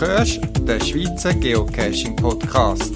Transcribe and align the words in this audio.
hörst 0.00 0.40
den 0.60 0.80
Schweizer 0.80 1.34
Geocaching 1.34 2.16
Podcast. 2.16 2.92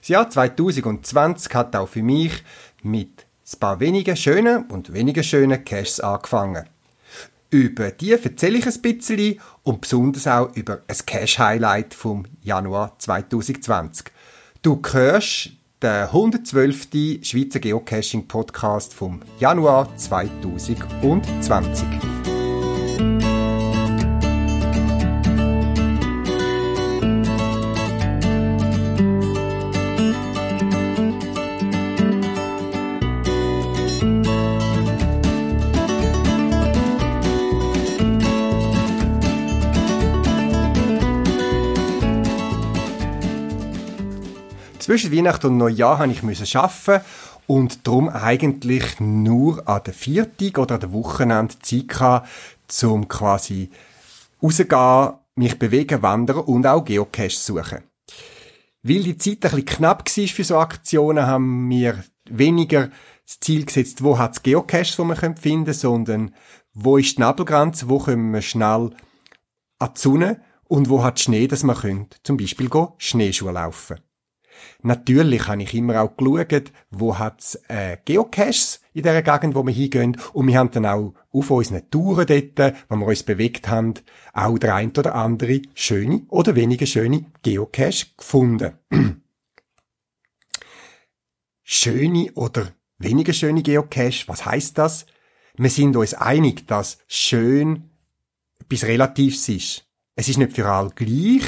Das 0.00 0.08
Jahr 0.08 0.30
2020 0.30 1.54
hat 1.54 1.76
auch 1.76 1.88
für 1.88 2.02
mich 2.02 2.42
mit 2.82 3.26
ein 3.52 3.60
paar 3.60 3.80
wenigen 3.80 4.16
schönen 4.16 4.64
und 4.70 4.92
weniger 4.92 5.22
schönen 5.22 5.64
Caches 5.64 6.00
angefangen. 6.00 6.68
Über 7.54 7.92
die 7.92 8.10
erzähle 8.10 8.58
ich 8.58 8.66
ein 8.66 8.82
bisschen 8.82 9.38
und 9.62 9.82
besonders 9.82 10.26
auch 10.26 10.52
über 10.56 10.82
ein 10.88 10.96
Cache-Highlight 11.06 11.94
vom 11.94 12.24
Januar 12.42 12.98
2020. 12.98 14.06
Du 14.60 14.82
hörst 14.90 15.50
den 15.80 16.02
112. 16.02 16.88
Schweizer 17.22 17.60
Geocaching-Podcast 17.60 18.92
vom 18.92 19.20
Januar 19.38 19.96
2020. 19.96 22.13
Zwischen 44.94 45.10
Weihnachten 45.10 45.48
und 45.48 45.56
Neujahr 45.56 45.98
habe 45.98 46.12
ich 46.12 46.56
arbeiten 46.56 47.04
und 47.48 47.84
darum 47.84 48.08
eigentlich 48.08 49.00
nur 49.00 49.68
an 49.68 49.82
der 49.84 49.92
Viertag 49.92 50.56
oder 50.56 50.76
an 50.76 50.82
der 50.82 50.92
Wochenende 50.92 51.58
Zeit 51.58 51.88
gehabt, 51.88 52.28
um 52.84 53.08
quasi 53.08 53.70
rauszugehen, 54.40 55.14
mich 55.34 55.58
bewegen, 55.58 56.00
wandern 56.00 56.44
und 56.44 56.64
auch 56.64 56.84
Geocache 56.84 57.30
suchen. 57.30 57.82
Weil 58.84 59.02
die 59.02 59.18
Zeit 59.18 59.44
ein 59.44 59.50
bisschen 59.50 59.64
knapp 59.64 60.06
war 60.16 60.26
für 60.28 60.44
so 60.44 60.58
Aktionen, 60.58 61.26
haben 61.26 61.68
wir 61.68 62.04
weniger 62.30 62.92
das 63.26 63.40
Ziel 63.40 63.64
gesetzt, 63.66 64.04
wo 64.04 64.16
hat 64.16 64.34
es 64.36 64.44
Geocaches, 64.44 64.94
die 64.94 65.02
man 65.02 65.16
finden 65.16 65.64
können, 65.64 65.74
sondern 65.74 66.34
wo 66.72 66.98
ist 66.98 67.16
die 67.16 67.20
Nabelgrenze, 67.20 67.88
wo 67.88 67.98
können 67.98 68.32
wir 68.32 68.42
schnell 68.42 68.92
an 69.80 69.90
die 69.96 70.00
Sonne 70.00 70.40
und 70.68 70.88
wo 70.88 71.02
hat 71.02 71.18
Schnee, 71.18 71.48
dass 71.48 71.64
man 71.64 72.06
zum 72.22 72.36
Beispiel 72.36 72.70
Schneeschuhe 72.98 73.50
laufen. 73.50 73.98
Natürlich 74.82 75.48
habe 75.48 75.62
ich 75.62 75.74
immer 75.74 76.02
auch 76.02 76.16
geschaut, 76.16 76.72
wo 76.90 77.18
hat's 77.18 77.58
äh, 77.68 77.96
Geocaches 78.04 78.80
in 78.92 79.02
der 79.02 79.22
Gegend, 79.22 79.54
wo 79.54 79.64
wir 79.64 79.72
hingehen. 79.72 80.16
Und 80.32 80.46
wir 80.46 80.58
haben 80.58 80.70
dann 80.70 80.86
auch 80.86 81.14
auf 81.32 81.50
unseren 81.50 81.88
Touren 81.90 82.26
dort, 82.26 82.74
wo 82.88 82.96
wir 82.96 83.06
uns 83.06 83.22
bewegt 83.22 83.68
haben, 83.68 83.94
auch 84.32 84.58
der 84.58 84.74
ein 84.74 84.90
oder 84.90 85.14
andere 85.14 85.62
schöne 85.74 86.22
oder 86.28 86.54
weniger 86.54 86.86
schöne 86.86 87.26
Geocache 87.42 88.06
gefunden. 88.16 88.78
schöne 91.62 92.32
oder 92.34 92.72
weniger 92.98 93.32
schöne 93.32 93.62
Geocache, 93.62 94.28
was 94.28 94.44
heißt 94.44 94.78
das? 94.78 95.06
Wir 95.56 95.70
sind 95.70 95.96
uns 95.96 96.14
einig, 96.14 96.66
dass 96.66 96.98
schön 97.06 97.90
bis 98.68 98.84
relativ 98.84 99.48
ist. 99.48 99.86
Es 100.16 100.28
ist 100.28 100.38
nicht 100.38 100.52
für 100.52 100.66
alle 100.66 100.90
gleich, 100.90 101.44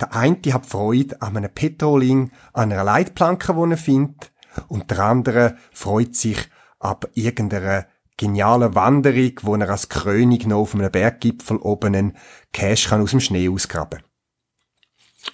der 0.00 0.14
eine 0.14 0.38
hat 0.52 0.66
Freude 0.66 1.20
an 1.20 1.36
einem 1.36 1.52
Petroling, 1.52 2.32
an 2.52 2.72
einer 2.72 2.84
Leitplanke, 2.84 3.54
die 3.54 3.70
er 3.70 3.76
findet, 3.76 4.32
und 4.68 4.90
der 4.90 5.00
andere 5.00 5.56
freut 5.72 6.14
sich 6.14 6.38
ab 6.78 7.08
irgendeiner 7.14 7.86
genialen 8.16 8.74
Wanderung, 8.74 9.32
wo 9.42 9.54
er 9.56 9.70
als 9.70 9.88
König 9.88 10.46
noch 10.46 10.60
auf 10.60 10.74
einem 10.74 10.90
Berggipfel 10.90 11.56
oben 11.56 11.94
einen 11.94 12.16
Cash 12.52 12.88
kann 12.88 13.02
aus 13.02 13.10
dem 13.12 13.20
Schnee 13.20 13.48
ausgraben. 13.48 14.02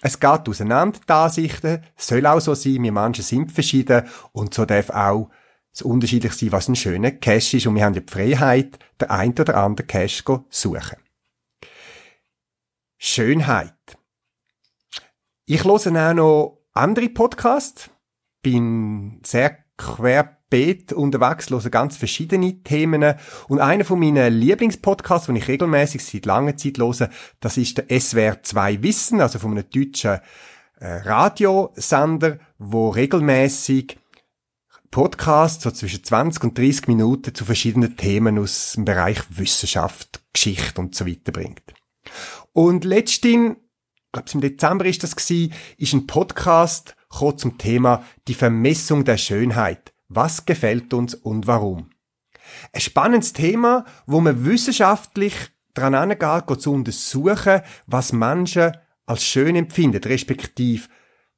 Es 0.00 0.20
geht 0.20 0.48
auseinander, 0.48 1.00
die 1.06 1.12
Ansichten. 1.12 1.82
Es 1.96 2.06
soll 2.06 2.26
auch 2.26 2.40
so 2.40 2.54
sein, 2.54 2.82
wir 2.82 2.92
Menschen 2.92 3.24
sind 3.24 3.52
verschieden 3.52 4.06
und 4.32 4.54
so 4.54 4.64
darf 4.64 4.90
auch 4.90 5.30
es 5.72 5.82
unterschiedlich 5.82 6.32
sein, 6.32 6.52
was 6.52 6.68
ein 6.68 6.76
schöner 6.76 7.10
Cash 7.12 7.54
ist 7.54 7.66
und 7.66 7.74
wir 7.74 7.84
haben 7.84 7.94
ja 7.94 8.00
die 8.00 8.12
Freiheit, 8.12 8.78
der 9.00 9.10
ein 9.10 9.32
oder 9.32 9.56
andere 9.56 9.86
Cash 9.86 10.24
zu 10.24 10.46
suchen. 10.50 10.98
Schönheit. 12.98 13.74
Ich 15.50 15.64
höre 15.64 16.10
auch 16.10 16.12
noch 16.12 16.58
andere 16.74 17.08
Podcasts, 17.08 17.88
bin 18.42 19.22
sehr 19.24 19.56
querbeet 19.78 20.92
unterwegs, 20.92 21.48
höre 21.48 21.70
ganz 21.70 21.96
verschiedene 21.96 22.62
Themen 22.62 23.14
und 23.48 23.58
einer 23.58 23.86
von 23.86 23.98
meinen 23.98 24.30
Lieblingspodcasts, 24.30 25.28
den 25.28 25.36
ich 25.36 25.48
regelmäßig 25.48 26.04
seit 26.04 26.26
langer 26.26 26.58
Zeit 26.58 26.76
höre, 26.76 27.08
das 27.40 27.56
ist 27.56 27.78
der 27.78 27.98
SWR 27.98 28.42
2 28.42 28.82
Wissen, 28.82 29.22
also 29.22 29.38
von 29.38 29.52
einem 29.52 29.64
deutschen 29.70 30.20
äh, 30.80 30.86
Radiosender, 30.86 32.40
wo 32.58 32.90
regelmäßig 32.90 33.96
Podcasts 34.90 35.64
so 35.64 35.70
zwischen 35.70 36.04
20 36.04 36.44
und 36.44 36.58
30 36.58 36.88
Minuten 36.88 37.34
zu 37.34 37.46
verschiedenen 37.46 37.96
Themen 37.96 38.38
aus 38.38 38.72
dem 38.74 38.84
Bereich 38.84 39.20
Wissenschaft, 39.30 40.20
Geschichte 40.34 40.78
und 40.78 40.94
so 40.94 41.06
weiter 41.06 41.32
bringt. 41.32 41.62
Und 42.52 42.84
letztens 42.84 43.56
glaube 44.12 44.28
im 44.32 44.40
Dezember 44.40 44.86
ist 44.86 45.02
das 45.02 45.16
gewesen, 45.16 45.52
ist 45.76 45.92
ein 45.92 46.06
Podcast 46.06 46.96
zum 47.36 47.58
Thema 47.58 48.04
die 48.26 48.34
Vermessung 48.34 49.04
der 49.04 49.16
Schönheit. 49.16 49.92
Was 50.08 50.46
gefällt 50.46 50.94
uns 50.94 51.14
und 51.14 51.46
warum? 51.46 51.90
Ein 52.72 52.80
spannendes 52.80 53.32
Thema, 53.32 53.84
wo 54.06 54.20
man 54.20 54.44
wissenschaftlich 54.44 55.34
dran 55.74 55.94
angeht, 55.94 56.60
zu 56.60 56.72
untersuchen, 56.72 57.60
was 57.86 58.12
Menschen 58.12 58.72
als 59.06 59.24
schön 59.24 59.56
empfinden, 59.56 60.02
respektive 60.02 60.88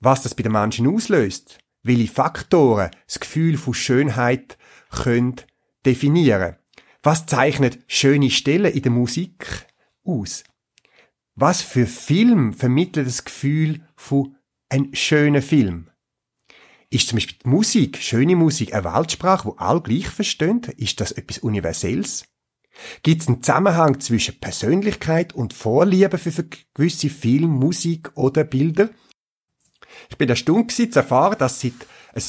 was 0.01 0.23
das 0.23 0.35
bei 0.35 0.43
den 0.43 0.53
Menschen 0.53 0.87
auslöst, 0.87 1.59
welche 1.83 2.13
Faktoren 2.13 2.91
das 3.07 3.21
Gefühl 3.21 3.59
von 3.59 3.75
Schönheit 3.75 4.57
können 4.91 5.37
definieren. 5.85 6.57
Was 7.03 7.27
zeichnet 7.27 7.79
schöne 7.87 8.31
Stellen 8.31 8.73
in 8.73 8.83
der 8.83 8.93
Musik 8.93 9.67
aus? 10.05 10.45
Was 11.35 11.63
für 11.63 11.87
Film 11.87 12.53
vermittelt 12.53 13.07
das 13.07 13.25
Gefühl 13.25 13.87
von 13.97 14.37
ein 14.69 14.95
schöner 14.95 15.43
Film? 15.43 15.91
Ist 16.91 17.09
zum 17.09 17.17
Beispiel 17.17 17.39
die 17.45 17.49
Musik, 17.49 17.99
schöne 17.99 18.35
Musik, 18.35 18.75
eine 18.75 18.85
Weltsprache, 18.85 19.47
wo 19.47 19.53
alle 19.53 19.81
gleich 19.81 20.09
verstehen? 20.09 20.61
Ist 20.77 21.01
das 21.01 21.13
etwas 21.13 21.39
Universelles? 21.39 22.25
Gibt 23.03 23.23
es 23.23 23.29
einen 23.29 23.43
Zusammenhang 23.43 24.01
zwischen 24.01 24.39
Persönlichkeit 24.41 25.33
und 25.33 25.55
Vorliebe 25.55 26.19
für 26.19 26.45
gewisse 26.75 27.11
Film, 27.11 27.51
Musik 27.51 28.11
oder 28.17 28.45
Bilder? 28.45 28.91
Ich 30.09 30.19
bin 30.19 30.29
erstaunt 30.29 30.73
zu 30.73 30.89
erfahren, 30.93 31.39
dass 31.39 31.61
seit 31.61 31.75
ein 32.15 32.23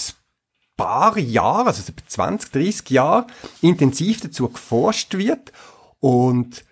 paar 0.78 1.18
Jahren, 1.18 1.68
also 1.68 1.82
seit 1.82 2.04
20, 2.08 2.52
30 2.52 2.90
Jahren, 2.90 3.32
intensiv 3.62 4.22
dazu 4.22 4.50
geforscht 4.50 5.16
wird 5.16 5.52
und 6.00 6.66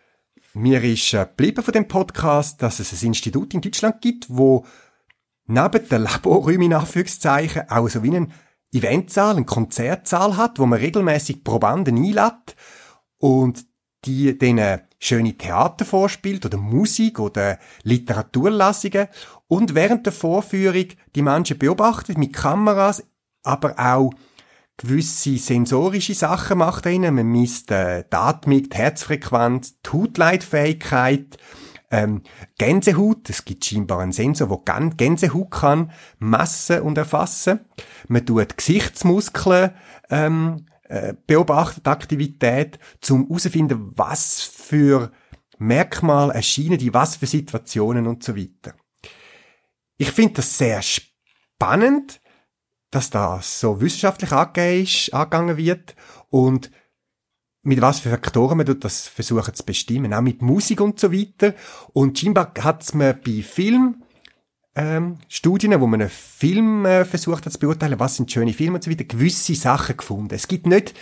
mir 0.53 0.83
ist 0.83 1.13
äh, 1.13 1.25
geblieben 1.25 1.63
von 1.63 1.73
dem 1.73 1.87
Podcast, 1.87 2.61
dass 2.61 2.79
es 2.79 3.01
ein 3.01 3.07
Institut 3.07 3.53
in 3.53 3.61
Deutschland 3.61 4.01
gibt, 4.01 4.25
wo 4.29 4.65
neben 5.45 5.87
den 5.89 6.03
Laborräumen 6.03 6.63
in 6.63 6.73
Anführungszeichen 6.73 7.69
auch 7.69 7.89
so 7.89 8.03
wie 8.03 8.15
einen 8.15 8.33
Eventsaal, 8.71 9.35
einen 9.35 9.45
Konzertsaal 9.45 10.37
hat, 10.37 10.59
wo 10.59 10.65
man 10.65 10.79
regelmäßig 10.79 11.43
Probanden 11.43 11.97
einlädt 11.97 12.55
und 13.17 13.65
die 14.05 14.37
denen 14.37 14.81
schöne 14.99 15.37
Theater 15.37 15.85
vorspielt 15.85 16.45
oder 16.45 16.57
Musik 16.57 17.19
oder 17.19 17.57
Literaturlassungen 17.83 19.07
und 19.47 19.75
während 19.75 20.05
der 20.05 20.13
Vorführung 20.13 20.85
die 21.16 21.21
Menschen 21.21 21.57
beobachtet 21.57 22.17
mit 22.17 22.34
Kameras, 22.34 23.03
aber 23.43 23.75
auch 23.78 24.11
gewisse 24.79 25.37
sensorische 25.37 26.14
Sachen 26.14 26.59
macht 26.59 26.85
er 26.85 26.93
ihnen. 26.93 27.16
Man 27.16 27.28
misst 27.28 27.70
äh, 27.70 28.05
die 28.11 28.16
Atmung, 28.16 28.64
die 28.64 28.78
Herzfrequenz, 28.78 29.81
die 29.81 29.90
Hautleitfähigkeit, 29.91 31.37
ähm, 31.91 32.22
Gänsehaut. 32.58 33.29
Es 33.29 33.46
gibt 33.46 33.66
scheinbar 33.66 33.99
einen 33.99 34.14
Sensor, 34.14 34.64
der 34.66 34.90
Gänsehaut 34.96 35.52
kann 35.52 35.91
messen 36.20 36.81
und 36.81 36.97
erfassen. 36.97 37.59
Man 38.08 38.26
tut 38.26 38.58
Gesichtsmuskeln 38.58 39.72
ähm, 40.09 40.66
äh, 40.84 41.14
beobachtet 41.28 41.87
Aktivität, 41.87 42.79
zum 43.02 43.28
herauszufinden, 43.28 43.91
was 43.96 44.41
für 44.41 45.11
Merkmale 45.58 46.34
erscheinen 46.34 46.78
die, 46.78 46.93
was 46.93 47.17
für 47.17 47.28
Situationen 47.28 48.08
und 48.08 48.23
so 48.23 48.35
weiter. 48.35 48.76
Ich 49.97 50.11
finde 50.11 50.35
das 50.35 50.58
sehr 50.58 50.81
spannend, 50.81 52.22
dass 52.91 53.09
das 53.09 53.59
so 53.59 53.82
wissenschaftlich 53.82 54.32
angegangen 54.32 55.58
wird 55.58 55.96
und 56.30 56.72
mit 57.62 57.82
was 57.82 58.00
für 58.00 58.09
Faktoren 58.09 58.58
man 58.58 58.80
das 58.80 59.08
versuchen 59.08 59.53
zu 59.53 59.64
bestimmen, 59.66 60.14
auch 60.14 60.22
mit 60.22 60.41
Musik 60.41 60.82
und 60.82 61.00
so 61.00 61.12
weiter. 61.12 61.53
Und 61.94 62.18
scheinbar 62.18 62.53
hat 62.62 62.94
man 62.96 63.20
bei 63.24 63.44
Film 63.44 64.03
ähm, 64.76 65.18
Studien, 65.28 65.80
wo 65.80 65.88
man 65.88 66.02
einen 66.02 66.09
Film 66.09 66.86
äh, 66.86 67.03
versucht 67.03 67.46
hat 67.46 67.53
zu 67.53 67.59
beurteilen, 67.59 68.00
was 68.00 68.16
sind 68.16 68.32
schöne 68.32 68.53
Filme 68.53 68.76
und 68.76 68.84
so 68.84 68.90
weiter, 68.90 69.03
gewisse 69.03 69.56
Sachen 69.56 69.97
gefunden. 69.97 70.34
Es 70.34 70.47
gibt 70.47 70.68
nicht 70.68 70.94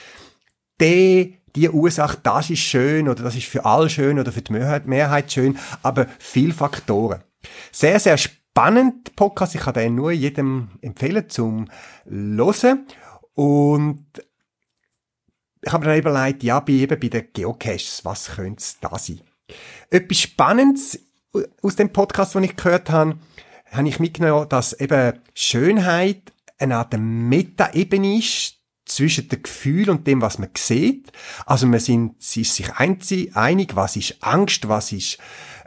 die, 0.82 1.38
die 1.56 1.70
Ursache, 1.70 2.18
das 2.24 2.50
ist 2.50 2.60
schön 2.60 3.08
oder 3.08 3.24
das 3.24 3.36
ist 3.36 3.48
für 3.48 3.66
alle 3.66 3.90
schön 3.90 4.20
oder 4.20 4.32
für 4.32 4.42
die 4.42 4.54
Mehrheit 4.54 5.32
schön, 5.32 5.58
aber 5.84 6.08
viele 6.18 6.54
Faktoren. 6.54 7.22
Sehr, 7.72 8.00
sehr 8.00 8.18
spannend 8.18 8.37
Podcast. 9.16 9.54
Ich 9.54 9.62
kann 9.62 9.76
den 9.76 9.94
nur 9.94 10.12
jedem 10.12 10.70
empfehlen 10.82 11.30
zum 11.30 11.70
Hören. 12.06 12.88
Und 13.36 14.06
ich 15.62 15.72
habe 15.72 15.86
mir 15.86 15.92
dann 15.92 16.00
überlegt, 16.00 16.42
ja, 16.42 16.60
bei, 16.60 16.74
eben 16.74 17.00
bei 17.00 17.08
den 17.08 17.28
Geocaches, 17.34 18.04
was 18.04 18.32
könnte 18.32 18.60
es 18.60 18.80
da 18.80 18.98
sein? 18.98 19.22
Etwas 19.92 20.20
Spannendes 20.20 21.00
aus 21.62 21.76
dem 21.76 21.94
Podcast, 21.94 22.34
den 22.34 22.46
ich 22.46 22.56
gehört 22.56 22.90
habe, 22.90 23.20
habe 23.72 23.90
ich 23.90 24.00
mitgenommen, 24.00 24.50
dass 24.50 24.74
eben 24.74 25.20
Schönheit 25.36 26.34
eine 26.58 26.78
Art 26.78 26.98
Meta-Ebene 26.98 28.18
ist 28.18 28.57
zwischen 28.88 29.30
dem 29.30 29.44
Gefühl 29.44 29.90
und 29.90 30.08
dem, 30.08 30.22
was 30.22 30.40
man 30.40 30.50
sieht. 30.58 31.12
Also 31.46 31.68
man 31.68 31.80
sind, 31.80 32.16
sie 32.20 32.42
ist 32.42 32.56
sich 32.56 32.74
einig, 32.74 33.76
was 33.76 33.96
ist 33.96 34.18
Angst, 34.22 34.68
was 34.68 34.92
ist 34.92 35.18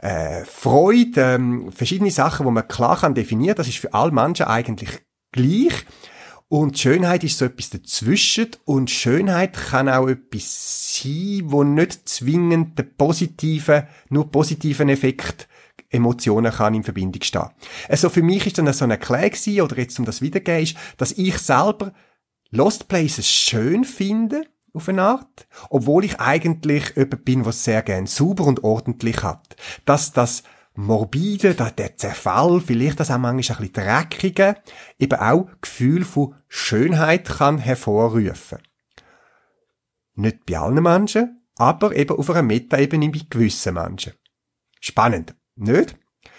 äh, 0.01 0.43
Freude, 0.45 1.35
ähm, 1.35 1.71
verschiedene 1.71 2.11
Sachen, 2.11 2.45
wo 2.45 2.51
man 2.51 2.67
klar 2.67 2.99
kann 2.99 3.15
definieren. 3.15 3.55
Das 3.55 3.67
ist 3.67 3.77
für 3.77 3.93
alle 3.93 4.11
Menschen 4.11 4.47
eigentlich 4.47 5.01
gleich. 5.31 5.85
Und 6.49 6.77
Schönheit 6.77 7.23
ist 7.23 7.37
so 7.37 7.45
etwas 7.45 7.69
dazwischen 7.69 8.49
und 8.65 8.91
Schönheit 8.91 9.53
kann 9.53 9.87
auch 9.87 10.09
etwas 10.09 10.97
sein, 11.01 11.43
wo 11.45 11.63
nicht 11.63 12.09
zwingend 12.09 12.77
den 12.77 12.93
positiven, 12.97 13.83
nur 14.09 14.29
positiven 14.29 14.89
Effekt 14.89 15.47
Emotionen 15.89 16.51
kann 16.51 16.73
in 16.73 16.83
Verbindung 16.83 17.21
stehen. 17.21 17.49
Also 17.87 18.09
für 18.09 18.21
mich 18.21 18.47
ist 18.47 18.57
dann 18.57 18.71
so 18.73 18.83
eine 18.83 18.97
Klage 18.97 19.63
oder 19.63 19.77
jetzt 19.77 19.97
um 19.99 20.05
das 20.05 20.21
wiedergeben, 20.21 20.63
ist, 20.63 20.77
dass 20.97 21.13
ich 21.13 21.37
selber 21.37 21.93
Lost 22.51 22.89
Places 22.89 23.27
schön 23.27 23.85
finde, 23.85 24.43
auf 24.73 24.89
eine 24.89 25.03
Art, 25.03 25.47
obwohl 25.69 26.03
ich 26.03 26.19
eigentlich 26.19 26.95
jemand 26.95 27.25
bin, 27.25 27.45
was 27.45 27.63
sehr 27.63 27.81
gern 27.81 28.07
sauber 28.07 28.45
und 28.45 28.63
ordentlich 28.63 29.23
hat. 29.23 29.55
Dass 29.85 30.11
das 30.11 30.43
morbide, 30.73 31.53
der 31.53 31.97
Zerfall, 31.97 32.61
vielleicht 32.61 32.99
das 32.99 33.09
auch 33.09 33.17
manchmal 33.17 33.57
ein 33.57 33.61
bisschen 33.61 33.73
dreckige, 33.73 34.55
eben 34.99 35.19
auch 35.19 35.49
Gefühl 35.61 36.03
von 36.03 36.35
Schönheit 36.49 37.25
kann 37.25 37.57
hervorrufen. 37.57 38.59
Nicht 40.15 40.45
bei 40.45 40.57
allen 40.57 40.83
Menschen, 40.83 41.41
aber 41.55 41.95
eben 41.95 42.17
auf 42.17 42.29
einer 42.29 42.41
Metaebene 42.41 43.09
bei 43.09 43.21
gewissen 43.29 43.75
Menschen. 43.75 44.13
Spannend. 44.79 45.35
Nicht? 45.55 45.97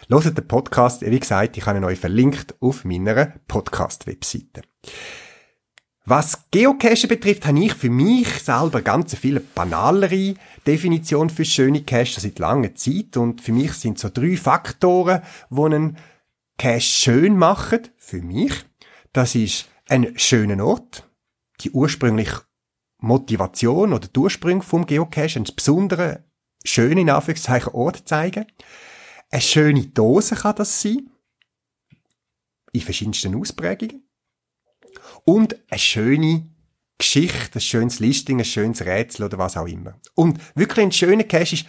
Hört 0.08 0.36
den 0.36 0.48
Podcast, 0.48 1.00
wie 1.02 1.20
gesagt, 1.20 1.56
ich 1.56 1.64
habe 1.64 1.78
ihn 1.78 1.84
euch 1.84 1.98
verlinkt 1.98 2.54
auf 2.60 2.84
meiner 2.84 3.32
Podcast-Webseite. 3.48 4.62
Was 6.04 6.50
Geocache 6.50 7.06
betrifft, 7.06 7.46
habe 7.46 7.64
ich 7.64 7.74
für 7.74 7.88
mich 7.88 8.28
selber 8.42 8.82
ganz 8.82 9.14
viel 9.14 9.38
banalere 9.38 10.34
Definition 10.66 11.30
für 11.30 11.44
schöne 11.44 11.84
Cache 11.84 12.20
seit 12.20 12.40
langer 12.40 12.74
Zeit 12.74 13.16
und 13.16 13.40
für 13.40 13.52
mich 13.52 13.74
sind 13.74 14.00
so 14.00 14.08
drei 14.08 14.36
Faktoren, 14.36 15.22
die 15.48 15.60
einen 15.60 15.96
Cache 16.58 16.80
schön 16.80 17.36
machen, 17.36 17.82
für 17.98 18.20
mich. 18.20 18.52
Das 19.12 19.36
ist 19.36 19.68
ein 19.88 20.18
schöner 20.18 20.64
Ort, 20.64 21.08
die 21.60 21.70
ursprüngliche 21.70 22.42
Motivation 22.98 23.92
oder 23.92 24.08
die 24.08 24.18
Ursprung 24.18 24.62
vom 24.62 24.86
Geocache, 24.86 25.36
einen 25.36 25.54
besonderen, 25.54 26.24
schönen, 26.64 26.98
in 26.98 27.10
Anführungszeichen, 27.10 27.74
Ort 27.74 28.08
zeigen. 28.08 28.46
Eine 29.30 29.40
schöne 29.40 29.86
Dose 29.86 30.34
kann 30.34 30.56
das 30.56 30.82
sein. 30.82 31.10
In 32.72 32.80
verschiedensten 32.80 33.36
Ausprägungen. 33.36 34.02
Und 35.24 35.56
eine 35.70 35.78
schöne 35.78 36.48
Geschichte, 36.98 37.58
ein 37.58 37.60
schönes 37.60 38.00
Listing, 38.00 38.38
ein 38.38 38.44
schönes 38.44 38.84
Rätsel 38.84 39.26
oder 39.26 39.38
was 39.38 39.56
auch 39.56 39.66
immer. 39.66 39.98
Und 40.14 40.40
wirklich 40.54 40.86
ein 40.86 40.92
schöner 40.92 41.24
Cache 41.24 41.54
ist 41.54 41.66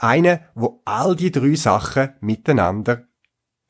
einer, 0.00 0.40
wo 0.54 0.80
all 0.84 1.16
die 1.16 1.30
drei 1.30 1.54
Sachen 1.54 2.10
miteinander 2.20 3.06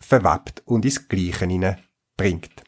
verwebt 0.00 0.62
und 0.64 0.84
ins 0.84 1.08
Gleiche 1.08 1.78
bringt. 2.16 2.62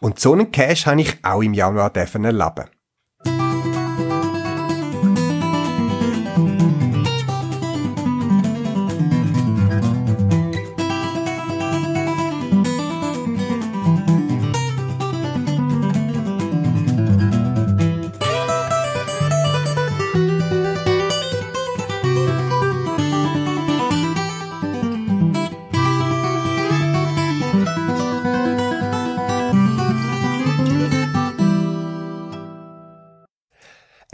Und 0.00 0.20
so 0.20 0.32
einen 0.32 0.52
Cache 0.52 0.86
habe 0.86 1.00
ich 1.00 1.24
auch 1.24 1.42
im 1.42 1.54
Januar 1.54 1.94
erleben 1.96 2.72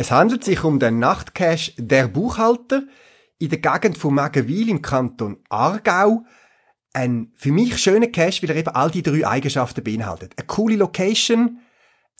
Es 0.08 0.12
handelt 0.12 0.42
sich 0.42 0.64
um 0.64 0.78
den 0.78 1.00
Nachtcache 1.00 1.72
Der 1.76 2.08
Buchhalter 2.08 2.84
in 3.38 3.50
der 3.50 3.58
Gegend 3.58 3.98
von 3.98 4.14
Magenwil 4.14 4.70
im 4.70 4.80
Kanton 4.80 5.36
Aargau. 5.50 6.24
Ein 6.94 7.30
für 7.34 7.52
mich 7.52 7.76
schöner 7.76 8.06
Cache, 8.06 8.42
weil 8.42 8.52
er 8.52 8.56
eben 8.56 8.70
all 8.70 8.90
die 8.90 9.02
drei 9.02 9.26
Eigenschaften 9.26 9.84
beinhaltet. 9.84 10.32
Eine 10.38 10.46
coole 10.46 10.76
Location, 10.76 11.58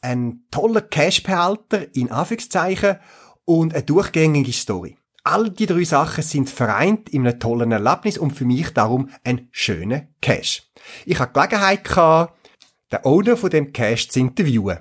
ein 0.03 0.43
toller 0.51 0.83
Cache-Behalter 0.83 1.97
in 1.97 2.13
Anführungszeichen 2.13 2.99
und 3.47 3.73
eine 3.73 3.85
durchgängige 3.85 4.53
Story. 4.53 4.99
All 5.25 5.49
die 5.49 5.65
drei 5.65 5.85
Sachen 5.85 6.23
sind 6.23 6.51
vereint 6.51 7.09
in 7.09 7.27
einem 7.27 7.41
tollen 7.41 7.73
Erlebnis 7.73 8.19
und 8.19 8.33
für 8.33 8.45
mich 8.45 8.69
darum 8.75 9.09
ein 9.25 9.49
schöner 9.51 10.09
Cache. 10.21 10.61
Ich 11.07 11.19
hatte 11.19 11.33
Gelegenheit 11.33 11.89
den 11.89 13.05
Owner 13.05 13.39
von 13.39 13.49
dem 13.49 13.73
Cache 13.73 14.09
zu 14.09 14.21
interviewen. 14.21 14.81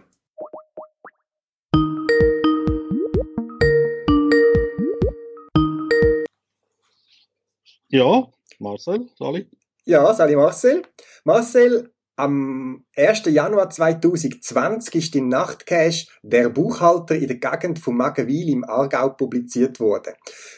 Ja, 7.90 8.28
Marcel, 8.60 9.10
Sali. 9.18 9.50
Ja, 9.86 10.14
Sali 10.14 10.36
Marcel. 10.36 10.82
Marcel, 11.24 11.94
am 12.18 12.84
1. 12.96 13.26
Januar 13.28 13.70
2020 13.70 14.96
ist 14.96 15.16
im 15.16 15.30
Nachtcache 15.30 16.08
der 16.24 16.50
Buchhalter 16.50 17.16
in 17.16 17.28
der 17.28 17.38
Gegend 17.38 17.80
von 17.80 17.96
Magenwil 17.96 18.50
im 18.50 18.64
Aargau 18.66 19.10
publiziert 19.10 19.80
worden. 19.80 20.16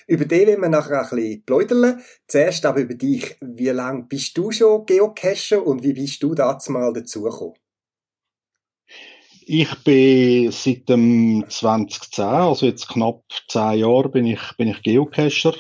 Über 0.08 0.26
den 0.26 0.48
werden 0.48 0.62
wir 0.62 0.70
nachher 0.70 1.02
ein 1.02 1.10
bisschen 1.10 1.44
pläudern. 1.46 2.02
Zuerst 2.28 2.66
aber 2.66 2.80
über 2.80 2.96
dich. 2.96 3.36
Wie 3.42 3.68
lange 3.70 4.04
bist 4.04 4.38
du 4.38 4.52
schon 4.52 4.86
Geocacher 4.86 5.66
und 5.66 5.84
wie 5.84 5.94
bist 5.94 6.24
du 6.24 6.34
dazu 6.34 6.72
mal 6.72 6.94
dazugekommen? 6.94 7.56
Ich 9.46 9.84
bin 9.84 10.52
seit 10.52 10.88
dem 10.88 11.44
2010, 11.50 12.24
also 12.24 12.66
jetzt 12.66 12.88
knapp 12.88 13.24
zehn 13.50 13.80
Jahre, 13.80 14.10
bin 14.10 14.28
ich, 14.28 14.42
bin 14.58 14.70
ich 14.70 14.82
Geocacher 14.82 15.56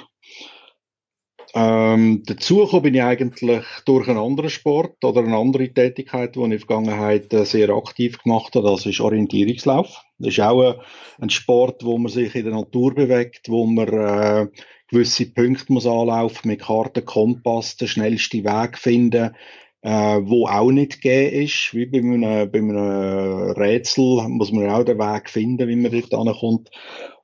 ähm, 1.55 2.23
dazu 2.25 2.67
bin 2.81 2.93
ich 2.93 3.01
eigentlich 3.01 3.63
durch 3.85 4.07
einen 4.07 4.19
anderen 4.19 4.49
Sport 4.49 5.03
oder 5.03 5.21
eine 5.21 5.35
andere 5.35 5.73
Tätigkeit, 5.73 6.35
die 6.35 6.39
ich 6.39 6.45
in 6.45 6.51
der 6.51 6.59
Vergangenheit 6.59 7.33
äh, 7.33 7.45
sehr 7.45 7.69
aktiv 7.69 8.21
gemacht 8.21 8.55
habe. 8.55 8.69
Das 8.69 8.85
ist 8.85 8.99
Orientierungslauf. 8.99 10.03
Das 10.19 10.33
ist 10.33 10.39
auch 10.41 10.61
ein, 10.61 10.75
ein 11.19 11.29
Sport, 11.29 11.83
wo 11.83 11.97
man 11.97 12.11
sich 12.11 12.35
in 12.35 12.45
der 12.45 12.53
Natur 12.53 12.93
bewegt, 12.93 13.49
wo 13.49 13.65
man 13.65 13.87
äh, 13.87 14.47
gewisse 14.89 15.31
Punkte 15.31 15.73
muss 15.73 15.87
anlaufen 15.87 16.49
mit 16.49 16.61
Karte, 16.61 17.01
Kompass, 17.01 17.77
den 17.77 17.87
schnellsten 17.87 18.43
Weg 18.43 18.77
finden, 18.77 19.35
äh, 19.81 20.19
wo 20.21 20.47
auch 20.47 20.71
nicht 20.71 21.01
gegeben 21.01 21.43
ist. 21.45 21.73
Wie 21.73 21.85
bei 21.87 21.99
einem, 21.99 22.51
bei 22.51 22.59
einem 22.59 23.51
Rätsel 23.51 24.27
muss 24.27 24.51
man 24.51 24.69
auch 24.69 24.83
den 24.83 24.99
Weg 24.99 25.29
finden, 25.29 25.67
wie 25.67 25.75
man 25.75 25.91
dort 25.91 26.13
ankommt. 26.13 26.69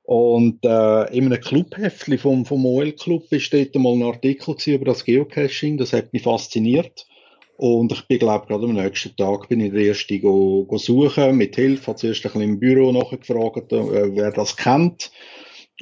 Und 0.06 0.64
äh, 0.64 1.16
in 1.16 1.26
einem 1.26 1.40
Clubheftli 1.40 2.16
vom, 2.16 2.46
vom 2.46 2.64
OL 2.64 2.92
Club 2.92 3.24
ist 3.30 3.52
dort 3.52 3.74
mal 3.74 3.92
ein 3.92 4.04
Artikel 4.04 4.54
über 4.66 4.84
das 4.84 5.04
Geocaching, 5.04 5.78
das 5.78 5.92
hat 5.92 6.12
mich 6.12 6.22
fasziniert. 6.22 7.08
Und 7.56 7.90
ich 7.90 8.06
bin, 8.06 8.20
glaube 8.20 8.46
gerade 8.46 8.66
am 8.66 8.74
nächsten 8.74 9.16
Tag 9.16 9.48
bin 9.48 9.60
ich 9.60 9.72
der 9.72 9.82
Erste 9.82 10.20
go, 10.20 10.64
go 10.64 10.78
suchen, 10.78 11.36
mit 11.36 11.56
Hilfe, 11.56 11.88
habe 11.88 11.98
zuerst 11.98 12.24
ein 12.24 12.32
bisschen 12.32 12.42
im 12.42 12.60
Büro 12.60 12.92
nachgefragt, 12.92 13.72
äh, 13.72 14.14
wer 14.14 14.30
das 14.30 14.56
kennt. 14.56 15.10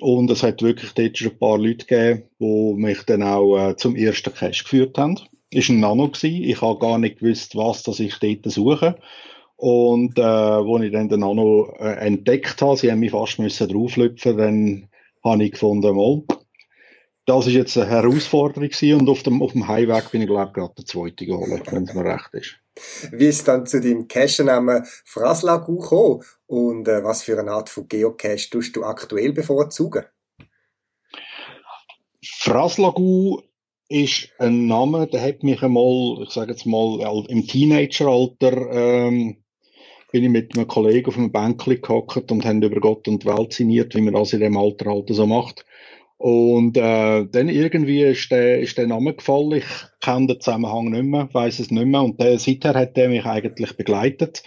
Und 0.01 0.31
es 0.31 0.43
hat 0.43 0.63
wirklich 0.63 0.93
dort 0.93 1.19
schon 1.19 1.33
ein 1.33 1.39
paar 1.39 1.59
Leute 1.59 1.85
gegeben, 1.85 2.23
die 2.39 2.75
mich 2.81 3.03
dann 3.03 3.23
auch 3.23 3.59
äh, 3.59 3.77
zum 3.77 3.95
ersten 3.95 4.33
Cache 4.33 4.63
geführt 4.63 4.97
haben. 4.97 5.21
Ist 5.51 5.69
ein 5.69 5.81
Nano 5.81 6.09
gewesen. 6.09 6.43
Ich 6.45 6.63
habe 6.63 6.79
gar 6.79 6.99
nicht 6.99 7.19
gewusst, 7.19 7.57
was 7.57 7.83
das 7.83 8.01
ich 8.01 8.19
dort 8.21 8.51
suche. 8.51 8.97
Und 9.57 10.19
äh, 10.19 10.23
wo 10.23 10.79
ich 10.79 10.93
dann 10.93 11.09
den 11.09 11.21
Nano 11.21 11.75
äh, 11.79 11.95
entdeckt 12.07 12.61
habe, 12.61 12.77
sie 12.77 12.91
haben 12.91 13.01
mich 13.01 13.13
fast 13.13 13.39
müssen 13.39 13.69
drauflüpfen, 13.69 14.37
dann 14.37 14.89
habe 15.23 15.45
ich 15.45 15.53
gefunden, 15.53 15.95
mal, 15.95 16.23
das 17.27 17.47
ist 17.47 17.55
jetzt 17.55 17.79
eine 17.79 17.89
Herausforderung 17.89 18.69
gewesen 18.69 19.01
und 19.01 19.09
auf 19.09 19.23
dem, 19.23 19.43
auf 19.43 19.53
dem 19.53 19.67
Heimweg 19.67 20.11
bin 20.11 20.23
ich, 20.23 20.29
glaube 20.29 20.49
ich, 20.49 20.53
gerade 20.55 20.75
der 20.77 20.85
zweite 20.85 21.25
geholt, 21.25 21.73
wenn 21.73 21.85
es 21.85 21.95
mir 21.95 22.05
recht 22.05 22.35
ist. 22.35 22.57
Wie 23.13 23.27
ist 23.27 23.47
dann 23.49 23.67
zu 23.67 23.81
deinem 23.81 24.09
Cache-Namen 24.09 24.85
Fraslagu 25.05 25.79
gekommen 25.79 26.23
und 26.47 26.89
äh, 26.89 27.03
was 27.03 27.23
für 27.23 27.39
eine 27.39 27.53
Art 27.53 27.71
von 27.71 27.89
Geocache 27.89 28.51
tust 28.51 28.77
du 28.77 28.85
aktuell 28.85 29.33
bevorzugen? 29.33 30.05
Fraslagu 32.23 33.41
ist 33.89 34.31
ein 34.39 34.67
Name, 34.67 35.07
der 35.07 35.23
hat 35.23 35.43
mich 35.43 35.63
einmal, 35.63 36.23
ich 36.23 36.31
sage 36.31 36.53
jetzt 36.53 36.67
mal, 36.67 37.25
im 37.29 37.47
Teenageralter 37.47 38.71
ähm, 38.73 39.44
bin 40.15 40.23
ich 40.23 40.31
mit 40.31 40.57
einem 40.57 40.69
Kollegen 40.69 41.09
auf 41.09 41.19
einem 41.19 41.33
Bänkchen 41.33 41.83
gehockt 41.83 42.31
und 42.31 42.45
haben 42.45 42.63
über 42.63 42.79
Gott 42.79 43.09
und 43.09 43.25
Welt 43.25 43.53
sinniert, 43.53 43.97
wie 43.97 44.01
man 44.01 44.15
das 44.15 44.33
in 44.33 44.39
dem 44.39 44.57
Alter 44.57 44.93
halt 44.93 45.09
so 45.09 45.27
macht. 45.27 45.67
Und 46.19 46.77
äh, 46.77 47.27
dann 47.27 47.49
irgendwie 47.49 48.03
ist 48.03 48.31
der, 48.31 48.61
ist 48.61 48.79
der 48.79 48.87
Name 48.87 49.15
gefallen. 49.15 49.55
Ich 49.55 49.65
kenne 50.01 50.29
den 50.29 50.41
Zusammenhang 50.41 50.93
nicht 50.93 51.03
mehr, 51.03 51.29
weiß 51.33 51.59
es 51.59 51.73
nicht 51.73 51.87
mehr. 51.87 52.03
Und 52.03 52.21
der, 52.21 52.39
seither 52.39 52.75
hat 52.75 52.97
der 52.97 53.09
mich 53.09 53.25
eigentlich 53.25 53.77
begleitet. 53.77 54.45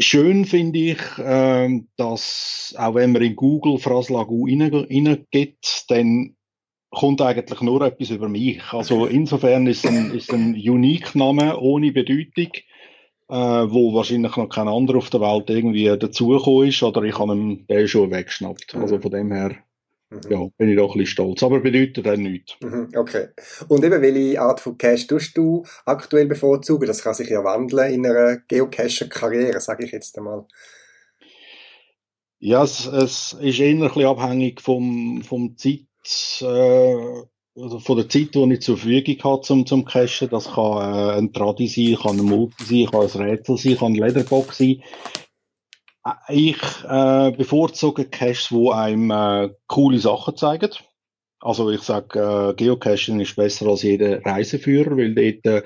Schön 0.00 0.46
finde 0.46 0.78
ich, 0.78 1.18
äh, 1.18 1.82
dass 1.98 2.74
auch 2.78 2.94
wenn 2.94 3.12
man 3.12 3.20
in 3.20 3.36
Google 3.36 3.76
Fraslagu 3.76 4.46
reingibt, 4.46 5.84
dann 5.90 6.34
kommt 6.88 7.20
eigentlich 7.20 7.60
nur 7.60 7.82
etwas 7.82 8.08
über 8.08 8.30
mich. 8.30 8.62
Also 8.72 9.04
insofern 9.04 9.66
ist 9.66 9.86
ein, 9.86 10.18
ein 10.30 10.54
Unique-Name 10.54 11.58
ohne 11.60 11.92
Bedeutung, 11.92 12.52
äh, 13.28 13.34
wo 13.34 13.94
wahrscheinlich 13.94 14.36
noch 14.36 14.48
kein 14.48 14.68
anderer 14.68 14.98
auf 14.98 15.10
der 15.10 15.20
Welt 15.20 15.50
irgendwie 15.50 15.86
dazugekommen 15.96 16.68
ist 16.68 16.82
oder 16.82 17.02
ich 17.02 17.18
habe 17.18 17.34
ihn 17.34 17.66
den 17.66 17.88
schon 17.88 18.10
weggeschnappt. 18.10 18.74
Also 18.74 18.98
von 19.00 19.10
dem 19.10 19.32
her 19.32 19.56
Mhm. 20.10 20.20
Ja, 20.30 20.48
bin 20.56 20.68
ich 20.68 20.76
doch 20.76 20.94
ein 20.94 20.98
bisschen 20.98 21.06
stolz. 21.06 21.42
Aber 21.42 21.60
bedeutet 21.60 22.06
dann 22.06 22.22
nichts. 22.22 22.56
Mhm, 22.60 22.90
okay. 22.94 23.28
Und 23.68 23.84
eben, 23.84 24.00
welche 24.00 24.40
Art 24.40 24.60
von 24.60 24.78
Cache 24.78 25.06
tust 25.06 25.36
du 25.36 25.64
aktuell 25.84 26.26
bevorzugen? 26.26 26.86
Das 26.86 27.02
kann 27.02 27.14
sich 27.14 27.28
ja 27.28 27.42
wandeln 27.42 27.92
in 27.92 28.06
einer 28.06 28.36
Geocacher-Karriere, 28.36 29.60
sage 29.60 29.84
ich 29.84 29.92
jetzt 29.92 30.16
einmal. 30.16 30.46
Ja, 32.38 32.62
es, 32.62 32.86
es 32.86 33.32
ist 33.32 33.58
eher 33.58 33.70
ein 33.70 33.80
bisschen 33.80 34.06
abhängig 34.06 34.60
vom, 34.60 35.22
vom 35.22 35.56
Zeit, 35.56 35.86
äh, 36.40 37.22
also 37.60 37.78
von 37.78 37.96
der 37.96 38.08
Zeit, 38.08 38.34
die 38.34 38.52
ich 38.52 38.60
zur 38.60 38.76
Verfügung 38.76 39.16
habe 39.24 39.42
zum, 39.42 39.66
zum 39.66 39.84
Cachen. 39.84 40.28
Das 40.30 40.52
kann 40.52 40.76
äh, 40.76 41.18
ein 41.18 41.32
Tradi 41.32 41.66
sein, 41.66 41.96
kann 42.00 42.18
ein 42.18 42.24
Multi 42.24 42.64
sein, 42.64 42.86
kann 42.90 43.02
ein 43.02 43.28
Rätsel 43.28 43.56
sein, 43.56 43.76
kann 43.76 43.92
ein 43.92 43.94
Lederbox 43.94 44.58
sein. 44.58 44.82
Ich 46.28 46.58
äh, 46.88 47.32
bevorzuge 47.32 48.04
Caches, 48.04 48.52
wo 48.52 48.70
einem 48.70 49.10
äh, 49.10 49.50
coole 49.66 49.98
Sachen 49.98 50.36
zeigen. 50.36 50.70
Also 51.40 51.70
ich 51.70 51.82
sage, 51.82 52.18
äh, 52.18 52.54
Geocaching 52.54 53.20
ist 53.20 53.36
besser 53.36 53.66
als 53.66 53.82
jeder 53.82 54.24
Reiseführer, 54.24 54.96
weil 54.96 55.14
dort 55.14 55.46
äh, 55.46 55.62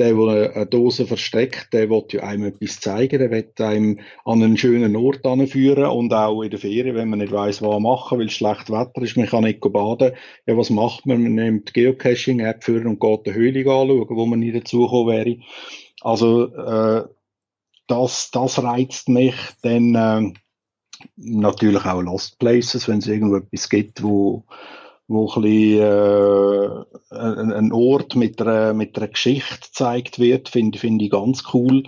der, 0.00 0.14
der 0.14 0.56
eine 0.56 0.66
Dose 0.66 1.06
versteckt, 1.06 1.72
der 1.72 1.90
will 1.90 2.04
ja 2.10 2.22
einem 2.22 2.44
etwas 2.44 2.80
zeigen, 2.80 3.18
der 3.18 3.30
will 3.30 3.52
einem 3.58 4.00
an 4.24 4.42
einen 4.42 4.56
schönen 4.56 4.96
Ort 4.96 5.24
anführen 5.26 5.84
und 5.84 6.12
auch 6.12 6.42
in 6.42 6.50
der 6.50 6.58
Ferien, 6.58 6.96
wenn 6.96 7.10
man 7.10 7.18
nicht 7.18 7.32
weiß, 7.32 7.60
was 7.62 7.80
machen, 7.80 8.18
weil 8.18 8.26
es 8.26 8.32
schlecht 8.32 8.70
Wetter 8.70 9.02
ist, 9.02 9.16
man 9.16 9.26
kann 9.26 9.44
nicht 9.44 9.60
baden. 9.60 10.12
Ja, 10.46 10.56
was 10.56 10.70
macht 10.70 11.06
man? 11.06 11.22
Man 11.22 11.34
nimmt 11.34 11.74
Geocaching-App 11.74 12.64
für 12.64 12.80
und 12.86 12.98
geht 12.98 13.26
die 13.26 13.34
Höhle 13.34 13.60
anschauen, 13.60 14.06
wo 14.08 14.26
man 14.26 14.40
nie 14.40 14.52
dazugekommen 14.52 15.14
wäre. 15.14 15.36
Also 16.00 16.46
äh, 16.54 17.04
das, 17.86 18.30
das 18.30 18.62
reizt 18.62 19.08
mich. 19.10 19.34
Dann 19.62 19.94
äh, 19.94 20.32
natürlich 21.16 21.84
auch 21.84 22.00
Lost 22.00 22.38
Places, 22.38 22.88
wenn 22.88 22.98
es 22.98 23.06
irgendwo 23.06 23.36
etwas 23.36 23.68
gibt, 23.68 24.02
wo, 24.02 24.44
wo 25.10 25.28
ein, 25.34 25.42
bisschen, 25.42 26.86
äh, 27.10 27.16
ein, 27.16 27.52
ein 27.52 27.72
Ort 27.72 28.14
mit 28.14 28.40
einer, 28.40 28.72
mit 28.72 28.96
einer 28.96 29.08
Geschichte 29.08 29.60
gezeigt 29.60 30.18
wird, 30.18 30.48
finde 30.48 30.78
find 30.78 31.02
ich 31.02 31.10
ganz 31.10 31.42
cool. 31.52 31.82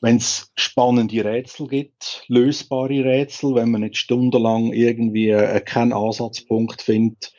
Wenn 0.00 0.16
es 0.16 0.52
spannende 0.56 1.24
Rätsel 1.24 1.68
gibt, 1.68 2.24
lösbare 2.28 3.04
Rätsel, 3.04 3.54
wenn 3.54 3.70
man 3.70 3.82
nicht 3.82 3.96
stundenlang 3.96 4.72
irgendwie 4.72 5.30
äh, 5.30 5.60
keinen 5.60 5.92
Ansatzpunkt 5.92 6.82
findet, 6.82 7.32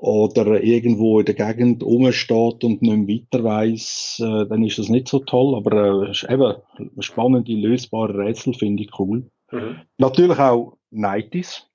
oder 0.00 0.62
irgendwo 0.62 1.18
in 1.18 1.26
der 1.26 1.34
Gegend 1.34 1.82
rumsteht 1.82 2.62
und 2.62 2.82
nicht 2.82 3.32
weiter 3.32 3.42
weiss, 3.42 4.22
äh, 4.24 4.46
dann 4.46 4.62
ist 4.62 4.78
das 4.78 4.88
nicht 4.88 5.08
so 5.08 5.18
toll. 5.18 5.56
Aber 5.56 6.08
äh, 6.08 6.32
eben, 6.32 6.54
spannende, 7.00 7.52
lösbare 7.52 8.16
Rätsel 8.16 8.54
finde 8.54 8.84
ich 8.84 8.90
cool. 8.96 9.28
Mhm. 9.50 9.80
Natürlich 9.98 10.38
auch 10.38 10.76
Nighties. 10.90 11.67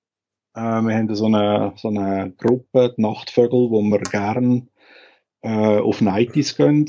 Äh, 0.55 0.81
wir 0.81 0.95
haben 0.95 1.15
so 1.15 1.25
eine, 1.25 1.73
so 1.75 1.87
eine 1.89 2.33
Gruppe, 2.37 2.93
die 2.97 3.01
Nachtvögel, 3.01 3.69
wo 3.69 3.81
wir 3.81 3.99
gern 3.99 4.69
äh, 5.41 5.79
auf 5.79 6.01
Nighties 6.01 6.55
gehen. 6.55 6.87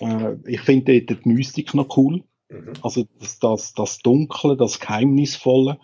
Äh, 0.00 0.36
ich 0.46 0.60
finde 0.60 1.02
dort 1.02 1.24
die 1.24 1.28
Mystik 1.28 1.74
noch 1.74 1.96
cool. 1.96 2.22
Mhm. 2.48 2.72
Also 2.82 3.04
das, 3.18 3.38
das, 3.38 3.74
das 3.74 3.98
Dunkle, 3.98 4.56
das 4.56 4.80
Geheimnisvolle. 4.80 5.78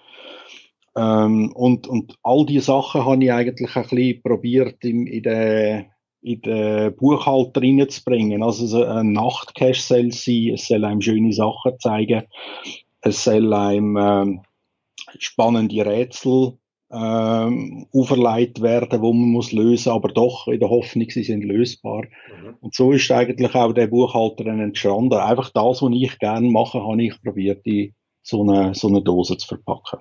Ähm, 0.97 1.53
und, 1.53 1.87
und 1.87 2.17
all 2.23 2.47
diese 2.47 2.67
Sachen 2.67 3.05
habe 3.05 3.23
ich 3.23 3.33
eigentlich 3.33 3.77
ein 3.77 3.83
bisschen 3.83 4.23
probiert 4.23 4.85
in, 4.85 5.07
in 5.07 5.23
den 5.23 5.87
in 6.21 6.41
den 6.43 6.97
Buchhalter 6.97 7.63
reinzubringen. 7.63 8.43
Also 8.43 8.67
so 8.67 8.85
ein 8.85 9.13
Nachtcache 9.13 9.75
soll 9.75 10.11
sein, 10.11 10.55
es 10.55 10.67
soll 10.67 10.85
einem 10.85 11.01
schöne 11.01 11.33
Sachen 11.33 11.79
zeigen, 11.79 12.25
es 13.01 13.23
soll 13.25 13.53
einem 13.53 13.97
ähm, 13.97 14.43
spannende 15.19 15.87
Rätsel 15.87 16.59
ähm, 16.91 17.87
auferlegt 17.93 18.63
werden, 18.63 19.03
wo 19.03 19.13
man 19.13 19.29
muss 19.29 19.53
lösen, 19.53 19.93
aber 19.93 20.09
doch 20.09 20.49
in 20.49 20.61
der 20.61 20.71
Hoffnung, 20.71 21.09
sie 21.11 21.23
sind 21.23 21.45
lösbar. 21.45 22.05
Mhm. 22.05 22.55
Und 22.61 22.75
so 22.75 22.93
ist 22.93 23.11
eigentlich 23.11 23.55
auch 23.55 23.73
der 23.73 23.89
Buchhalter 23.89 24.45
dann 24.45 24.61
entstanden. 24.61 25.15
Einfach 25.15 25.51
das, 25.51 25.83
was 25.83 25.93
ich 25.93 26.19
gerne 26.19 26.49
mache, 26.49 26.83
habe 26.83 27.03
ich 27.03 27.23
probiert, 27.23 27.67
in 27.67 27.93
so 28.29 28.43
eine, 28.43 28.75
so 28.75 28.89
eine 28.89 29.03
Dose 29.03 29.39
zu 29.39 29.49
verpacken. 29.49 30.01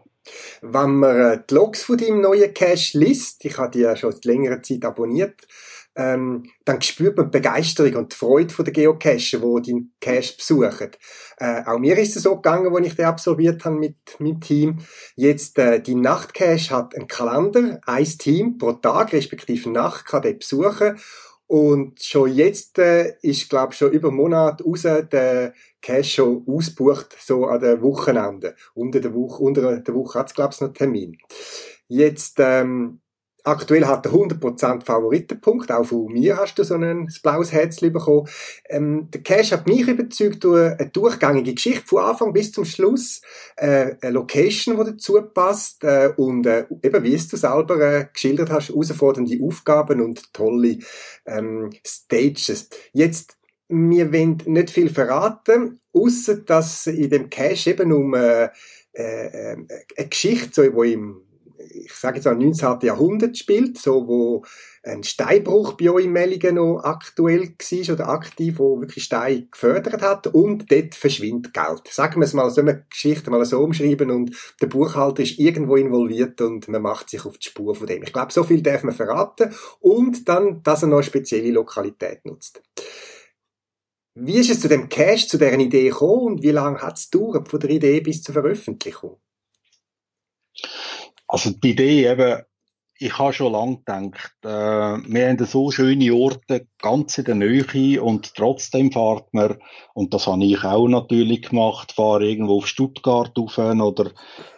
Wenn 0.62 0.96
man 0.98 1.16
äh, 1.16 1.40
die 1.50 1.54
Logs 1.54 1.84
von 1.84 1.98
deinem 1.98 2.22
neuen 2.22 2.54
Cache 2.54 2.98
liest, 2.98 3.46
ich 3.46 3.58
habe 3.58 3.72
die 3.72 3.80
ja 3.80 3.96
schon 3.96 4.12
seit 4.12 4.26
längerer 4.26 4.62
Zeit 4.62 4.84
abonniert, 4.84 5.48
ähm, 5.96 6.44
dann 6.66 6.82
spürt 6.82 7.18
man 7.18 7.28
die 7.28 7.38
Begeisterung 7.38 7.96
und 7.96 8.12
die 8.12 8.18
Freude 8.18 8.54
von 8.54 8.66
den 8.66 8.74
Geocacher, 8.74 9.40
die 9.40 9.72
deinen 9.72 9.94
Cache 10.02 10.36
besuchen. 10.36 10.92
Äh, 11.38 11.64
auch 11.66 11.80
mir 11.80 11.98
ist 11.98 12.18
es 12.18 12.24
so 12.24 12.36
gegangen, 12.36 12.76
als 12.76 12.88
ich 12.88 12.96
den 12.96 13.06
absolviert 13.06 13.64
habe 13.64 13.78
mit 13.78 13.96
meinem 14.20 14.42
Team. 14.42 14.80
Jetzt, 15.16 15.58
äh, 15.58 15.82
die 15.82 15.96
Nachtcache 15.96 16.76
hat 16.76 16.96
einen 16.96 17.08
Kalender, 17.08 17.80
ein 17.86 18.06
Team 18.06 18.58
pro 18.58 18.74
Tag, 18.74 19.14
respektive 19.14 19.72
Nacht, 19.72 20.06
kann 20.06 20.22
den 20.22 20.38
besuchen. 20.38 21.00
Und 21.48 22.04
schon 22.04 22.34
jetzt 22.34 22.78
äh, 22.78 23.16
ist, 23.22 23.50
glaube 23.50 23.74
schon 23.74 23.92
über 23.92 24.10
einen 24.10 24.18
Monat 24.18 24.64
raus 24.66 24.82
der 24.82 25.54
Cash 25.82 26.16
schon 26.16 26.44
ausbucht, 26.46 27.16
so 27.20 27.46
an 27.46 27.62
den 27.62 27.82
Wochenende. 27.82 28.56
Unter 28.74 29.00
der 29.00 29.14
Woche, 29.14 29.42
unter 29.42 29.80
der 29.80 29.96
Woche 29.96 30.20
hat 30.20 30.28
es, 30.28 30.34
glaube 30.36 30.54
ich, 30.54 30.62
noch 30.62 30.74
Termin. 30.74 31.18
Jetzt, 31.88 32.36
ähm, 32.40 33.00
aktuell 33.48 33.86
hat 33.86 34.06
er 34.06 34.12
100% 34.12 34.84
Favoritenpunkt. 34.84 35.72
Auch 35.72 35.86
von 35.86 36.12
mir 36.12 36.38
hast 36.38 36.56
du 36.56 36.64
so 36.64 36.76
ein 36.76 37.08
blaues 37.24 37.52
Herzchen 37.52 37.94
bekommen. 37.94 38.28
Ähm, 38.70 39.10
der 39.12 39.22
Cash 39.22 39.52
hat 39.52 39.68
mich 39.68 39.88
überzeugt 39.88 40.44
durch 40.44 40.80
eine 40.80 40.90
durchgängige 40.90 41.54
Geschichte 41.54 41.88
von 41.88 42.04
Anfang 42.04 42.34
bis 42.34 42.52
zum 42.52 42.66
Schluss. 42.66 43.22
Äh, 43.56 43.96
eine 44.02 44.12
Location, 44.12 44.78
die 44.78 44.92
dazu 44.92 45.22
passt. 45.34 45.84
Äh, 45.84 46.14
und 46.18 46.46
äh, 46.46 46.66
eben, 46.84 47.04
wie 47.04 47.14
es 47.16 47.28
du 47.28 47.38
selber 47.38 47.80
äh, 47.80 48.08
geschildert 48.12 48.52
hast, 48.52 48.70
herausfordernde 48.70 49.40
Aufgaben 49.42 50.02
und 50.02 50.34
tolle 50.34 50.80
ähm, 51.26 51.70
Stages. 51.86 52.70
Jetzt 52.94 53.38
wir 53.70 54.14
wollen 54.14 54.42
nicht 54.46 54.70
viel 54.70 54.90
verraten, 54.90 55.82
außer 55.92 56.38
dass 56.38 56.88
in 56.88 57.10
dem 57.10 57.30
Cache 57.30 57.72
eben 57.72 57.92
um 57.92 58.14
äh, 58.14 58.50
äh, 58.94 59.58
eine 59.98 60.08
Geschichte, 60.10 60.64
so, 60.64 60.74
wo 60.74 60.84
im, 60.84 61.27
ich 61.58 61.94
sage 61.94 62.18
jetzt 62.18 62.28
auch 62.28 62.36
19. 62.36 62.80
Jahrhundert 62.82 63.38
spielt, 63.38 63.78
so 63.78 64.08
wo 64.08 64.44
ein 64.84 65.04
Steinbruch 65.04 65.74
bei 65.74 65.90
euch 65.90 66.06
in 66.06 66.12
Mellingen 66.12 66.56
noch 66.56 66.82
aktuell 66.84 67.50
war 67.50 67.94
oder 67.94 68.10
aktiv, 68.10 68.60
wo 68.60 68.80
wirklich 68.80 69.04
Stein 69.04 69.48
gefördert 69.52 70.02
hat 70.02 70.28
und 70.28 70.72
dort 70.72 70.96
verschwindet 70.96 71.54
Geld. 71.54 71.82
Sagen 71.90 72.22
wir 72.22 72.26
es 72.26 72.34
mal, 72.34 72.50
so 72.50 72.62
eine 72.62 72.86
Geschichte 72.90 73.30
mal 73.30 73.44
so 73.46 73.60
umschreiben 73.60 74.12
und 74.12 74.36
der 74.62 74.68
Buchhalter 74.68 75.24
ist 75.24 75.40
irgendwo 75.40 75.76
involviert 75.76 76.40
und 76.42 76.68
man 76.68 76.82
macht 76.82 77.10
sich 77.10 77.26
auf 77.26 77.38
die 77.38 77.48
Spur 77.48 77.76
von 77.76 77.88
dem. 77.88 78.04
Ich 78.04 78.14
glaube, 78.14 78.32
so 78.32 78.44
viel 78.44 78.62
darf 78.62 78.84
man 78.84 78.96
verraten 78.96 79.54
und 79.80 80.28
dann, 80.30 80.64
dass 80.64 80.84
er 80.84 80.88
noch 80.88 80.98
eine 80.98 81.04
spezielle 81.04 81.52
Lokalität 81.52 82.26
nutzt. 82.26 82.62
Wie 84.16 84.40
ist 84.40 84.50
es 84.50 84.62
zu 84.62 84.68
dem 84.68 84.90
Cache, 84.90 85.28
zu 85.28 85.38
deren 85.38 85.60
Idee 85.60 85.90
gekommen 85.90 86.26
und 86.26 86.42
wie 86.42 86.52
lange 86.52 86.80
hat 86.80 86.98
es 86.98 87.12
gedauert 87.12 87.50
von 87.50 87.60
der 87.60 87.70
Idee 87.70 88.00
bis 88.00 88.24
zur 88.24 88.34
Veröffentlichung? 88.34 89.18
Also 91.28 91.52
die 91.52 91.72
Idee 91.72 92.10
eben, 92.10 92.42
ich 93.00 93.18
habe 93.20 93.34
schon 93.34 93.52
lange 93.52 93.78
gedacht, 93.78 94.34
äh, 94.44 94.48
wir 94.48 95.28
haben 95.28 95.46
so 95.46 95.70
schöne 95.72 96.14
Orte, 96.14 96.68
ganz 96.80 97.18
in 97.18 97.26
der 97.26 97.36
Nähe 97.36 98.02
und 98.02 98.34
trotzdem 98.34 98.92
fahrt 98.92 99.34
man, 99.34 99.58
und 99.94 100.14
das 100.14 100.26
habe 100.26 100.44
ich 100.44 100.64
auch 100.64 100.88
natürlich 100.88 101.44
gemacht, 101.44 101.92
fahre 101.92 102.28
irgendwo 102.28 102.58
auf 102.58 102.68
Stuttgart 102.68 103.38
rauf 103.38 103.58
oder, 103.58 104.12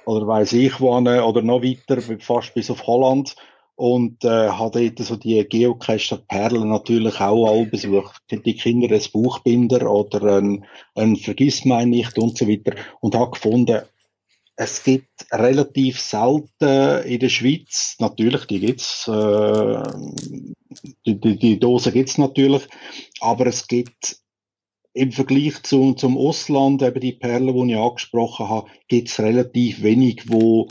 oder 0.05 0.27
weiss 0.27 0.53
ich 0.53 0.79
wo, 0.79 0.95
oder 0.95 1.41
noch 1.41 1.63
weiter, 1.63 2.01
fast 2.19 2.53
bis 2.53 2.71
auf 2.71 2.87
Holland 2.87 3.35
und 3.79 4.25
äh, 4.25 4.49
habe 4.49 4.91
dort 4.91 5.07
so 5.07 5.15
die 5.15 5.41
Geocacher-Perlen 5.41 6.67
natürlich 6.67 7.21
auch 7.21 7.47
alle 7.47 7.65
besucht. 7.65 8.21
Die 8.29 8.55
Kinder 8.55 8.93
ein 8.93 9.01
Buchbinder 9.13 9.89
oder 9.89 10.37
ein, 10.37 10.65
ein 10.95 11.15
Vergissmeinnicht 11.15 12.17
und 12.17 12.37
so 12.37 12.45
weiter 12.47 12.75
und 12.99 13.15
habe 13.15 13.31
gefunden, 13.31 13.81
es 14.61 14.83
gibt 14.83 15.25
relativ 15.31 16.01
selten 16.01 17.03
in 17.05 17.19
der 17.21 17.29
Schweiz, 17.29 17.95
natürlich, 17.99 18.43
die 18.45 18.59
gibt's, 18.59 19.07
äh, 19.07 19.83
die, 21.05 21.17
die, 21.17 21.39
die 21.39 21.59
Dosen 21.59 21.93
gibt's 21.93 22.17
natürlich, 22.17 22.67
aber 23.21 23.47
es 23.47 23.69
gibt 23.69 24.17
im 24.91 25.13
Vergleich 25.13 25.63
zu, 25.63 25.93
zum 25.93 26.17
Ausland, 26.17 26.81
eben 26.81 26.99
die 26.99 27.13
Perlen, 27.13 27.55
die 27.55 27.73
ich 27.73 27.79
angesprochen 27.79 28.49
habe, 28.49 28.69
gibt's 28.89 29.21
relativ 29.21 29.81
wenig, 29.81 30.29
wo 30.29 30.67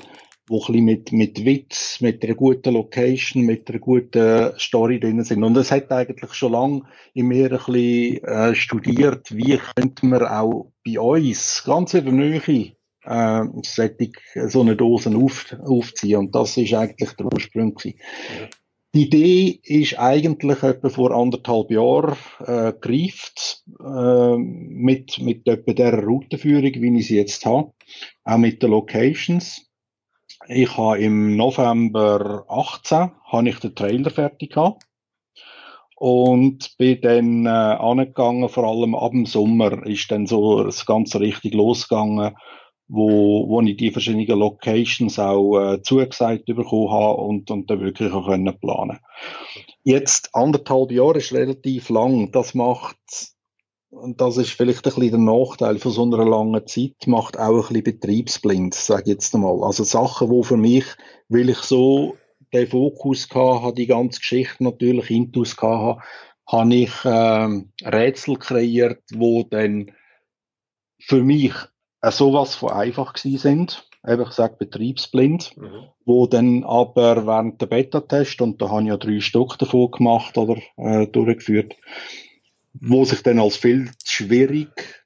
wo 0.51 0.65
ein 0.67 0.83
mit, 0.83 1.13
mit 1.13 1.45
Witz, 1.45 2.01
mit 2.01 2.25
einer 2.25 2.35
guten 2.35 2.73
Location, 2.73 3.43
mit 3.43 3.69
einer 3.69 3.79
guten 3.79 4.59
Story 4.59 4.99
drin 4.99 5.23
sind. 5.23 5.45
Und 5.45 5.55
es 5.59 5.71
hat 5.71 5.93
eigentlich 5.93 6.33
schon 6.33 6.53
lange 6.53 6.83
in 7.13 7.27
mir 7.27 7.53
ein 7.53 7.59
bisschen 7.59 8.25
äh, 8.25 8.55
studiert, 8.55 9.35
wie 9.37 9.61
könnte 9.77 10.07
man 10.07 10.23
auch 10.27 10.73
bei 10.87 10.99
uns, 10.99 11.63
ganz 11.67 11.93
in 11.93 12.05
der 12.07 12.15
Nähe, 12.15 12.78
äh, 13.09 14.49
so 14.49 14.61
eine 14.61 14.77
Dose 14.77 15.15
auf, 15.17 15.57
aufziehen. 15.65 16.19
Und 16.19 16.35
das 16.35 16.57
ist 16.57 16.75
eigentlich 16.75 17.13
der 17.13 17.27
Ursprung. 17.27 17.75
Gewesen. 17.75 17.99
Die 18.95 19.05
Idee 19.05 19.61
ist 19.65 19.99
eigentlich 19.99 20.63
etwa 20.63 20.89
vor 20.89 21.11
anderthalb 21.11 21.71
Jahren 21.71 22.17
äh, 22.41 22.73
gereift, 22.81 23.63
äh, 23.81 24.37
mit, 24.37 25.19
mit 25.19 25.47
etwa 25.47 25.73
der 25.73 26.03
Routenführung, 26.03 26.73
wie 26.75 26.99
ich 26.99 27.09
sie 27.09 27.17
jetzt 27.17 27.45
habe, 27.45 27.73
auch 28.25 28.39
mit 28.39 28.63
den 28.63 28.71
Locations. 28.71 29.67
Ich 30.49 30.77
habe 30.79 31.01
im 31.01 31.37
November 31.37 32.45
18 32.49 33.11
habe 33.25 33.49
ich 33.49 33.59
den 33.59 33.75
Trailer 33.75 34.11
fertig 34.11 34.53
gehabt 34.53 34.85
und 35.97 36.77
bin 36.79 37.01
dann 37.03 37.47
äh, 37.47 37.49
angegangen, 37.49 38.49
vor 38.49 38.65
allem 38.65 38.95
ab 38.95 39.11
dem 39.11 39.27
Sommer 39.27 39.85
ist 39.85 40.11
dann 40.11 40.27
so 40.27 40.63
das 40.63 40.87
Ganze 40.87 41.21
richtig 41.21 41.55
losgegangen, 41.55 42.37
wo, 42.89 43.49
wo 43.49 43.61
ich 43.61 43.77
die 43.77 43.91
verschiedenen 43.91 44.39
Locations 44.39 45.19
auch 45.19 45.59
äh, 45.59 45.83
zugesagt 45.83 46.47
bekommen 46.47 46.91
habe 46.91 47.21
und, 47.21 47.51
und 47.51 47.71
dann 47.71 47.81
wirklich 47.81 48.13
auch 48.13 48.27
können 48.27 48.59
planen. 48.59 48.99
Jetzt 49.85 50.31
anderthalb 50.35 50.91
Jahre 50.91 51.19
ist 51.19 51.33
relativ 51.33 51.91
lang. 51.91 52.33
Das 52.33 52.55
macht 52.55 52.97
und 53.91 54.21
das 54.21 54.37
ist 54.37 54.51
vielleicht 54.51 54.87
ein 54.87 54.95
bisschen 54.95 55.11
der 55.11 55.21
Nachteil 55.21 55.79
von 55.79 55.93
so 55.93 56.05
einer 56.05 56.25
langen 56.25 56.67
Zeit, 56.67 57.07
macht 57.07 57.39
auch 57.39 57.71
ein 57.71 57.83
bisschen 57.83 57.85
betriebsblind, 57.85 58.75
sage 58.75 59.03
ich 59.03 59.09
jetzt 59.09 59.35
einmal. 59.35 59.63
Also 59.65 59.85
Sachen, 59.85 60.29
wo 60.29 60.43
für 60.43 60.59
mich, 60.59 60.85
weil 61.29 61.49
ich 61.49 61.59
so 61.59 62.17
den 62.53 62.67
Fokus 62.67 63.29
hatte, 63.31 63.75
die 63.75 63.87
ganze 63.87 64.21
Geschichte 64.21 64.63
natürlich 64.63 65.11
intus 65.11 65.57
hatte, 65.57 66.01
habe 66.47 66.75
ich 66.75 66.93
ähm, 67.05 67.73
Rätsel 67.83 68.37
kreiert, 68.37 69.03
wo 69.15 69.43
dann 69.43 69.93
für 71.01 71.23
mich 71.23 71.53
äh, 71.53 71.78
sowas 72.03 72.55
von 72.55 72.71
einfach 72.71 73.13
gewesen 73.13 73.39
sind. 73.39 73.89
Eben, 74.07 74.23
ich 74.23 74.31
sage 74.31 74.57
betriebsblind, 74.59 75.57
mhm. 75.57 75.89
wo 76.05 76.27
dann 76.27 76.65
aber 76.65 77.27
während 77.27 77.61
der 77.61 77.67
Beta-Test, 77.67 78.41
und 78.41 78.63
da 78.63 78.71
habe 78.71 78.83
ich 78.83 78.89
ja 78.89 78.97
drei 78.97 79.21
Stück 79.21 79.59
davon 79.59 79.91
gemacht 79.91 80.39
oder 80.39 80.57
äh, 80.77 81.07
durchgeführt, 81.09 81.75
wo 82.75 83.05
sich 83.05 83.23
dann 83.23 83.41
als 83.41 83.57
viel 83.57 83.91
schwierig 84.05 85.05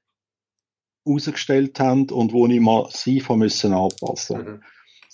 herausgestellt 1.05 1.81
haben 1.81 2.11
und 2.11 2.33
wo 2.33 2.47
ich 2.47 2.61
massiv 2.61 3.29
haben 3.29 3.41
müssen 3.41 3.73
anpassen. 3.73 4.39
Mhm. 4.39 4.63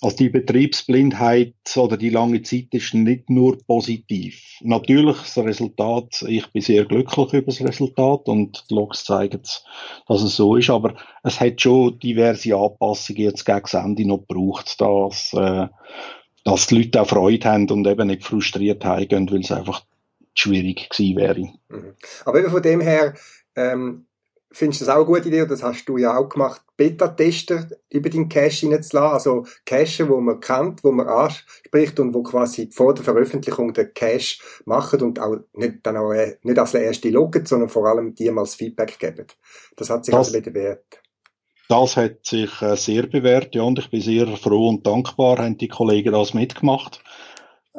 Also 0.01 0.15
die 0.15 0.29
Betriebsblindheit 0.29 1.55
oder 1.75 1.97
die 1.97 2.09
lange 2.09 2.41
Zeit 2.41 2.67
ist 2.71 2.93
nicht 2.93 3.29
nur 3.29 3.57
positiv. 3.65 4.41
Natürlich 4.61 5.17
das 5.17 5.37
Resultat, 5.39 6.23
ich 6.27 6.47
bin 6.53 6.61
sehr 6.61 6.85
glücklich 6.85 7.33
über 7.33 7.47
das 7.47 7.61
Resultat 7.61 8.29
und 8.29 8.65
die 8.69 8.75
Logs 8.75 9.03
zeigen, 9.03 9.41
dass 10.07 10.21
es 10.21 10.35
so 10.37 10.55
ist, 10.55 10.69
aber 10.69 10.95
es 11.23 11.41
hat 11.41 11.59
schon 11.59 11.99
diverse 11.99 12.55
Anpassungen 12.55 13.23
jetzt 13.23 13.45
gegen 13.45 13.61
das 13.61 13.73
Ende 13.73 14.07
noch 14.07 14.25
gebraucht, 14.25 14.79
dass, 14.79 15.33
äh, 15.33 15.67
dass 16.45 16.67
die 16.67 16.77
Leute 16.77 17.01
auch 17.01 17.07
Freude 17.07 17.49
haben 17.49 17.69
und 17.69 17.85
eben 17.85 18.07
nicht 18.07 18.23
frustriert 18.23 18.85
heimgehen, 18.85 19.29
weil 19.29 19.41
es 19.41 19.51
einfach 19.51 19.83
schwierig 20.33 20.89
gewesen 20.89 21.17
wäre. 21.17 21.41
Mhm. 21.67 21.95
Aber 22.23 22.39
eben 22.39 22.51
von 22.51 22.61
dem 22.61 22.79
her, 22.79 23.15
ähm, 23.57 24.05
findest 24.51 24.81
du 24.81 24.85
das 24.85 24.93
auch 24.93 24.99
eine 24.99 25.05
gute 25.05 25.27
Idee, 25.27 25.43
und 25.43 25.51
das 25.51 25.63
hast 25.63 25.85
du 25.85 25.97
ja 25.97 26.17
auch 26.17 26.29
gemacht, 26.29 26.61
Beta-Tester 26.75 27.67
über 27.89 28.09
den 28.09 28.29
Cache 28.29 28.67
hineinzulassen, 28.67 29.13
also 29.13 29.45
Cache, 29.65 30.09
wo 30.09 30.19
man 30.19 30.39
kennt, 30.39 30.83
wo 30.83 30.91
man 30.91 31.07
anspricht 31.07 31.99
und 31.99 32.13
wo 32.13 32.23
quasi 32.23 32.69
vor 32.71 32.93
der 32.93 33.03
Veröffentlichung 33.03 33.73
den 33.73 33.93
Cache 33.93 34.39
machen 34.65 35.01
und 35.01 35.19
auch 35.19 35.37
nicht, 35.53 35.79
dann 35.83 35.97
auch 35.97 36.11
äh, 36.13 36.37
nicht 36.43 36.57
als 36.57 36.73
erste 36.73 37.09
loggen, 37.09 37.45
sondern 37.45 37.69
vor 37.69 37.85
allem 37.87 38.15
die 38.15 38.31
mal 38.31 38.41
das 38.41 38.55
Feedback 38.55 38.97
geben. 38.97 39.27
Das 39.75 39.89
hat 39.89 40.05
sich 40.05 40.13
das, 40.13 40.33
also 40.33 40.41
bewährt. 40.41 41.01
Das 41.67 41.97
hat 41.97 42.25
sich 42.25 42.61
äh, 42.61 42.75
sehr 42.75 43.05
bewährt, 43.07 43.53
ja, 43.53 43.61
und 43.61 43.77
ich 43.77 43.91
bin 43.91 44.01
sehr 44.01 44.25
froh 44.37 44.69
und 44.69 44.87
dankbar, 44.87 45.37
haben 45.37 45.57
die 45.57 45.67
Kollegen 45.67 46.13
das 46.13 46.33
mitgemacht. 46.33 47.03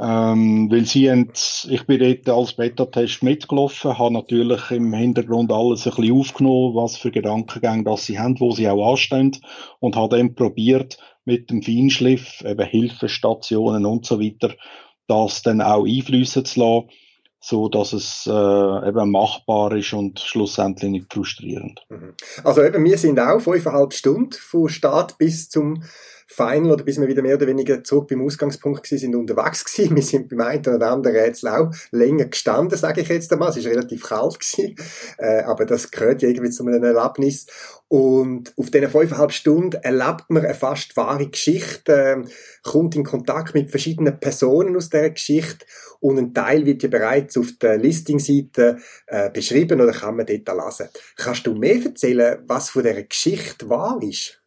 Ähm, 0.03 0.71
weil 0.71 0.87
sie 0.87 1.11
haben, 1.11 1.31
ich 1.69 1.87
bin 1.87 1.99
dort 1.99 2.29
als 2.31 2.55
Beta-Test 2.55 3.23
mitgelaufen, 3.23 3.99
habe 3.99 4.15
natürlich 4.15 4.71
im 4.71 4.95
Hintergrund 4.95 5.53
alles 5.53 5.87
ein 5.87 5.95
bisschen 5.95 6.19
aufgenommen, 6.19 6.75
was 6.75 6.97
für 6.97 7.11
Gedankengänge 7.11 7.85
das 7.85 8.07
sie 8.07 8.19
haben, 8.19 8.41
wo 8.41 8.53
sie 8.53 8.67
auch 8.67 8.93
anstehen 8.93 9.37
und 9.79 9.97
habe 9.97 10.17
dann 10.17 10.35
probiert, 10.35 10.97
mit 11.27 11.51
dem 11.51 11.63
Feinschliff, 11.63 12.43
eben 12.43 12.67
Hilfestationen 12.67 13.85
und 13.85 14.07
so 14.07 14.19
weiter, 14.19 14.55
das 15.07 15.43
dann 15.43 15.61
auch 15.61 15.85
einfließen 15.85 16.47
zu 16.47 16.61
lassen, 16.61 16.89
so 17.39 17.69
dass 17.69 17.93
es 17.93 18.27
äh, 18.27 18.89
eben 18.89 19.11
machbar 19.11 19.73
ist 19.75 19.93
und 19.93 20.21
schlussendlich 20.21 20.91
nicht 20.91 21.13
frustrierend. 21.13 21.83
Mhm. 21.91 22.15
Also 22.43 22.63
eben, 22.63 22.83
wir 22.85 22.97
sind 22.97 23.21
auch 23.21 23.41
fünfeinhalb 23.41 23.93
Stunden 23.93 24.33
von 24.33 24.69
Start 24.69 25.19
bis 25.19 25.51
zum 25.51 25.83
Final 26.33 26.71
oder 26.71 26.85
bis 26.85 27.01
wir 27.01 27.09
wieder 27.09 27.23
mehr 27.23 27.35
oder 27.35 27.49
weniger 27.49 27.83
zurück 27.83 28.07
beim 28.09 28.23
Ausgangspunkt 28.23 28.85
gewesen 28.85 29.01
sind, 29.01 29.17
unterwegs 29.17 29.65
gewesen. 29.65 29.97
Wir 29.97 30.03
sind 30.03 30.29
beim 30.29 30.41
einen 30.43 30.65
oder 30.65 30.93
anderen 30.93 31.17
Rätsel 31.17 31.49
auch 31.49 31.73
länger 31.91 32.27
gestanden, 32.27 32.79
sage 32.79 33.01
ich 33.01 33.09
jetzt 33.09 33.33
einmal. 33.33 33.51
Es 33.51 33.57
ist 33.57 33.67
relativ 33.67 34.05
kalt 34.05 34.39
gewesen, 34.39 34.77
äh, 35.19 35.43
aber 35.43 35.67
das 35.67 35.91
gehört 35.91 36.23
ja 36.23 36.29
irgendwie 36.29 36.51
zu 36.51 36.65
einem 36.65 36.85
Erlebnis. 36.85 37.47
Und 37.89 38.53
auf 38.57 38.71
diesen 38.71 38.89
fünfeinhalb 38.89 39.33
Stunden 39.33 39.83
erlebt 39.83 40.27
man 40.29 40.45
eine 40.45 40.55
fast 40.55 40.97
wahre 40.97 41.27
Geschichte, 41.27 41.93
äh, 41.93 42.25
kommt 42.63 42.95
in 42.95 43.03
Kontakt 43.03 43.55
mit 43.55 43.71
verschiedenen 43.71 44.21
Personen 44.21 44.77
aus 44.77 44.89
der 44.89 45.11
Geschichte 45.11 45.67
und 45.99 46.17
ein 46.17 46.33
Teil 46.33 46.65
wird 46.65 46.85
ja 46.85 46.89
bereits 46.89 47.37
auf 47.37 47.49
der 47.61 47.77
Listingseite 47.77 48.79
äh, 49.09 49.31
beschrieben 49.31 49.81
oder 49.81 49.93
kann 49.93 50.17
man 50.17 50.27
dort 50.27 50.49
lesen. 50.49 50.89
Kannst 51.17 51.47
du 51.47 51.55
mehr 51.55 51.83
erzählen, 51.85 52.39
was 52.47 52.71
von 52.71 52.85
dieser 52.85 53.03
Geschichte 53.03 53.69
wahr 53.69 53.99
ist? 54.01 54.40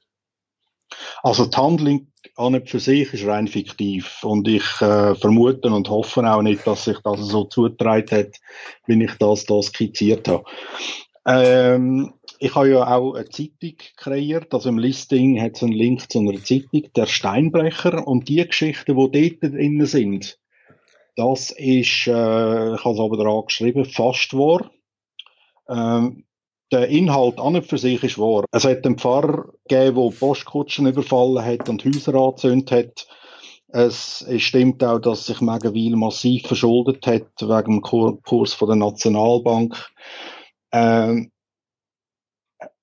Also 1.23 1.45
die 1.45 1.55
Handlung 1.55 2.07
an 2.35 2.55
und 2.55 2.69
für 2.69 2.81
sich 2.81 3.13
ist 3.13 3.25
rein 3.25 3.47
fiktiv 3.47 4.23
und 4.23 4.45
ich 4.47 4.63
äh, 4.81 5.15
vermute 5.15 5.69
und 5.69 5.89
hoffe 5.89 6.21
auch 6.29 6.41
nicht, 6.41 6.67
dass 6.67 6.83
sich 6.83 6.99
das 6.99 7.21
so 7.21 7.45
zugetragen 7.45 8.17
hat, 8.17 8.35
wie 8.87 9.01
ich 9.01 9.13
das 9.19 9.45
da 9.45 9.61
skizziert 9.61 10.27
habe. 10.27 10.43
Ähm, 11.25 12.13
ich 12.39 12.53
habe 12.53 12.71
ja 12.71 12.93
auch 12.93 13.13
eine 13.13 13.29
Zeitung 13.29 13.77
kreiert, 13.95 14.53
also 14.53 14.67
im 14.67 14.77
Listing 14.77 15.41
hat 15.41 15.55
es 15.55 15.63
einen 15.63 15.71
Link 15.71 16.11
zu 16.11 16.19
einer 16.19 16.43
Zeitung, 16.43 16.89
der 16.93 17.05
Steinbrecher 17.05 18.05
und 18.05 18.27
die 18.27 18.45
Geschichten, 18.45 18.97
die 18.97 19.39
dort 19.39 19.53
drin 19.53 19.85
sind, 19.85 20.37
das 21.15 21.51
ist, 21.51 22.07
äh, 22.07 22.75
ich 22.75 22.83
habe 22.83 22.95
es 22.95 22.99
aber 22.99 23.17
dran 23.17 23.45
geschrieben, 23.45 23.85
fast 23.85 24.33
wahr. 24.33 24.71
Ähm, 25.69 26.25
der 26.73 26.87
Inhalt 26.89 27.39
an 27.39 27.55
und 27.55 27.65
für 27.65 27.77
sich 27.77 28.03
ist 28.03 28.17
wahr. 28.17 28.45
Es 28.51 28.65
hat 28.65 28.85
einen 28.85 28.97
Pfarrer 28.97 29.53
gegeben, 29.67 29.95
der 29.95 30.17
Postkutschen 30.17 30.87
überfallen 30.87 31.45
hat 31.45 31.69
und 31.69 31.85
Häuser 31.85 32.15
angezündet 32.15 32.71
hat. 32.71 33.07
Es, 33.67 34.25
stimmt 34.37 34.83
auch, 34.83 34.99
dass 34.99 35.25
sich 35.25 35.41
Megenwil 35.41 35.95
massiv 35.95 36.47
verschuldet 36.47 37.07
hat 37.07 37.31
wegen 37.39 37.81
dem 37.81 38.21
Kurs 38.21 38.53
von 38.53 38.67
der 38.67 38.77
Nationalbank. 38.77 39.89
Ähm, 40.71 41.31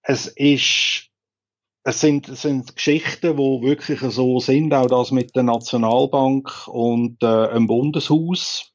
es 0.03 0.26
ist 0.29 1.11
es 1.83 2.00
sind, 2.00 2.29
es 2.29 2.42
sind 2.42 2.76
Geschichten, 2.76 3.37
die 3.37 3.62
wirklich 3.62 4.00
so 4.00 4.38
sind, 4.38 4.74
auch 4.74 4.87
das 4.87 5.12
mit 5.12 5.35
der 5.35 5.44
Nationalbank 5.44 6.68
und 6.68 7.22
äh, 7.22 7.26
einem 7.26 7.66
Bundeshaus, 7.66 8.72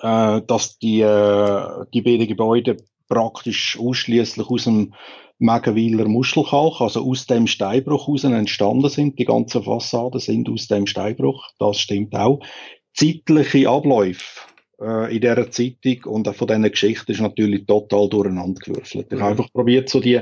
äh, 0.00 0.40
dass 0.42 0.78
die, 0.78 1.02
äh, 1.02 1.84
die 1.92 2.02
beiden 2.02 2.26
Gebäude 2.26 2.78
praktisch 3.08 3.78
ausschließlich 3.78 4.48
aus 4.48 4.64
dem 4.64 4.94
Megenwiler 5.38 6.08
Muschelkalk, 6.08 6.80
also 6.80 7.04
aus 7.04 7.26
dem 7.26 7.46
Steinbruch 7.46 8.06
heraus 8.06 8.24
entstanden 8.24 8.88
sind. 8.88 9.18
Die 9.18 9.26
ganzen 9.26 9.62
Fassaden 9.62 10.20
sind 10.20 10.48
aus 10.48 10.66
dem 10.68 10.86
Steinbruch. 10.86 11.46
Das 11.58 11.78
stimmt 11.78 12.14
auch. 12.14 12.40
Zeitliche 12.94 13.68
Abläufe 13.68 14.40
äh, 14.80 15.14
in 15.14 15.20
dieser 15.20 15.50
Zeitung 15.50 16.04
und 16.04 16.28
auch 16.28 16.34
von 16.34 16.46
diesen 16.46 16.70
Geschichten 16.70 17.12
ist 17.12 17.20
natürlich 17.20 17.66
total 17.66 18.08
durcheinander 18.08 18.60
gewürfelt. 18.60 19.06
Ich 19.12 19.20
habe 19.20 19.34
mhm. 19.34 19.40
einfach 19.40 19.52
probiert, 19.52 19.90
so 19.90 20.00
die, 20.00 20.20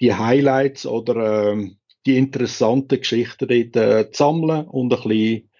die 0.00 0.14
Highlights 0.14 0.86
oder 0.86 1.52
äh, 1.52 1.70
die 2.06 2.16
interessanten 2.16 2.98
Geschichten 2.98 3.48
dort 3.48 3.76
äh, 3.76 4.10
zu 4.10 4.24
sammeln 4.24 4.66
und 4.66 4.92
ein 4.92 5.02
bisschen 5.02 5.50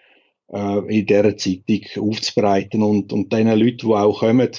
äh, 0.52 0.98
in 0.98 1.06
dieser 1.06 1.36
Zeitung 1.36 2.10
aufzubereiten 2.10 2.82
und, 2.82 3.12
und 3.12 3.32
den 3.32 3.48
Leuten, 3.48 3.86
die 3.86 3.94
auch 3.94 4.20
kommen, 4.20 4.50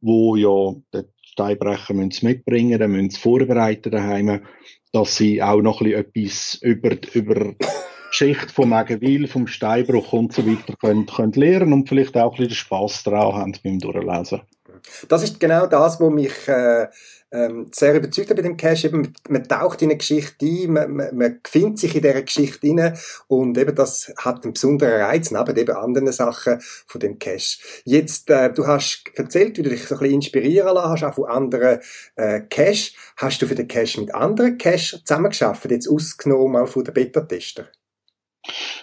wo 0.00 0.36
ja 0.36 0.74
den 0.92 1.04
Steinbrecher 1.36 1.92
müssen 1.92 2.26
mitbringen 2.26 2.78
müssen, 2.78 2.92
müssen 2.92 3.20
vorbereiten 3.20 3.90
daheim, 3.90 4.40
dass 4.92 5.16
sie 5.16 5.42
auch 5.42 5.60
noch 5.60 5.82
ein 5.82 6.06
bisschen 6.12 6.54
etwas 6.54 6.54
über, 6.62 6.96
über 7.12 7.54
Geschichte 8.08 8.48
vom 8.48 8.70
Megenwil, 8.70 9.28
vom 9.28 9.46
Steinbruch 9.46 10.14
und 10.14 10.32
so 10.32 10.46
weiter 10.46 10.74
können, 10.76 11.04
können 11.04 11.32
lernen 11.32 11.74
und 11.74 11.88
vielleicht 11.90 12.16
auch 12.16 12.32
ein 12.32 12.38
bisschen 12.38 12.54
Spass 12.54 13.02
daran 13.02 13.34
haben 13.34 13.52
beim 13.62 13.78
Durchlesen. 13.78 14.40
Das 15.08 15.22
ist 15.22 15.40
genau 15.40 15.66
das, 15.66 16.00
was 16.00 16.10
mich 16.10 16.48
äh, 16.48 16.86
ähm, 17.32 17.68
sehr 17.72 17.94
überzeugt 17.94 18.30
hat 18.30 18.36
bei 18.36 18.42
dem 18.42 18.56
Cache. 18.56 18.86
Eben, 18.86 19.12
man 19.28 19.44
taucht 19.44 19.82
in 19.82 19.90
eine 19.90 19.98
Geschichte 19.98 20.46
ein, 20.46 20.72
man, 20.72 20.92
man, 20.92 21.16
man 21.16 21.40
findet 21.46 21.78
sich 21.78 21.94
in 21.94 22.02
dieser 22.02 22.22
Geschichte 22.22 22.66
rein 22.68 22.96
und 23.28 23.58
eben 23.58 23.74
das 23.74 24.12
hat 24.16 24.44
einen 24.44 24.52
besonderen 24.52 25.02
Reiz, 25.02 25.30
neben 25.30 25.56
eben 25.56 25.76
anderen 25.76 26.12
Sachen 26.12 26.60
von 26.60 27.00
dem 27.00 27.18
Cache. 27.18 27.58
Jetzt, 27.84 28.30
äh, 28.30 28.52
du 28.52 28.66
hast 28.66 29.10
erzählt, 29.14 29.58
wie 29.58 29.62
du 29.62 29.70
dich 29.70 29.84
so 29.84 29.96
ein 29.96 30.00
bisschen 30.00 30.14
inspirieren 30.14 30.74
lassen 30.74 30.90
hast, 30.90 31.04
auch 31.04 31.14
von 31.14 31.30
anderen 31.30 31.80
äh, 32.16 32.40
Cache. 32.40 32.92
Hast 33.16 33.42
du 33.42 33.46
für 33.46 33.54
den 33.54 33.68
Cache 33.68 34.00
mit 34.00 34.14
anderen 34.14 34.58
Cache 34.58 35.00
zusammengeschafft, 35.04 35.70
jetzt 35.70 35.88
ausgenommen 35.88 36.52
mal 36.52 36.66
von 36.66 36.84
den 36.84 36.94
Beta-Tester? 36.94 37.66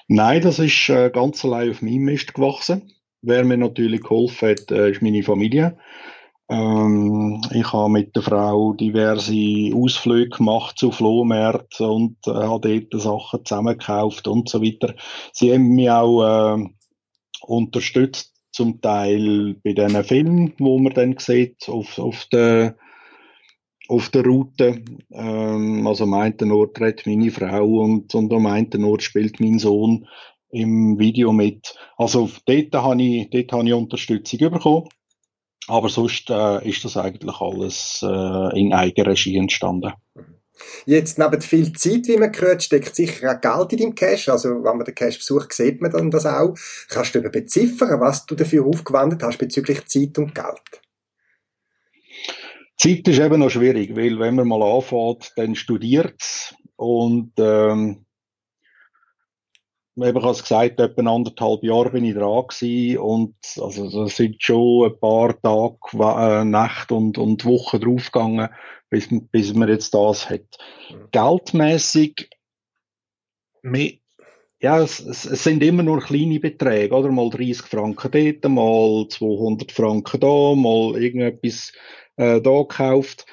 Nein, 0.07 0.41
das 0.41 0.59
ist 0.59 0.89
äh, 0.89 1.09
ganz 1.09 1.43
allein 1.45 1.71
auf 1.71 1.81
meinem 1.81 2.03
Mist 2.03 2.33
gewachsen. 2.33 2.92
Wer 3.23 3.45
mir 3.45 3.57
natürlich 3.57 4.01
geholfen 4.01 4.49
hat, 4.49 4.69
äh, 4.69 4.91
ist 4.91 5.01
meine 5.01 5.23
Familie. 5.23 5.77
Ähm, 6.49 7.41
ich 7.51 7.71
habe 7.71 7.89
mit 7.89 8.15
der 8.15 8.21
Frau 8.21 8.73
diverse 8.73 9.71
Ausflüge 9.73 10.38
gemacht 10.38 10.77
zu 10.77 10.91
Flohmärkten 10.91 11.86
und 11.86 12.17
äh, 12.27 12.31
habe 12.31 12.81
dort 12.89 13.01
Sachen 13.01 13.45
zusammengekauft 13.45 14.27
und 14.27 14.49
so 14.49 14.62
weiter. 14.62 14.93
Sie 15.31 15.53
haben 15.53 15.69
mich 15.69 15.89
auch 15.89 16.57
äh, 16.57 16.69
unterstützt, 17.41 18.33
zum 18.51 18.81
Teil 18.81 19.55
bei 19.63 19.73
diesen 19.73 20.03
Filmen, 20.03 20.53
wo 20.59 20.77
man 20.77 20.93
dann 20.93 21.15
sieht, 21.17 21.67
auf, 21.69 21.97
auf 21.97 22.25
der 22.31 22.75
auf 23.89 24.09
der 24.09 24.23
Route. 24.25 24.83
Ähm, 25.12 25.88
also 25.88 26.03
am 26.03 26.13
einen 26.13 26.51
Ort 26.51 26.79
redet 26.79 27.05
meine 27.05 27.31
Frau 27.31 27.65
und, 27.83 28.13
und 28.15 28.31
am 28.33 28.45
einen 28.45 28.83
Ort 28.86 29.03
spielt 29.03 29.39
mein 29.39 29.59
Sohn 29.59 30.07
im 30.53 30.99
Video 30.99 31.31
mit. 31.33 31.75
Also 31.97 32.29
dort 32.45 32.73
habe 32.73 33.01
ich, 33.01 33.29
dort 33.29 33.51
habe 33.51 33.67
ich 33.67 33.73
Unterstützung 33.73 34.51
bekommen. 34.51 34.87
Aber 35.67 35.89
sonst 35.89 36.29
äh, 36.29 36.67
ist 36.67 36.83
das 36.83 36.97
eigentlich 36.97 37.39
alles 37.39 38.01
äh, 38.03 38.59
in 38.59 38.73
Eigenregie 38.73 39.37
entstanden. 39.37 39.93
Jetzt, 40.85 41.17
neben 41.17 41.41
viel 41.41 41.73
Zeit, 41.73 42.07
wie 42.07 42.17
man 42.17 42.31
gehört, 42.31 42.61
steckt 42.63 42.95
sicher 42.95 43.31
auch 43.31 43.41
Geld 43.41 43.73
in 43.73 43.79
deinem 43.79 43.95
Cash. 43.95 44.29
Also, 44.29 44.49
wenn 44.49 44.77
man 44.77 44.85
den 44.85 44.93
Cash 44.93 45.17
besucht, 45.17 45.53
sieht 45.53 45.81
man 45.81 45.91
dann 45.91 46.11
das 46.11 46.25
auch. 46.25 46.53
Kannst 46.89 47.15
du 47.15 47.19
eben 47.19 47.31
beziffern, 47.31 47.99
was 47.99 48.25
du 48.25 48.35
dafür 48.35 48.65
aufgewendet 48.65 49.23
hast 49.23 49.37
bezüglich 49.37 49.85
Zeit 49.85 50.17
und 50.17 50.35
Geld? 50.35 50.81
Zeit 52.77 53.07
ist 53.07 53.19
eben 53.19 53.39
noch 53.39 53.49
schwierig, 53.49 53.95
weil 53.95 54.19
wenn 54.19 54.35
man 54.35 54.47
mal 54.47 54.61
anfängt, 54.61 55.31
dann 55.37 55.55
studiert 55.55 56.55
und 56.75 57.31
ähm, 57.37 58.05
eben, 59.97 60.17
ich 60.17 60.23
habe 60.23 60.38
gesagt, 60.38 60.79
etwa 60.79 61.13
anderthalb 61.13 61.63
Jahre 61.63 61.91
bin 61.91 62.06
ich 62.06 62.15
dran 62.15 62.45
gewesen 62.47 62.97
und 62.97 63.36
also 63.60 64.03
das 64.03 64.15
sind 64.15 64.41
schon 64.41 64.86
ein 64.86 64.99
paar 64.99 65.39
Tage, 65.41 65.77
äh, 65.93 66.45
Nächte 66.45 66.95
und, 66.95 67.17
und 67.17 67.45
Wochen 67.45 67.79
draufgegangen, 67.79 68.49
bis, 68.89 69.08
bis 69.32 69.53
man 69.53 69.69
jetzt 69.69 69.93
das 69.93 70.29
hat. 70.29 70.58
Mhm. 70.89 71.08
Geldmäßig, 71.12 72.29
ja, 74.60 74.82
es, 74.82 74.99
es, 75.01 75.43
sind 75.43 75.62
immer 75.62 75.84
nur 75.84 76.01
kleine 76.01 76.39
Beträge, 76.39 76.95
oder? 76.95 77.12
Mal 77.12 77.29
30 77.29 77.65
Franken 77.65 78.12
dort, 78.12 78.51
mal 78.51 79.08
200 79.10 79.71
Franken 79.71 80.19
da, 80.21 80.56
mal 80.56 81.01
irgendetwas 81.01 81.73
äh, 82.15 82.39
da 82.39 82.62
gekauft. 82.62 83.25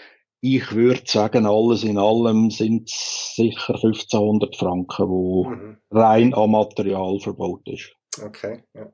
Ich 0.42 0.72
würde 0.72 1.03
sagen, 1.05 1.46
alles 1.46 1.85
in 1.85 1.98
allem 1.98 2.50
sind 2.50 2.88
es 2.88 3.35
sicher 3.37 3.74
1500 3.74 4.57
Franken, 4.57 5.09
wo 5.09 5.44
mhm. 5.44 5.76
rein 5.90 6.35
am 6.35 6.53
Material 6.53 7.18
verbaut 7.20 7.68
ist. 7.68 7.92
Okay, 8.22 8.62
ja. 8.74 8.90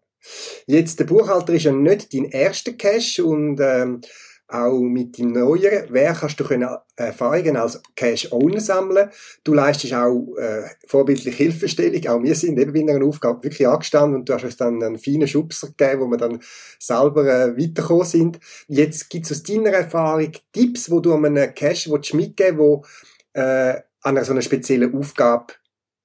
Jetzt, 0.66 0.98
der 0.98 1.04
Buchhalter 1.04 1.52
ist 1.52 1.64
ja 1.64 1.72
nicht 1.72 2.12
dein 2.12 2.24
erster 2.24 2.72
Cash 2.72 3.20
und 3.20 3.60
ähm, 3.60 4.00
auch 4.48 4.78
mit 4.78 5.18
dem 5.18 5.32
neueren 5.32 5.92
Werk 5.92 6.22
hast 6.22 6.36
du 6.36 6.44
können 6.44 6.68
Erfahrungen 6.94 7.56
als 7.56 7.82
Cash-Owner 7.96 8.60
sammeln. 8.60 9.10
Du 9.42 9.54
leistest 9.54 9.92
auch 9.94 10.36
äh, 10.36 10.62
vorbildlich 10.86 11.36
Hilfestellung. 11.36 12.06
Auch 12.06 12.22
wir 12.22 12.34
sind 12.34 12.58
eben 12.58 12.72
bei 12.72 12.92
einer 12.92 13.04
Aufgabe 13.04 13.42
wirklich 13.42 13.66
angestanden 13.66 14.20
und 14.20 14.28
du 14.28 14.34
hast 14.34 14.44
uns 14.44 14.56
dann 14.56 14.82
einen 14.82 14.98
feinen 14.98 15.26
Schubser 15.26 15.68
gegeben, 15.68 16.02
wo 16.02 16.06
wir 16.06 16.16
dann 16.16 16.40
selber 16.78 17.26
äh, 17.26 17.56
weitergekommen 17.56 18.06
sind. 18.06 18.38
Jetzt 18.68 19.10
gibt 19.10 19.26
es 19.26 19.32
aus 19.32 19.42
deiner 19.42 19.70
Erfahrung 19.70 20.32
Tipps, 20.52 20.90
wo 20.90 21.00
du 21.00 21.14
einem 21.14 21.54
Cash 21.54 21.88
mitgeben 21.88 22.58
willst, 22.58 22.58
wo 22.58 22.84
äh, 23.32 23.80
an 24.02 24.16
einer 24.16 24.24
so 24.24 24.32
einer 24.32 24.42
speziellen 24.42 24.94
Aufgabe 24.94 25.54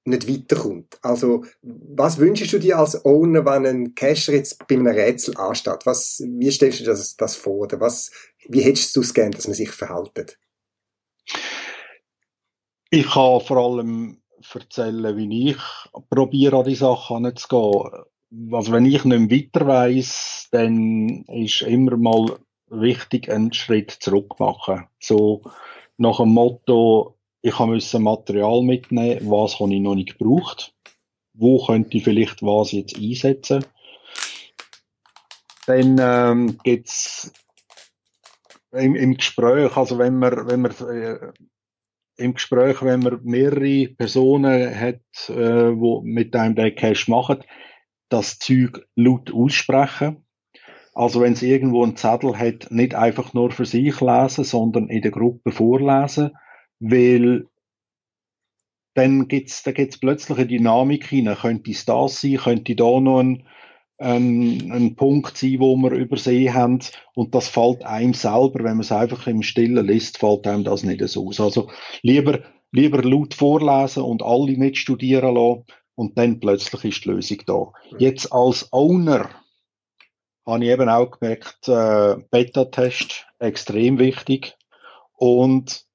nicht 0.04 0.28
weiterkommt. 0.28 0.98
Also, 1.02 1.44
was 1.62 2.18
wünschst 2.18 2.52
du 2.52 2.58
dir 2.58 2.78
als 2.78 3.04
Owner, 3.04 3.44
wenn 3.44 3.66
ein 3.66 3.94
Cacher 3.94 4.32
jetzt 4.32 4.66
bei 4.66 4.74
einem 4.74 4.88
Rätsel 4.88 5.36
ansteht? 5.36 5.84
Was, 5.86 6.22
wie 6.26 6.50
stellst 6.50 6.80
du 6.80 6.84
das, 6.84 7.16
das 7.16 7.36
vor? 7.36 7.60
Oder 7.60 7.80
was, 7.80 8.10
wie 8.48 8.62
hättest 8.62 8.96
du 8.96 9.00
es 9.00 9.14
gern, 9.14 9.30
dass 9.30 9.46
man 9.46 9.54
sich 9.54 9.70
verhaltet? 9.70 10.38
Ich 12.90 13.08
kann 13.08 13.40
vor 13.40 13.56
allem 13.56 14.20
erzählen, 14.52 15.16
wie 15.16 15.50
ich 15.50 15.56
probiere, 16.10 16.58
an 16.58 16.64
die 16.64 16.74
Sache 16.74 17.14
anzugehen. 17.14 18.04
Also, 18.50 18.72
wenn 18.72 18.86
ich 18.86 19.04
nicht 19.04 19.30
weiter 19.30 19.66
weiss, 19.66 20.48
dann 20.50 21.24
ist 21.28 21.62
immer 21.62 21.96
mal 21.96 22.38
wichtig, 22.68 23.30
einen 23.30 23.52
Schritt 23.52 23.90
zurück 23.90 24.40
machen. 24.40 24.88
So, 24.98 25.42
nach 25.96 26.16
dem 26.16 26.30
Motto, 26.30 27.16
ich 27.42 27.58
musste 27.58 27.98
Material 27.98 28.62
mitnehmen, 28.62 29.30
was 29.30 29.58
habe 29.58 29.74
ich 29.74 29.80
noch 29.80 29.96
nicht 29.96 30.16
gebraucht, 30.16 30.74
wo 31.34 31.64
könnte 31.66 31.96
ich 31.96 32.04
vielleicht 32.04 32.42
was 32.42 32.72
jetzt 32.72 32.96
einsetzen. 32.96 33.64
Dann 35.66 35.96
ähm, 36.00 36.58
gibt's 36.62 37.32
im, 38.70 38.94
im 38.94 39.16
Gespräch, 39.16 39.76
also 39.76 39.98
wenn 39.98 40.18
man, 40.18 40.48
wenn 40.48 40.62
man 40.62 40.72
äh, 40.88 41.32
im 42.16 42.34
Gespräch, 42.34 42.82
wenn 42.82 43.00
man 43.00 43.20
mehrere 43.24 43.88
Personen 43.88 44.78
hat, 44.78 45.00
äh, 45.28 45.76
wo 45.76 46.00
mit 46.02 46.34
einem 46.36 46.54
den 46.54 46.74
Cash 46.74 47.08
machen, 47.08 47.42
das 48.08 48.38
Zeug 48.38 48.86
laut 48.94 49.32
aussprechen. 49.32 50.24
Also 50.94 51.22
wenn 51.22 51.32
es 51.32 51.42
irgendwo 51.42 51.82
einen 51.82 51.96
Zettel 51.96 52.38
hat, 52.38 52.70
nicht 52.70 52.94
einfach 52.94 53.32
nur 53.32 53.50
für 53.50 53.64
sich 53.64 54.00
lesen, 54.00 54.44
sondern 54.44 54.88
in 54.88 55.02
der 55.02 55.10
Gruppe 55.10 55.50
vorlesen 55.50 56.32
weil 56.82 57.46
dann 58.94 59.28
gibt's, 59.28 59.62
da 59.62 59.72
gibt's 59.72 59.98
plötzlich 59.98 60.36
eine 60.36 60.46
Dynamik 60.48 61.06
hinein. 61.06 61.36
Könnte 61.36 61.70
es 61.70 61.84
das 61.84 62.20
sein? 62.20 62.36
Könnte 62.36 62.74
da 62.74 63.00
noch 63.00 63.20
ein, 63.20 63.46
ein, 63.98 64.70
ein 64.70 64.96
Punkt 64.96 65.38
sein, 65.38 65.60
wo 65.60 65.76
wir 65.76 65.92
übersehen 65.92 66.52
haben? 66.52 66.80
Und 67.14 67.34
das 67.34 67.48
fällt 67.48 67.84
einem 67.84 68.14
selber, 68.14 68.64
wenn 68.64 68.76
man 68.76 68.80
es 68.80 68.92
einfach 68.92 69.26
im 69.28 69.42
Stillen 69.42 69.86
liest, 69.86 70.18
fällt 70.18 70.46
einem 70.46 70.64
das 70.64 70.82
nicht 70.82 71.06
so 71.08 71.28
aus. 71.28 71.40
Also 71.40 71.70
lieber, 72.02 72.40
lieber 72.72 73.02
laut 73.02 73.34
vorlesen 73.34 74.02
und 74.02 74.22
alle 74.22 74.56
mitstudieren 74.56 75.34
lassen 75.34 75.64
und 75.94 76.18
dann 76.18 76.40
plötzlich 76.40 76.84
ist 76.84 77.04
die 77.04 77.10
Lösung 77.10 77.38
da. 77.46 77.72
Jetzt 77.98 78.32
als 78.32 78.70
Owner 78.72 79.30
habe 80.44 80.64
ich 80.64 80.70
eben 80.70 80.88
auch 80.88 81.12
gemerkt, 81.12 81.68
äh, 81.68 82.16
Beta-Test 82.30 83.26
extrem 83.38 84.00
wichtig 84.00 84.56
und 85.12 85.86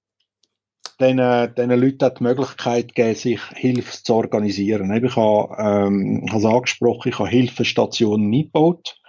den, 1.00 1.18
den 1.18 1.70
Leuten 1.70 2.12
die 2.18 2.24
Möglichkeit 2.24 2.96
geben, 2.96 3.16
sich 3.16 3.42
Hilfe 3.56 4.04
zu 4.04 4.16
organisieren. 4.16 4.92
Ich 5.04 5.16
habe, 5.16 5.56
ähm, 5.60 6.24
ich 6.26 6.32
habe 6.32 6.40
es 6.40 6.46
angesprochen, 6.46 7.10
ich 7.10 7.20
habe 7.20 7.30
Hilfestationen 7.30 8.34
eingebaut. 8.34 9.00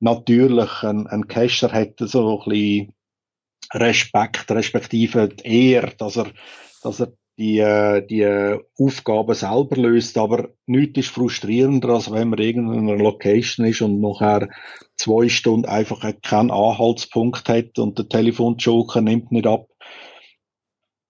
Natürlich, 0.00 0.82
ein, 0.82 1.06
ein 1.06 1.28
Cacher 1.28 1.72
hat 1.72 1.94
so 1.98 2.40
ein 2.40 2.48
bisschen 2.50 2.94
Respekt, 3.72 4.50
respektive 4.50 5.28
die 5.28 5.70
Ehre, 5.72 5.92
dass 5.96 6.16
er, 6.16 6.26
dass 6.82 7.00
er 7.00 7.12
die, 7.38 7.60
äh, 7.60 8.06
die 8.06 8.58
Aufgaben 8.78 9.34
selber 9.34 9.76
löst, 9.76 10.18
aber 10.18 10.50
nichts 10.66 10.98
ist 10.98 11.08
frustrierender, 11.08 11.90
als 11.90 12.12
wenn 12.12 12.28
man 12.28 12.40
in 12.40 12.68
einer 12.68 12.96
Location 12.96 13.64
ist 13.64 13.80
und 13.80 14.00
nachher 14.00 14.48
zwei 14.96 15.28
Stunden 15.28 15.66
einfach 15.66 16.02
keinen 16.20 16.50
Anhaltspunkt 16.50 17.48
hat 17.48 17.78
und 17.78 17.98
der 17.98 18.08
Telefonjoker 18.08 19.00
nimmt 19.00 19.32
nicht 19.32 19.46
ab 19.46 19.68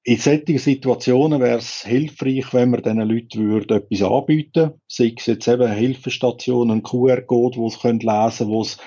in 0.04 0.18
solchen 0.18 0.58
Situationen 0.58 1.40
wäre 1.40 1.58
es 1.58 1.82
hilfreich, 1.82 2.52
wenn 2.52 2.70
man 2.70 2.82
diesen 2.82 3.00
Leuten 3.00 3.48
würde 3.48 3.76
etwas 3.76 4.02
anbieten 4.02 4.72
sei 4.88 5.14
es 5.16 5.26
jetzt 5.26 5.46
eben 5.46 5.62
eine 5.62 5.74
Hilfestation, 5.74 6.70
ein 6.70 6.82
QR-Code, 6.82 7.58
wo 7.58 7.68
sie 7.68 7.78
lesen 7.88 8.08
können, 8.08 8.48
wo 8.48 8.62
es, 8.62 8.78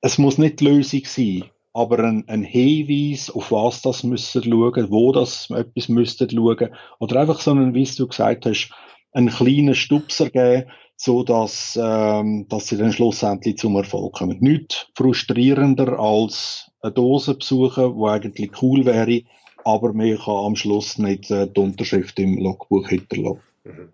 es 0.00 0.16
muss 0.16 0.38
nicht 0.38 0.60
die 0.60 0.64
Lösung 0.64 1.02
sein, 1.04 1.44
aber 1.74 1.98
ein, 2.00 2.24
ein 2.28 2.44
Hinweis, 2.44 3.30
auf 3.30 3.52
was 3.52 3.82
das 3.82 4.04
müssen 4.04 4.42
schauen, 4.42 4.90
wo 4.90 5.12
das 5.12 5.50
etwas 5.50 5.88
müssten 5.88 6.30
schauen, 6.30 6.74
oder 6.98 7.20
einfach 7.20 7.40
so 7.40 7.50
einen, 7.50 7.74
wie 7.74 7.84
du 7.84 8.06
gesagt 8.06 8.46
hast, 8.46 8.70
einen 9.12 9.28
kleinen 9.28 9.74
Stupser 9.74 10.30
geben, 10.30 10.70
so 10.96 11.22
dass, 11.22 11.78
ähm, 11.80 12.46
dass 12.48 12.68
sie 12.68 12.76
dann 12.76 12.92
schlussendlich 12.92 13.58
zum 13.58 13.76
Erfolg 13.76 14.14
kommen. 14.14 14.38
Nicht 14.40 14.90
frustrierender 14.96 15.98
als 15.98 16.72
eine 16.80 16.92
Dose 16.92 17.34
besuchen, 17.34 17.94
wo 17.94 18.08
eigentlich 18.08 18.50
cool 18.62 18.84
wäre, 18.84 19.22
aber 19.68 19.92
man 19.92 20.16
kann 20.16 20.46
am 20.46 20.56
Schluss 20.56 20.96
nicht 20.96 21.30
äh, 21.30 21.46
die 21.46 21.60
Unterschrift 21.60 22.18
im 22.18 22.38
Logbuch 22.38 22.88
hinterlassen. 22.88 23.42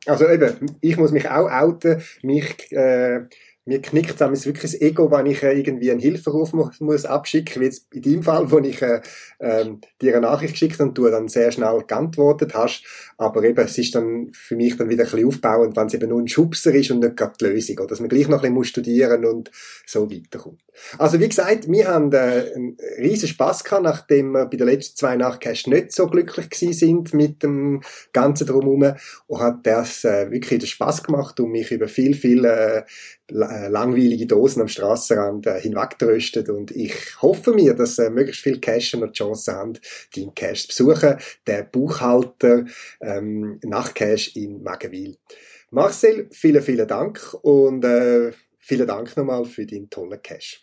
Also 0.06 0.28
eben, 0.28 0.54
ich 0.80 0.96
muss 0.96 1.10
mich 1.10 1.28
auch 1.28 1.50
outen, 1.50 2.00
mich 2.22 2.70
äh, 2.70 3.22
mir 3.66 3.80
knickt 3.80 4.20
es 4.20 4.46
wirklich 4.46 4.72
das 4.72 4.80
Ego, 4.80 5.10
wenn 5.10 5.26
ich 5.26 5.42
äh, 5.42 5.52
irgendwie 5.52 5.90
einen 5.90 6.00
Hilferuf 6.00 6.52
muss, 6.52 6.80
muss 6.80 7.06
abschicken, 7.06 7.62
wie 7.62 7.66
jetzt 7.66 7.92
in 7.94 8.02
deinem 8.02 8.22
Fall, 8.22 8.50
wo 8.50 8.58
ich 8.58 8.82
äh, 8.82 9.00
ähm, 9.40 9.80
dir 10.02 10.16
eine 10.16 10.26
Nachricht 10.26 10.52
geschickt 10.52 10.80
und 10.80 10.96
du 10.98 11.08
dann 11.08 11.28
sehr 11.28 11.50
schnell 11.50 11.82
geantwortet 11.86 12.52
hast. 12.54 12.84
Aber 13.16 13.42
eben, 13.42 13.64
es 13.64 13.78
ist 13.78 13.94
dann 13.94 14.30
für 14.34 14.56
mich 14.56 14.76
dann 14.76 14.90
wieder 14.90 15.04
ein 15.04 15.10
bisschen 15.10 15.26
aufbauend, 15.26 15.76
wenn 15.76 15.86
es 15.86 15.94
eben 15.94 16.10
nur 16.10 16.20
ein 16.20 16.28
Schubser 16.28 16.74
ist 16.74 16.90
und 16.90 17.00
nicht 17.00 17.16
gerade 17.16 17.34
die 17.40 17.44
Lösung, 17.44 17.78
oder 17.78 17.88
dass 17.88 18.00
man 18.00 18.10
gleich 18.10 18.28
noch 18.28 18.42
ein 18.42 18.54
bisschen 18.54 18.64
studieren 18.64 19.24
und 19.24 19.50
so 19.86 20.10
weiterkommt. 20.10 20.60
Also 20.98 21.20
wie 21.20 21.28
gesagt, 21.28 21.68
wir 21.68 21.88
haben 21.88 22.12
äh, 22.12 22.52
einen 22.54 22.76
riesen 22.98 23.28
Spass 23.28 23.64
gehabt, 23.64 23.84
nachdem 23.84 24.32
wir 24.32 24.46
bei 24.46 24.56
den 24.56 24.66
letzten 24.66 24.96
zwei 24.96 25.16
Nachcash 25.16 25.66
nicht 25.68 25.92
so 25.92 26.06
glücklich 26.08 26.50
gewesen 26.50 26.72
sind 26.72 27.14
mit 27.14 27.42
dem 27.42 27.82
ganzen 28.12 28.46
Drumherum 28.46 28.94
und 29.26 29.40
hat 29.40 29.60
das 29.62 30.04
äh, 30.04 30.30
wirklich 30.30 30.60
den 30.60 30.66
Spass 30.66 31.02
gemacht 31.02 31.38
und 31.40 31.50
mich 31.50 31.70
über 31.70 31.88
viel, 31.88 32.14
viel 32.14 32.44
äh, 32.44 32.82
äh, 33.54 33.68
langweilige 33.68 34.26
Dosen 34.26 34.62
am 34.62 34.68
Strassenrand 34.68 35.46
äh, 35.46 35.60
hinwegtröstet 35.60 36.48
und 36.48 36.72
ich 36.72 36.94
hoffe 37.22 37.52
mir, 37.52 37.74
dass 37.74 37.98
äh, 37.98 38.10
möglichst 38.10 38.42
viele 38.42 38.58
Cacher 38.58 38.98
noch 38.98 39.08
die 39.08 39.18
Chance 39.18 39.52
haben, 39.52 39.78
deinen 40.14 40.34
Cache 40.34 40.68
zu 40.68 40.86
besuchen. 40.86 41.18
Der 41.46 41.62
Buchhalter 41.62 42.64
ähm, 43.00 43.60
nach 43.62 43.94
Cache 43.94 44.30
in 44.34 44.62
Magenwil. 44.62 45.16
Marcel, 45.70 46.28
vielen, 46.32 46.62
vielen 46.62 46.88
Dank 46.88 47.34
und 47.42 47.84
äh, 47.84 48.32
vielen 48.58 48.86
Dank 48.86 49.16
nochmal 49.16 49.44
für 49.44 49.66
deinen 49.66 49.88
tollen 49.88 50.20
Cache. 50.20 50.58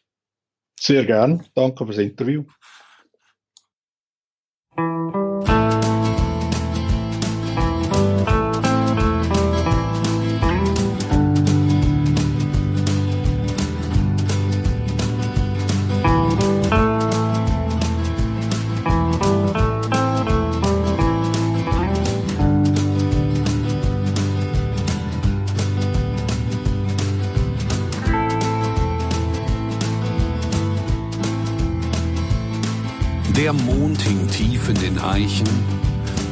Sehr 0.79 1.05
gern. 1.05 1.45
Danke 1.55 1.85
fürs 1.85 1.99
Interview. 1.99 2.43
Tief 34.41 34.69
in 34.69 34.75
den 34.75 34.99
Eichen. 34.99 35.47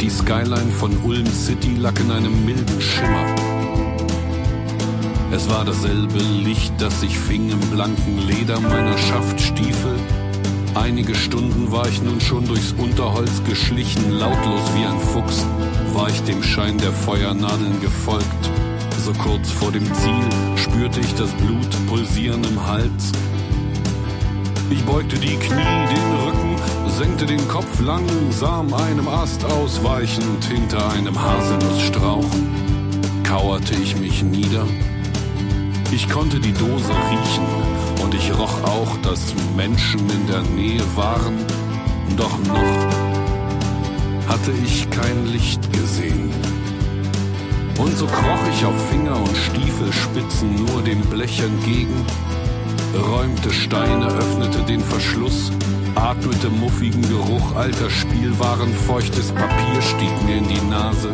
Die 0.02 0.10
Skyline 0.10 0.72
von 0.72 0.96
Ulm 1.04 1.28
City 1.28 1.76
lag 1.76 1.94
in 2.00 2.10
einem 2.10 2.44
milden 2.44 2.82
Schimmer. 2.82 3.36
Es 5.32 5.48
war 5.48 5.64
dasselbe 5.64 6.18
Licht, 6.18 6.74
das 6.80 7.02
sich 7.02 7.20
fing 7.20 7.52
im 7.52 7.60
blanken 7.60 8.18
Leder 8.28 8.60
meiner 8.62 8.98
Schaftstiefel. 8.98 9.96
Einige 10.74 11.14
Stunden 11.14 11.72
war 11.72 11.88
ich 11.88 12.02
nun 12.02 12.20
schon 12.20 12.48
durchs 12.48 12.74
Unterholz 12.74 13.44
geschlichen, 13.48 14.10
lautlos 14.12 14.64
wie 14.76 14.86
ein 14.86 15.00
Fuchs, 15.00 15.46
war 15.94 16.10
ich 16.10 16.22
dem 16.24 16.42
Schein 16.42 16.80
der 16.80 16.92
Feuernadeln 16.92 17.80
gefolgt. 17.80 18.50
So 19.06 19.14
kurz 19.14 19.52
vor 19.52 19.72
dem 19.72 19.86
Ziel 19.94 20.26
spürte 20.56 21.00
ich 21.00 21.14
das 21.14 21.32
Blut 21.34 21.88
pulsieren 21.88 22.44
im 22.44 22.66
Hals. 22.66 23.12
Ich 24.72 24.84
beugte 24.84 25.18
die 25.18 25.36
Knie, 25.36 25.88
den 25.90 26.26
Rücken, 26.26 26.56
senkte 27.00 27.26
den 27.26 27.48
Kopf 27.48 27.80
langsam 27.80 28.74
einem 28.74 29.08
Ast 29.08 29.46
ausweichend 29.46 30.44
hinter 30.44 30.92
einem 30.92 31.18
Haselnussstrauch. 31.18 32.30
Kauerte 33.24 33.74
ich 33.76 33.96
mich 33.96 34.22
nieder. 34.22 34.68
Ich 35.94 36.10
konnte 36.10 36.42
die 36.42 36.52
Dose 36.52 36.92
riechen 37.10 37.48
und 38.04 38.14
ich 38.14 38.38
roch 38.38 38.64
auch, 38.64 38.98
dass 39.02 39.34
Menschen 39.56 40.02
in 40.10 40.28
der 40.28 40.42
Nähe 40.42 40.84
waren. 40.98 41.38
Doch 42.18 42.38
noch 42.40 42.76
hatte 44.28 44.52
ich 44.66 44.90
kein 44.90 45.28
Licht 45.28 45.72
gesehen. 45.72 46.34
Und 47.78 47.98
so 47.98 48.08
kroch 48.08 48.44
ich 48.52 48.66
auf 48.66 48.90
Finger 48.90 49.16
und 49.16 49.38
Stiefelspitzen 49.38 50.66
nur 50.66 50.82
dem 50.82 51.00
Blech 51.04 51.40
entgegen, 51.40 52.06
räumte 53.10 53.54
Steine, 53.54 54.08
öffnete 54.08 54.64
den 54.64 54.82
Verschluss 54.82 55.54
atmete 55.96 56.50
muffigen 56.50 57.02
Geruch 57.02 57.56
alter 57.56 57.90
Spielwaren, 57.90 58.74
feuchtes 58.74 59.32
Papier 59.32 59.82
stieg 59.82 60.24
mir 60.26 60.38
in 60.38 60.48
die 60.48 60.62
Nase 60.70 61.12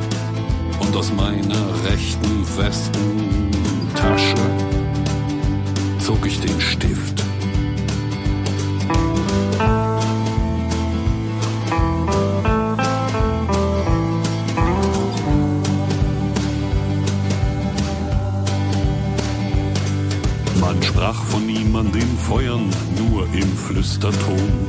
und 0.79 0.95
aus 0.95 1.11
meiner 1.11 1.83
rechten 1.85 2.45
Westentasche 2.57 4.35
zog 5.99 6.25
ich 6.25 6.39
den 6.39 6.61
Stift. 6.61 7.23
Man 20.59 20.81
sprach 20.83 21.23
von 21.23 21.45
niemandem 21.45 22.17
Feuern, 22.17 22.69
im 23.33 23.57
Flüsterton. 23.57 24.67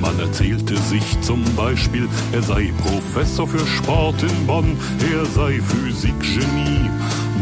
Man 0.00 0.18
erzählte 0.20 0.76
sich 0.76 1.20
zum 1.22 1.42
Beispiel, 1.56 2.08
er 2.32 2.42
sei 2.42 2.72
Professor 2.78 3.46
für 3.46 3.66
Sport 3.66 4.22
in 4.22 4.46
Bonn, 4.46 4.76
er 5.12 5.24
sei 5.26 5.60
Physikgenie, 5.60 6.90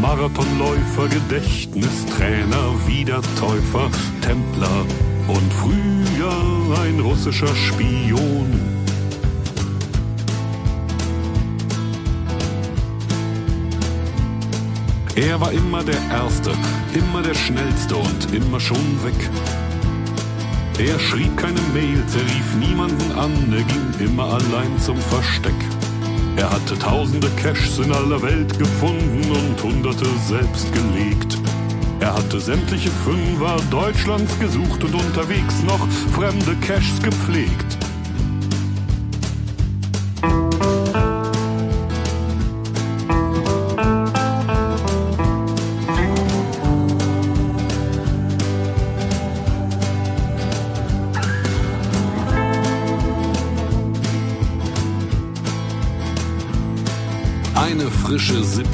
Marathonläufer, 0.01 1.07
Gedächtnistrainer, 1.09 2.73
Wiedertäufer, 2.87 3.89
Templer 4.21 4.85
und 5.27 5.53
früher 5.53 6.79
ein 6.81 6.99
russischer 6.99 7.55
Spion. 7.55 8.74
Er 15.15 15.39
war 15.39 15.53
immer 15.53 15.81
der 15.81 16.01
Erste, 16.11 16.51
immer 16.93 17.21
der 17.21 17.35
Schnellste 17.35 17.95
und 17.95 18.33
immer 18.33 18.59
schon 18.59 19.01
weg. 19.01 19.29
Er 20.77 20.99
schrieb 20.99 21.37
keine 21.37 21.61
Mails, 21.73 22.13
er 22.15 22.21
rief 22.23 22.55
niemanden 22.59 23.13
an, 23.13 23.31
er 23.53 23.63
ging 23.63 24.07
immer 24.07 24.25
allein 24.25 24.77
zum 24.77 24.97
Versteck. 24.97 25.55
Er 26.35 26.51
hatte 26.51 26.77
tausende 26.77 27.29
Caches 27.41 27.79
in 27.79 27.93
aller 27.93 28.21
Welt 28.21 28.59
gefunden 28.59 29.31
und 29.31 29.63
hunderte 29.63 30.05
selbst 30.27 30.67
gelegt. 30.73 31.37
Er 32.01 32.13
hatte 32.13 32.41
sämtliche 32.41 32.89
Fünfer 32.89 33.55
Deutschlands 33.71 34.37
gesucht 34.39 34.83
und 34.83 34.95
unterwegs 34.95 35.63
noch 35.63 35.87
fremde 36.13 36.57
Caches 36.57 37.01
gepflegt. 37.01 37.84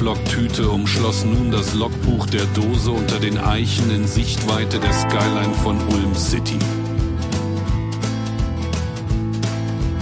Frische 0.02 0.14
Ziploc-Tüte 0.32 0.68
umschloss 0.68 1.24
nun 1.24 1.50
das 1.50 1.74
Logbuch 1.74 2.26
der 2.26 2.44
Dose 2.54 2.90
unter 2.90 3.18
den 3.18 3.38
Eichen 3.38 3.90
in 3.90 4.06
Sichtweite 4.06 4.78
der 4.80 4.92
Skyline 4.92 5.54
von 5.62 5.76
Ulm 5.88 6.14
City. 6.14 6.58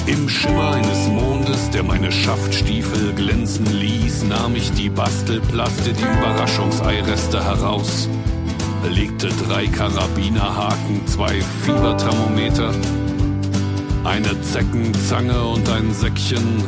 Im 0.06 0.28
Schimmer 0.28 0.72
eines 0.72 1.06
Mondes, 1.08 1.70
der 1.70 1.82
meine 1.82 2.10
Schaftstiefel 2.10 3.12
glänzen 3.14 3.66
ließ, 3.66 4.24
nahm 4.24 4.56
ich 4.56 4.72
die 4.72 4.88
Bastelplaste, 4.88 5.92
die 5.92 6.18
Überraschungseireste 6.18 7.44
heraus, 7.44 8.08
legte 8.90 9.28
drei 9.46 9.66
Karabinerhaken, 9.66 11.06
zwei 11.06 11.40
Fieberthermometer, 11.62 12.72
eine 14.04 14.40
Zeckenzange 14.40 15.40
und 15.42 15.68
ein 15.68 15.92
Säckchen 15.92 16.64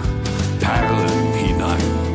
Perlen 0.61 1.33
hinein. 1.35 2.12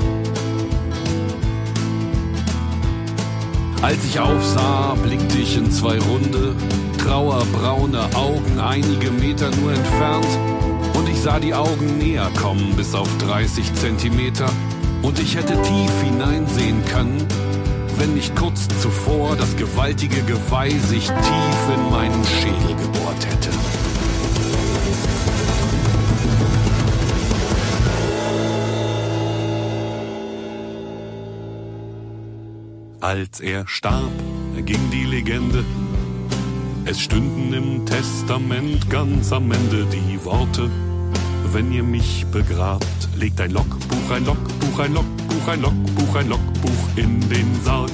Als 3.82 4.04
ich 4.06 4.20
aufsah, 4.20 4.96
blickte 5.04 5.38
ich 5.38 5.56
in 5.56 5.72
zwei 5.72 6.00
runde, 6.00 6.56
trauerbraune 6.98 8.04
Augen 8.16 8.60
einige 8.60 9.12
Meter 9.12 9.52
nur 9.62 9.72
entfernt 9.72 10.28
und 10.96 11.08
ich 11.08 11.22
sah 11.22 11.40
die 11.40 11.54
Augen 11.54 11.98
näher 11.98 12.30
kommen 12.42 12.76
bis 12.76 12.96
auf 12.96 13.08
30 13.20 13.74
Zentimeter 13.76 14.50
und 15.04 15.20
ich 15.20 15.36
hätte 15.36 15.62
tief 15.62 15.92
hineinsehen 16.04 16.84
können, 16.86 17.26
wenn 17.98 18.16
nicht 18.16 18.36
kurz 18.36 18.68
zuvor 18.82 19.36
das 19.36 19.56
gewaltige 19.56 20.22
Geweih 20.24 20.72
sich 20.72 21.08
tief 21.08 21.76
in 21.76 21.92
meinen 21.92 22.24
Schädel 22.26 22.76
gebohrt 22.76 23.26
hätte. 23.26 23.87
Als 33.08 33.40
er 33.40 33.66
starb, 33.70 34.12
ging 34.66 34.92
die 34.92 35.06
Legende. 35.06 35.64
Es 36.84 37.00
stünden 37.00 37.54
im 37.54 37.86
Testament 37.86 38.90
ganz 38.90 39.32
am 39.32 39.50
Ende 39.50 39.86
die 39.86 40.26
Worte. 40.26 40.70
Wenn 41.54 41.72
ihr 41.72 41.84
mich 41.84 42.26
begrabt, 42.34 43.08
legt 43.16 43.40
ein 43.40 43.52
Logbuch, 43.52 44.12
ein 44.12 44.26
Logbuch, 44.26 44.80
ein 44.80 44.94
Logbuch, 44.94 45.48
ein 45.48 45.62
Logbuch, 45.62 46.16
ein 46.18 46.28
Logbuch 46.28 46.98
in 46.98 47.22
den 47.30 47.48
Sarg. 47.64 47.92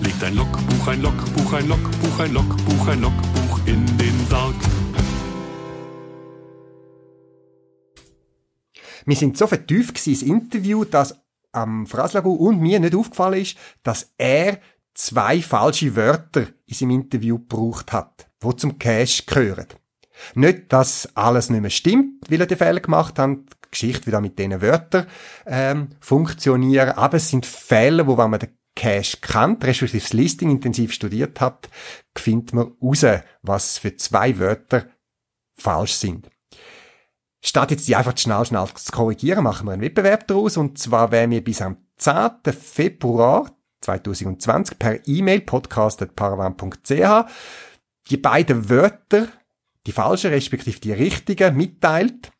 Legt 0.00 0.22
ein 0.22 0.36
Logbuch, 0.36 0.86
ein 0.86 1.02
Logbuch, 1.02 1.52
ein 1.52 1.66
Logbuch, 1.66 2.20
ein 2.20 2.32
Logbuch, 2.32 2.86
ein 2.86 3.00
Logbuch 3.00 3.60
in 3.66 3.84
den 3.98 4.26
Sarg. 4.30 4.54
Wir 9.06 9.16
sind 9.16 9.36
so 9.36 9.48
vertieft 9.48 10.06
ins 10.06 10.22
Interview, 10.22 10.84
dass 10.84 11.25
am 11.56 11.86
Fraslagu 11.86 12.32
und 12.32 12.60
mir 12.60 12.78
nicht 12.78 12.94
aufgefallen 12.94 13.40
ist, 13.40 13.56
dass 13.82 14.12
er 14.18 14.60
zwei 14.94 15.40
falsche 15.42 15.96
Wörter 15.96 16.46
in 16.66 16.74
seinem 16.74 16.90
Interview 16.90 17.38
gebraucht 17.38 17.92
hat, 17.92 18.28
wo 18.40 18.52
zum 18.52 18.78
Cash 18.78 19.26
gehören. 19.26 19.66
Nicht, 20.34 20.72
dass 20.72 21.14
alles 21.14 21.50
nicht 21.50 21.60
mehr 21.60 21.70
stimmt, 21.70 22.30
weil 22.30 22.40
er 22.40 22.46
die 22.46 22.56
Fehler 22.56 22.80
gemacht 22.80 23.18
hat, 23.18 23.30
die 23.30 23.70
Geschichte 23.70 24.06
wieder 24.06 24.20
mit 24.20 24.38
diesen 24.38 24.62
Wörtern 24.62 25.06
ähm, 25.44 25.88
funktionieren, 26.00 26.90
aber 26.90 27.18
es 27.18 27.28
sind 27.28 27.44
Fehler, 27.44 28.06
wo 28.06 28.16
wenn 28.16 28.30
man 28.30 28.40
den 28.40 28.56
Cache 28.74 29.18
kennt, 29.20 29.64
respektive 29.64 30.02
das 30.02 30.12
Listing 30.12 30.50
intensiv 30.50 30.92
studiert 30.92 31.40
hat, 31.40 31.68
findet 32.16 32.52
man 32.52 32.72
raus, 32.82 33.04
was 33.42 33.78
für 33.78 33.96
zwei 33.96 34.38
Wörter 34.38 34.86
falsch 35.58 35.94
sind. 35.94 36.30
Statt 37.42 37.70
jetzt 37.70 37.86
die 37.86 37.96
einfach 37.96 38.16
schnell, 38.16 38.44
schnell 38.44 38.66
zu 38.74 38.92
korrigieren, 38.92 39.44
machen 39.44 39.66
wir 39.66 39.72
einen 39.72 39.82
Wettbewerb 39.82 40.26
daraus. 40.26 40.56
Und 40.56 40.78
zwar 40.78 41.12
werden 41.12 41.30
wir 41.30 41.44
bis 41.44 41.62
am 41.62 41.76
10. 41.96 42.30
Februar 42.52 43.50
2020 43.80 44.78
per 44.78 45.06
E-Mail 45.06 45.40
podcast.paravan.ch 45.42 47.30
die 48.10 48.16
beiden 48.16 48.68
Wörter, 48.68 49.28
die 49.86 49.92
falschen 49.92 50.30
respektive 50.30 50.80
die 50.80 50.92
richtigen, 50.92 51.56
mitteilt. 51.56 52.32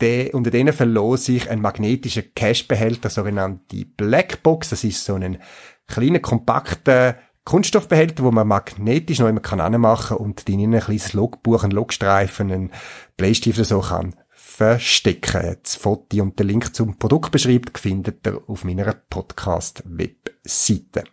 De, 0.00 0.32
unter 0.32 0.50
denen 0.50 0.72
verlose 0.72 1.32
ich 1.32 1.50
einen 1.50 1.62
magnetischen 1.62 2.34
Cache-Behälter, 2.34 3.10
sogenannte 3.10 3.84
Blackbox. 3.84 4.70
Das 4.70 4.84
ist 4.84 5.04
so 5.04 5.14
ein 5.14 5.38
kleiner, 5.86 6.18
kompakter 6.18 7.16
Kunststoffbehälter, 7.44 8.24
wo 8.24 8.30
man 8.30 8.48
magnetisch 8.48 9.18
noch 9.18 9.28
immer 9.28 9.40
kann 9.40 9.60
anmachen 9.60 10.16
und 10.16 10.48
in 10.48 10.74
ein 10.74 10.80
kleines 10.80 11.12
Logbuch, 11.12 11.64
ein 11.64 11.72
Logstreifen, 11.72 12.50
ein 12.50 12.70
Bleistift 13.16 13.64
so 13.64 13.80
kann 13.80 14.14
verstecken. 14.52 15.56
Das 15.62 15.76
Foto 15.76 16.22
und 16.22 16.38
der 16.38 16.46
Link 16.46 16.74
zum 16.74 16.98
Produkt 16.98 17.30
beschreibt 17.32 17.78
findet 17.78 18.26
ihr 18.26 18.42
auf 18.46 18.64
meiner 18.64 18.92
Podcast-Webseite. 18.92 21.04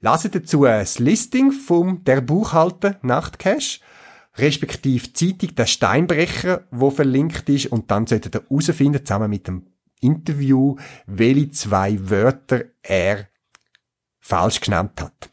Lasst 0.00 0.34
dazu 0.34 0.64
das 0.64 0.98
Listing 0.98 1.52
vom 1.52 2.02
der 2.04 2.22
Buchhalter 2.22 2.98
Nachtcash, 3.02 3.80
respektive 4.36 5.12
Zeitung 5.12 5.54
der 5.54 5.66
Steinbrecher, 5.66 6.66
wo 6.70 6.90
verlinkt 6.90 7.50
ist 7.50 7.66
und 7.66 7.90
dann 7.90 8.06
solltet 8.06 8.34
ihr 8.34 8.44
herausfinden, 8.48 9.04
zusammen 9.04 9.28
mit 9.28 9.46
dem 9.46 9.66
Interview, 10.00 10.76
welche 11.06 11.50
zwei 11.50 11.98
Wörter 12.10 12.64
er 12.82 13.28
falsch 14.20 14.60
genannt 14.60 14.98
hat. 15.00 15.28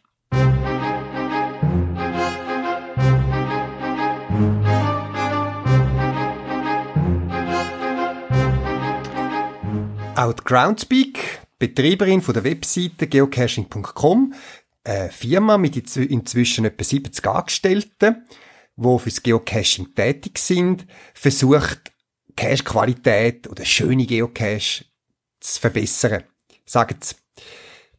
Auch 10.19 10.33
die 10.33 10.43
Groundspeak, 10.43 11.17
Betreiberin 11.59 12.21
von 12.21 12.33
der 12.33 12.43
Webseite 12.43 13.07
geocaching.com, 13.07 14.33
eine 14.83 15.09
Firma 15.11 15.57
mit 15.57 15.77
inzwischen 15.95 16.65
etwa 16.65 16.83
70 16.83 17.25
Angestellten, 17.25 18.27
die 18.75 18.99
fürs 18.99 19.23
Geocaching 19.23 19.95
tätig 19.95 20.37
sind, 20.39 20.85
versucht 21.13 21.93
Cache-Qualität 22.35 23.47
oder 23.47 23.63
schöne 23.63 24.05
Geocache 24.05 24.83
zu 25.39 25.61
verbessern. 25.61 26.23
Sagen 26.65 26.97
sie. 26.99 27.15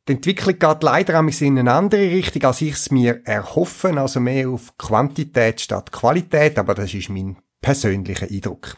Die 0.06 0.12
Entwicklung 0.12 0.58
geht 0.58 0.82
leider 0.82 1.18
in 1.18 1.58
eine 1.58 1.72
andere 1.72 2.02
Richtung, 2.02 2.44
als 2.44 2.60
ich 2.60 2.74
es 2.74 2.90
mir 2.90 3.22
erhoffen, 3.24 3.96
also 3.96 4.20
mehr 4.20 4.50
auf 4.50 4.76
Quantität 4.76 5.62
statt 5.62 5.90
Qualität, 5.90 6.58
aber 6.58 6.74
das 6.74 6.92
ist 6.92 7.08
mein 7.08 7.38
persönlicher 7.62 8.28
Eindruck. 8.30 8.76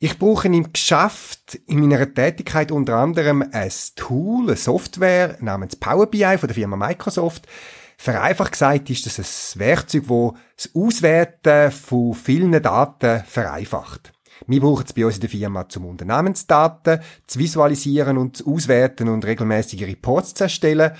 Ich 0.00 0.16
brauche 0.16 0.46
im 0.46 0.72
Geschäft, 0.72 1.56
in 1.66 1.80
meiner 1.80 2.14
Tätigkeit 2.14 2.70
unter 2.70 2.98
anderem 2.98 3.44
ein 3.50 3.72
Tool, 3.96 4.46
eine 4.46 4.56
Software 4.56 5.36
namens 5.40 5.74
Power 5.74 6.06
BI 6.06 6.38
von 6.38 6.46
der 6.46 6.54
Firma 6.54 6.76
Microsoft. 6.76 7.48
Vereinfacht 7.96 8.52
gesagt 8.52 8.90
ist 8.90 9.06
das 9.06 9.18
ein 9.18 9.58
Werkzeug, 9.58 10.04
das 10.06 10.68
das 10.70 10.74
Auswerten 10.76 11.72
von 11.72 12.14
vielen 12.14 12.62
Daten 12.62 13.24
vereinfacht. 13.24 14.12
Wir 14.46 14.60
brauchen 14.60 14.84
es 14.86 14.92
bei 14.92 15.04
uns 15.04 15.16
in 15.16 15.22
der 15.22 15.30
Firma 15.30 15.68
zum 15.68 15.86
Unternehmensdaten 15.86 17.00
zu 17.26 17.40
visualisieren 17.40 18.18
und 18.18 18.36
zu 18.36 18.46
auswerten 18.46 19.08
und 19.08 19.24
regelmäßige 19.24 19.82
Reports 19.82 20.34
zu 20.34 20.44
erstellen. 20.44 20.92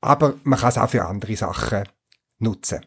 Aber 0.00 0.36
man 0.44 0.58
kann 0.58 0.70
es 0.70 0.78
auch 0.78 0.88
für 0.88 1.04
andere 1.04 1.36
Sachen 1.36 1.84
nutzen. 2.38 2.80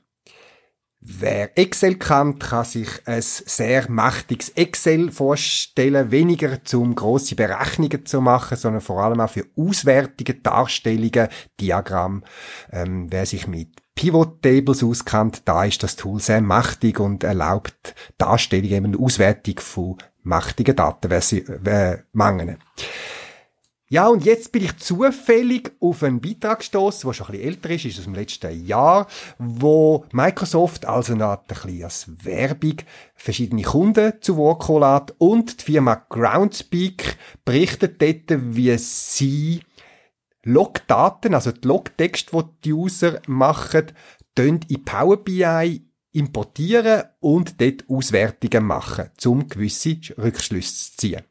Wer 1.03 1.57
Excel 1.57 1.95
kann, 1.95 2.37
kann 2.37 2.63
sich 2.63 2.87
ein 3.05 3.23
sehr 3.23 3.89
mächtiges 3.89 4.49
Excel 4.49 5.11
vorstellen, 5.11 6.11
weniger 6.11 6.63
zum 6.63 6.93
grosse 6.93 7.33
Berechnungen 7.33 8.05
zu 8.05 8.21
machen, 8.21 8.55
sondern 8.55 8.81
vor 8.81 9.01
allem 9.01 9.19
auch 9.19 9.31
für 9.31 9.47
Auswertungen, 9.57 10.43
Darstellungen, 10.43 11.27
Diagramm. 11.59 12.23
Ähm, 12.71 13.07
wer 13.09 13.25
sich 13.25 13.47
mit 13.47 13.81
Pivot 13.95 14.43
Tables 14.43 14.83
auskennt, 14.83 15.41
da 15.45 15.65
ist 15.65 15.81
das 15.81 15.95
Tool 15.95 16.19
sehr 16.19 16.41
mächtig 16.41 16.99
und 16.99 17.23
erlaubt 17.23 17.95
Darstellungen, 18.19 18.93
eben 18.93 19.03
Auswertung 19.03 19.59
von 19.59 19.97
mächtigen 20.21 20.75
Datenmengen. 20.75 22.57
Ja, 23.91 24.08
und 24.08 24.23
jetzt 24.23 24.54
bin 24.54 24.63
ich 24.63 24.77
zufällig 24.77 25.73
auf 25.82 26.01
einen 26.01 26.21
Beitrag 26.21 26.60
gestoßen, 26.60 27.10
der 27.10 27.13
schon 27.13 27.25
ein 27.25 27.32
bisschen 27.34 27.47
älter 27.49 27.69
ist, 27.71 27.84
ist 27.84 27.99
aus 27.99 28.06
dem 28.06 28.15
letzten 28.15 28.65
Jahr, 28.65 29.06
wo 29.38 30.06
Microsoft 30.13 30.86
also 30.86 31.13
noch 31.13 31.39
ein 31.39 31.45
bisschen 31.45 31.84
als 31.84 32.08
Werbung 32.23 32.77
verschiedene 33.15 33.63
Kunden 33.63 34.13
zu 34.21 34.38
Wort 34.38 34.69
lässt 34.69 35.19
und 35.19 35.60
die 35.60 35.73
Firma 35.73 36.06
Groundspeak 36.08 37.17
berichtet 37.43 38.01
dort, 38.01 38.39
wie 38.56 38.77
sie 38.77 39.60
Logdaten, 40.43 41.34
also 41.34 41.51
die 41.51 41.67
Logtexte, 41.67 42.32
die 42.32 42.49
die 42.63 42.73
User 42.73 43.21
machen, 43.27 43.88
in 44.38 44.86
Power 44.86 45.17
BI 45.17 45.86
importieren 46.13 47.04
und 47.19 47.60
dort 47.60 47.84
Auswertungen 47.89 48.63
machen, 48.63 49.10
um 49.25 49.49
gewisse 49.49 49.97
Rückschlüsse 50.17 50.91
zu 50.91 50.95
ziehen. 50.95 51.23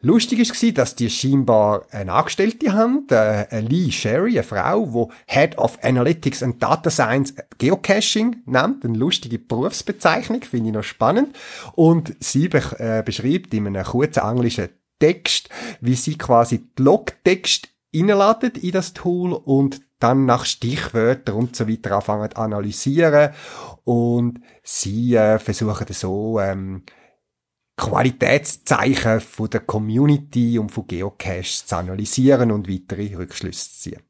Lustig 0.00 0.38
war, 0.38 0.72
dass 0.72 0.94
die 0.94 1.10
scheinbar 1.10 1.86
eine 1.90 2.12
Angestellte 2.12 2.72
haben, 2.72 3.06
äh, 3.10 3.60
Lee 3.60 3.90
Sherry, 3.90 4.38
eine 4.38 4.44
Frau, 4.44 5.10
die 5.10 5.32
Head 5.34 5.58
of 5.58 5.78
Analytics 5.82 6.44
and 6.44 6.62
Data 6.62 6.88
Science 6.88 7.34
Geocaching 7.58 8.36
nennt. 8.46 8.84
Eine 8.84 8.96
lustige 8.96 9.40
Berufsbezeichnung, 9.40 10.42
finde 10.42 10.68
ich 10.68 10.74
noch 10.74 10.84
spannend. 10.84 11.36
Und 11.74 12.14
sie 12.20 12.46
äh, 12.46 13.02
beschreibt 13.04 13.52
in 13.52 13.66
einem 13.66 13.84
kurzen 13.84 14.22
englischen 14.22 14.68
Text, 15.00 15.48
wie 15.80 15.94
sie 15.94 16.16
quasi 16.16 16.68
die 16.78 16.82
Logtext 16.82 17.68
reinladet 17.94 18.58
in 18.58 18.72
das 18.72 18.94
Tool 18.94 19.32
und 19.32 19.80
dann 19.98 20.26
nach 20.26 20.44
Stichwörtern 20.44 21.34
und 21.34 21.56
so 21.56 21.68
weiter 21.68 21.96
anfangen 21.96 22.30
zu 22.30 22.36
analysieren 22.36 23.30
und 23.84 24.40
sie 24.62 25.16
äh, 25.16 25.38
versuchen 25.38 25.86
so 25.90 26.38
ähm, 26.38 26.82
Qualitätszeichen 27.78 29.20
von 29.20 29.48
der 29.48 29.60
Community 29.60 30.58
und 30.58 30.70
von 30.70 30.86
Geocaches 30.86 31.64
zu 31.64 31.76
analysieren 31.76 32.50
und 32.50 32.68
weitere 32.68 33.14
Rückschlüsse 33.14 33.70
zu 33.70 33.78
ziehen. 33.78 34.02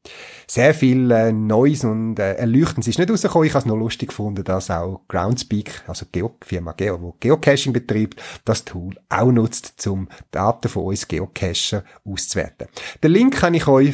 Sehr 0.47 0.73
viel 0.73 1.11
äh, 1.11 1.31
Neues 1.31 1.83
und 1.83 2.17
äh, 2.17 2.33
Erleuchtendes 2.33 2.87
ist 2.87 2.97
nicht 2.97 3.11
rausgekommen. 3.11 3.47
Ich 3.47 3.53
habe 3.53 3.59
es 3.59 3.65
noch 3.67 3.77
lustig 3.77 4.09
gefunden, 4.09 4.43
dass 4.43 4.71
auch 4.71 5.03
Groundspeak, 5.07 5.83
also 5.87 6.07
Geo 6.11 6.35
Firma 6.41 6.71
Geo, 6.73 6.99
wo 6.99 7.15
Geocaching 7.19 7.71
betreibt, 7.71 8.21
das 8.43 8.65
Tool 8.65 8.95
auch 9.07 9.31
nutzt, 9.31 9.85
um 9.87 10.09
Daten 10.31 10.67
von 10.67 10.85
uns 10.85 11.07
Geocacher 11.07 11.83
auszuwerten. 12.03 12.67
Den 13.03 13.11
Link 13.11 13.37
kann 13.37 13.53
ich 13.53 13.67
euch 13.67 13.93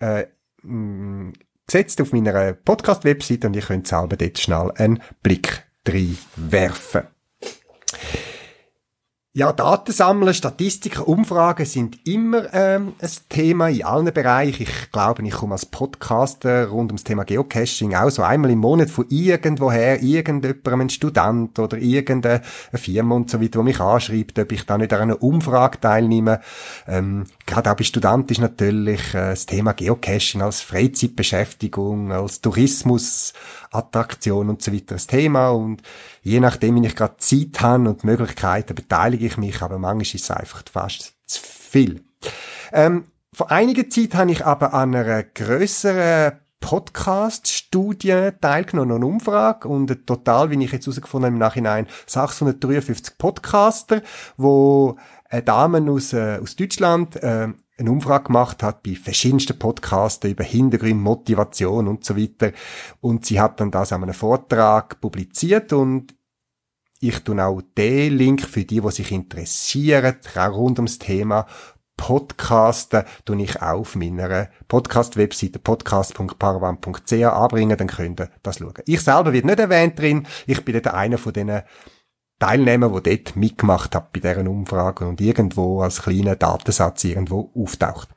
äh, 0.00 0.26
mh, 0.62 1.32
gesetzt 1.66 2.00
auf 2.00 2.12
meiner 2.12 2.54
Podcast-Webseite 2.54 3.46
und 3.46 3.54
ihr 3.54 3.62
könnt 3.62 3.86
selber 3.86 4.16
dort 4.16 4.38
schnell 4.38 4.72
einen 4.74 5.00
Blick 5.22 5.64
reinwerfen. 5.86 7.11
Ja, 9.34 9.50
Daten 9.54 9.92
sammeln, 9.92 10.34
Statistiken, 10.34 11.04
Umfragen 11.04 11.64
sind 11.64 12.06
immer 12.06 12.52
ähm, 12.52 12.92
ein 13.00 13.10
Thema 13.30 13.70
in 13.70 13.82
allen 13.82 14.12
Bereichen. 14.12 14.64
Ich 14.64 14.92
glaube, 14.92 15.26
ich 15.26 15.32
komme 15.32 15.54
als 15.54 15.64
Podcaster 15.64 16.66
rund 16.66 16.90
ums 16.90 17.02
Thema 17.02 17.24
Geocaching 17.24 17.94
auch 17.94 18.10
so 18.10 18.22
einmal 18.22 18.50
im 18.50 18.58
Monat 18.58 18.90
von 18.90 19.06
irgendwoher, 19.08 20.02
irgendjemandem, 20.02 20.80
ein 20.82 20.90
Student 20.90 21.58
oder 21.58 21.78
irgendeine 21.78 22.42
Firma 22.74 23.14
und 23.14 23.30
so 23.30 23.40
weiter, 23.40 23.60
wo 23.60 23.62
mich 23.62 23.80
anschreibt, 23.80 24.38
ob 24.38 24.52
ich 24.52 24.66
da 24.66 24.76
nicht 24.76 24.92
an 24.92 25.00
einer 25.00 25.22
Umfrage 25.22 25.80
teilnehme. 25.80 26.42
Ähm, 26.86 27.24
gerade 27.46 27.72
auch 27.72 27.76
bei 27.76 27.84
Studenten 27.84 28.32
ist 28.32 28.40
natürlich 28.40 29.14
äh, 29.14 29.30
das 29.30 29.46
Thema 29.46 29.72
Geocaching 29.72 30.42
als 30.42 30.60
Freizeitbeschäftigung, 30.60 32.12
als 32.12 32.42
Tourismusattraktion 32.42 34.50
und 34.50 34.60
so 34.60 34.74
weiter 34.74 34.96
ein 34.96 35.06
Thema 35.06 35.52
und 35.52 35.80
je 36.22 36.40
nachdem, 36.40 36.80
wie 36.80 36.86
ich 36.86 36.96
gerade 36.96 37.16
Zeit 37.18 37.60
habe 37.60 37.88
und 37.88 38.04
Möglichkeiten, 38.04 38.74
beteilige 38.74 39.26
ich 39.26 39.36
mich, 39.36 39.60
aber 39.60 39.78
manchmal 39.78 40.02
ist 40.02 40.14
es 40.14 40.30
einfach 40.30 40.62
fast 40.70 41.14
zu 41.26 41.40
viel. 41.42 42.02
Ähm, 42.72 43.04
vor 43.34 43.50
einiger 43.50 43.88
Zeit 43.88 44.14
habe 44.14 44.32
ich 44.32 44.44
aber 44.44 44.72
an 44.74 44.94
einer 44.94 45.22
grösseren 45.22 46.32
Podcast-Studie 46.60 48.30
teilgenommen, 48.40 48.96
eine 48.96 49.06
Umfrage 49.06 49.68
und 49.68 50.06
total, 50.06 50.50
wie 50.50 50.64
ich 50.64 50.72
jetzt 50.72 50.86
herausgefunden 50.86 51.26
habe 51.26 51.34
im 51.34 51.38
Nachhinein, 51.38 51.86
653 52.06 53.18
Podcaster, 53.18 54.00
wo 54.36 54.96
eine 55.28 55.42
Dame 55.42 55.90
aus, 55.90 56.12
äh, 56.12 56.38
aus 56.40 56.54
Deutschland 56.56 57.16
äh, 57.16 57.48
eine 57.78 57.90
Umfrage 57.90 58.24
gemacht 58.24 58.62
hat 58.62 58.82
bei 58.82 58.94
verschiedensten 58.94 59.58
Podcasts 59.58 60.26
über 60.26 60.44
Hintergrund, 60.44 61.00
Motivation 61.00 61.88
und 61.88 62.04
so 62.04 62.16
weiter. 62.16 62.52
Und 63.00 63.26
sie 63.26 63.40
hat 63.40 63.60
dann 63.60 63.70
das 63.70 63.92
an 63.92 64.02
einem 64.02 64.14
Vortrag 64.14 65.00
publiziert 65.00 65.72
und 65.72 66.14
ich 67.00 67.18
tue 67.20 67.44
auch 67.44 67.60
den 67.76 68.16
Link 68.16 68.42
für 68.42 68.64
die, 68.64 68.80
die 68.80 68.90
sich 68.90 69.10
interessieren, 69.10 70.16
auch 70.36 70.52
rund 70.52 70.78
ums 70.78 70.98
Thema 70.98 71.46
Podcasten, 71.96 73.04
tue 73.24 73.42
ich 73.42 73.60
auch 73.60 73.80
auf 73.80 73.96
meiner 73.96 74.48
Podcast-Webseite 74.68 75.58
podcast.paravan.ch 75.58 77.12
anbringen, 77.12 77.76
dann 77.76 77.88
könnt 77.88 78.20
ihr 78.20 78.30
das 78.42 78.58
schauen. 78.58 78.74
Ich 78.86 79.00
selber 79.00 79.32
wird 79.32 79.44
nicht 79.44 79.58
erwähnt 79.58 79.98
drin, 79.98 80.26
ich 80.46 80.64
bin 80.64 80.74
dort 80.74 80.94
einer 80.94 81.18
von 81.18 81.32
diesen 81.32 81.62
Teilnehmer, 82.38 83.00
der 83.00 83.16
dort 83.16 83.36
mitgemacht 83.36 83.94
hat 83.94 84.12
bei 84.12 84.20
deren 84.20 84.48
Umfrage 84.48 85.06
und 85.06 85.20
irgendwo 85.20 85.82
als 85.82 86.02
kleiner 86.02 86.36
Datensatz 86.36 87.04
irgendwo 87.04 87.50
auftaucht. 87.54 88.08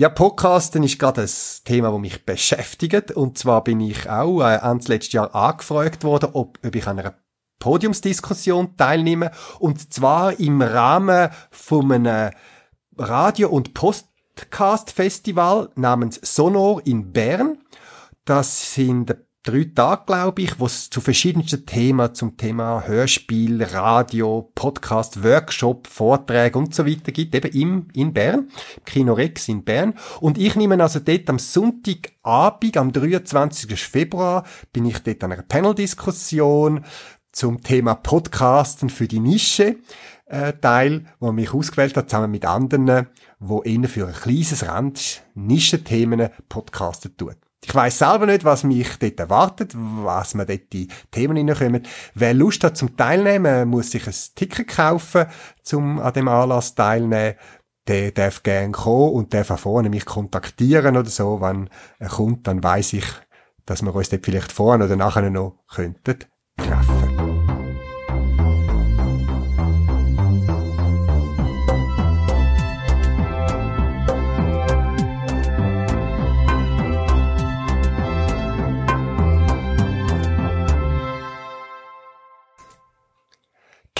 Ja, 0.00 0.08
Podcasten 0.08 0.82
ist 0.82 0.98
gerade 0.98 1.20
ein 1.20 1.30
Thema, 1.64 1.90
das 1.90 2.00
mich 2.00 2.24
beschäftigt. 2.24 3.12
Und 3.12 3.36
zwar 3.36 3.62
bin 3.62 3.80
ich 3.80 4.08
auch 4.08 4.40
äh, 4.40 4.56
Ende 4.56 4.88
letztes 4.88 5.12
Jahr 5.12 5.34
angefragt 5.34 6.04
worden, 6.04 6.30
ob, 6.32 6.58
ob 6.64 6.74
ich 6.74 6.86
an 6.86 6.98
einer 6.98 7.18
Podiumsdiskussion 7.58 8.78
teilnehme. 8.78 9.30
Und 9.58 9.92
zwar 9.92 10.40
im 10.40 10.62
Rahmen 10.62 11.28
von 11.50 11.92
einem 11.92 12.30
Radio- 12.96 13.50
und 13.50 13.74
Podcast-Festival 13.74 15.68
namens 15.74 16.18
Sonor 16.22 16.80
in 16.86 17.12
Bern. 17.12 17.58
Das 18.24 18.74
sind 18.74 19.14
drei 19.42 19.70
Tage, 19.74 20.02
glaube 20.06 20.42
ich, 20.42 20.60
wo 20.60 20.66
es 20.66 20.90
zu 20.90 21.00
verschiedensten 21.00 21.64
Themen, 21.64 22.14
zum 22.14 22.36
Thema 22.36 22.84
Hörspiel, 22.86 23.62
Radio, 23.62 24.50
Podcast, 24.54 25.24
Workshop, 25.24 25.86
Vorträge 25.86 26.58
und 26.58 26.74
so 26.74 26.86
weiter 26.86 27.12
gibt, 27.12 27.34
eben 27.34 27.50
im, 27.52 27.88
in 27.94 28.12
Bern, 28.12 28.50
Kino 28.84 29.14
Rex 29.14 29.48
in 29.48 29.64
Bern. 29.64 29.94
Und 30.20 30.36
ich 30.38 30.56
nehme 30.56 30.80
also 30.82 31.00
dort 31.00 31.28
am 31.30 31.38
Sonntagabend, 31.38 32.76
am 32.76 32.92
23. 32.92 33.80
Februar, 33.80 34.44
bin 34.72 34.84
ich 34.84 34.98
dort 34.98 35.24
an 35.24 35.32
einer 35.32 35.42
Panel-Diskussion 35.42 36.84
zum 37.32 37.62
Thema 37.62 37.94
Podcasten 37.94 38.90
für 38.90 39.08
die 39.08 39.20
Nische 39.20 39.76
äh, 40.26 40.52
teil, 40.52 41.06
wo 41.18 41.32
mich 41.32 41.54
ausgewählt 41.54 41.96
hat, 41.96 42.10
zusammen 42.10 42.30
mit 42.30 42.44
anderen, 42.44 43.08
wo 43.38 43.62
innen 43.62 43.88
für 43.88 44.06
ein 44.06 44.14
kleines 44.14 44.66
Rand 44.66 45.22
Nischenthemen 45.34 46.28
podcasten 46.48 47.16
tut. 47.16 47.36
Ich 47.62 47.74
weiß 47.74 47.98
selber 47.98 48.26
nicht, 48.26 48.44
was 48.44 48.64
mich 48.64 48.98
dort 48.98 49.20
erwartet, 49.20 49.72
was 49.74 50.34
mir 50.34 50.46
dort 50.46 50.72
die 50.72 50.88
Themen 51.10 51.36
hineinkommen. 51.36 51.82
Wer 52.14 52.34
Lust 52.34 52.64
hat 52.64 52.76
zum 52.76 52.96
Teilnehmen, 52.96 53.68
muss 53.68 53.90
sich 53.90 54.06
ein 54.06 54.14
Ticket 54.34 54.68
kaufen, 54.68 55.26
zum 55.62 55.98
an 55.98 56.12
dem 56.14 56.28
Anlass 56.28 56.74
teilnehmen. 56.74 57.34
Der 57.86 58.12
darf 58.12 58.42
gern 58.42 58.72
kommen 58.72 59.12
und 59.12 59.34
darf 59.34 59.50
auch 59.50 59.58
vorne 59.58 59.90
mich 59.90 60.06
kontaktieren 60.06 60.96
oder 60.96 61.10
so. 61.10 61.40
Wenn 61.40 61.68
er 61.98 62.08
kommt, 62.08 62.46
dann 62.46 62.62
weiß 62.62 62.94
ich, 62.94 63.06
dass 63.66 63.82
wir 63.82 63.94
uns 63.94 64.08
dort 64.08 64.24
vielleicht 64.24 64.52
vorne 64.52 64.84
oder 64.84 64.96
nachher 64.96 65.28
noch 65.28 65.58
könnten 65.68 66.18
treffen. 66.56 67.09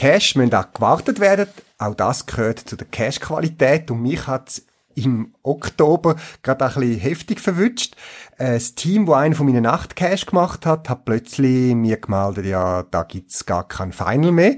Cache 0.00 0.38
müssen 0.38 0.54
auch 0.54 0.72
gewartet 0.72 1.20
werden. 1.20 1.46
Auch 1.76 1.94
das 1.94 2.24
gehört 2.24 2.60
zu 2.60 2.74
der 2.74 2.86
Cache-Qualität 2.86 3.90
und 3.90 4.00
mich 4.00 4.26
hat 4.26 4.62
im 4.94 5.34
Oktober 5.42 6.16
gerade 6.42 6.64
ein 6.64 6.72
bisschen 6.72 7.00
heftig 7.00 7.38
verwünscht. 7.38 7.96
Das 8.38 8.74
Team, 8.74 9.06
wo 9.06 9.12
einen 9.12 9.34
von 9.34 9.44
meinen 9.44 9.64
Nachtcache 9.64 10.24
gemacht 10.24 10.64
hat, 10.64 10.88
hat 10.88 11.04
plötzlich 11.04 11.74
mir 11.74 11.98
gemeldet, 11.98 12.46
ja, 12.46 12.82
da 12.84 13.02
gibt's 13.02 13.44
gar 13.44 13.68
kein 13.68 13.92
Final 13.92 14.32
mehr. 14.32 14.56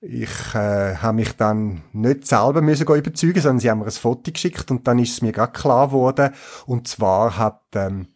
Ich 0.00 0.54
äh, 0.54 0.94
habe 0.94 1.16
mich 1.16 1.32
dann 1.32 1.82
nicht 1.92 2.28
selber 2.28 2.60
müssen 2.60 2.86
überzeugen, 2.86 3.40
sondern 3.40 3.58
sie 3.58 3.70
haben 3.70 3.80
mir 3.80 3.86
ein 3.86 3.90
Foto 3.90 4.30
geschickt 4.30 4.70
und 4.70 4.86
dann 4.86 5.00
ist 5.00 5.10
es 5.10 5.22
mir 5.22 5.32
gerade 5.32 5.58
klar 5.58 5.88
geworden. 5.88 6.32
Und 6.66 6.86
zwar 6.86 7.36
hat 7.36 7.62
ähm, 7.74 8.06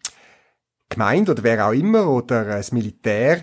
gemeint 0.88 1.28
oder 1.28 1.42
wer 1.42 1.66
auch 1.66 1.72
immer 1.72 2.06
oder 2.06 2.44
das 2.44 2.70
Militär 2.70 3.42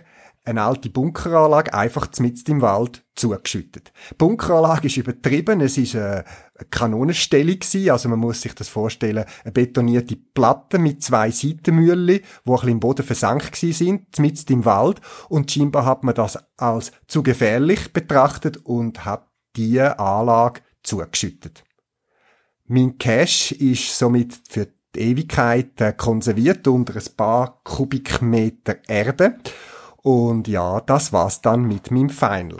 eine 0.49 0.63
alte 0.63 0.89
Bunkeranlage 0.89 1.73
einfach 1.73 2.09
mitten 2.19 2.51
im 2.51 2.61
Wald 2.61 3.05
zugeschüttet. 3.15 3.91
Die 4.09 4.15
Bunkeranlage 4.15 4.87
ist 4.87 4.97
übertrieben, 4.97 5.61
es 5.61 5.77
ist 5.77 5.95
eine 5.95 6.25
Kanonenstellung 6.71 7.59
gewesen, 7.59 7.91
also 7.91 8.09
man 8.09 8.19
muss 8.19 8.41
sich 8.41 8.55
das 8.55 8.67
vorstellen, 8.67 9.25
eine 9.43 9.51
betonierte 9.51 10.15
Platte 10.15 10.79
mit 10.79 11.03
zwei 11.03 11.29
Seitenmühlen, 11.29 12.07
die 12.07 12.23
ein 12.23 12.53
bisschen 12.53 12.69
im 12.69 12.79
Boden 12.79 13.05
versank 13.05 13.55
sind, 13.55 14.17
mitten 14.17 14.53
im 14.53 14.65
Wald 14.65 15.01
und 15.29 15.51
scheinbar 15.51 15.85
hat 15.85 16.03
man 16.03 16.15
das 16.15 16.39
als 16.57 16.91
zu 17.07 17.21
gefährlich 17.21 17.93
betrachtet 17.93 18.57
und 18.65 19.05
hat 19.05 19.27
diese 19.55 19.99
Anlage 19.99 20.61
zugeschüttet. 20.81 21.63
Mein 22.65 22.97
Cash 22.97 23.51
ist 23.51 23.97
somit 23.97 24.39
für 24.49 24.67
die 24.95 24.99
Ewigkeit 24.99 25.79
äh, 25.81 25.93
konserviert 25.93 26.67
unter 26.67 26.95
ein 26.95 27.15
paar 27.15 27.61
Kubikmeter 27.63 28.77
Erde 28.87 29.37
und 30.01 30.47
ja, 30.47 30.81
das 30.81 31.13
war's 31.13 31.41
dann 31.41 31.63
mit 31.63 31.91
meinem 31.91 32.09
Final. 32.09 32.57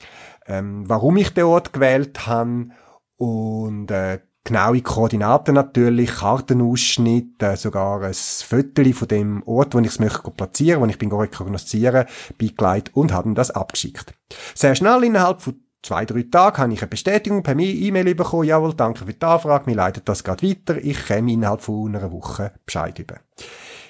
ähm, 0.47 0.87
warum 0.87 1.17
ich 1.17 1.33
den 1.33 1.45
Ort 1.45 1.73
gewählt 1.73 2.25
habe 2.25 2.69
und 3.17 3.91
äh, 3.91 4.19
genaue 4.45 4.81
Koordinaten 4.81 5.55
natürlich, 5.55 6.11
Kartenausschnitt, 6.11 7.43
äh, 7.43 7.57
sogar 7.57 8.01
ein 8.03 8.13
Foto 8.13 8.83
von 8.93 9.07
dem 9.09 9.43
Ort, 9.43 9.73
wo 9.73 9.79
ich 9.79 9.87
es 9.87 9.99
möchte 9.99 10.31
platzieren, 10.31 10.81
wo 10.81 10.85
ich 10.85 10.97
bin 10.97 11.11
rekognoszieren, 11.11 12.05
beigelegt 12.37 12.91
und 12.93 13.11
haben 13.11 13.35
das 13.35 13.51
abgeschickt. 13.51 14.13
Sehr 14.53 14.75
schnell 14.75 15.03
innerhalb 15.03 15.41
von 15.41 15.55
zwei, 15.81 16.05
drei 16.05 16.23
Tagen 16.23 16.57
habe 16.57 16.73
ich 16.73 16.81
eine 16.81 16.89
Bestätigung 16.89 17.43
per 17.43 17.57
E-Mail 17.57 18.15
bekommen, 18.15 18.45
jawohl, 18.45 18.73
danke 18.73 19.05
für 19.05 19.13
die 19.13 19.25
Anfrage, 19.25 19.69
mir 19.69 19.75
leitet 19.75 20.07
das 20.07 20.23
gerade 20.23 20.47
weiter, 20.47 20.77
ich 20.77 21.07
komme 21.07 21.33
innerhalb 21.33 21.61
von 21.61 21.95
einer 21.95 22.11
Woche 22.11 22.53
Bescheid 22.65 22.97
über. 22.99 23.15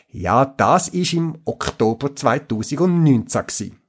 Ja, 0.09 0.45
das 0.45 0.87
ist 0.87 1.13
im 1.13 1.37
Oktober 1.43 2.15
2019 2.15 3.41
gewesen. 3.41 3.84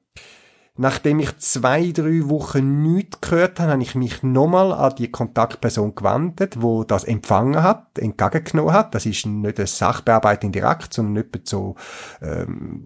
Nachdem 0.78 1.20
ich 1.20 1.38
zwei, 1.38 1.90
drei 1.92 2.28
Wochen 2.28 2.82
nichts 2.82 3.20
gehört 3.22 3.58
habe, 3.60 3.72
habe 3.72 3.82
ich 3.82 3.94
mich 3.94 4.22
nochmal 4.22 4.72
an 4.72 4.94
die 4.96 5.10
Kontaktperson 5.10 5.94
gewandt, 5.94 6.56
wo 6.58 6.84
das 6.84 7.04
empfangen 7.04 7.62
hat, 7.62 7.98
entgegengenommen 7.98 8.74
hat. 8.74 8.94
Das 8.94 9.06
ist 9.06 9.24
nicht 9.24 9.58
eine 9.58 9.66
Sachbearbeitung 9.66 10.52
direkt, 10.52 10.92
sondern 10.92 11.24
nicht 11.32 11.48
so 11.48 11.76
ähm, 12.20 12.84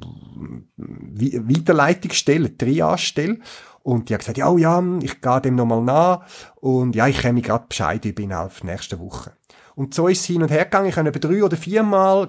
Weiterleitungsstelle, 0.77 2.57
Triage-Stelle. 2.57 3.39
Und 3.83 4.09
die 4.09 4.15
hat 4.15 4.21
gesagt, 4.21 4.39
ja, 4.39 4.49
oh 4.49 4.59
ja, 4.59 4.83
ich 5.01 5.21
gehe 5.21 5.41
dem 5.41 5.57
nochmal 5.57 5.83
nach 5.83 6.21
und 6.57 6.95
ja, 6.95 7.09
ich 7.09 7.23
komme 7.23 7.41
gerade 7.41 7.65
Bescheid 7.67 8.05
ich 8.05 8.15
bin 8.15 8.33
auf 8.33 8.63
nächste 8.63 9.01
Woche. 9.01 9.33
Und 9.75 9.95
so 9.95 10.09
ist 10.09 10.21
es 10.21 10.27
hin 10.27 10.43
und 10.43 10.51
her 10.51 10.65
gegangen. 10.65 10.89
Ich 10.89 10.97
habe 10.97 11.09
etwa 11.09 11.19
drei 11.19 11.45
oder 11.45 11.57
viermal 11.57 12.29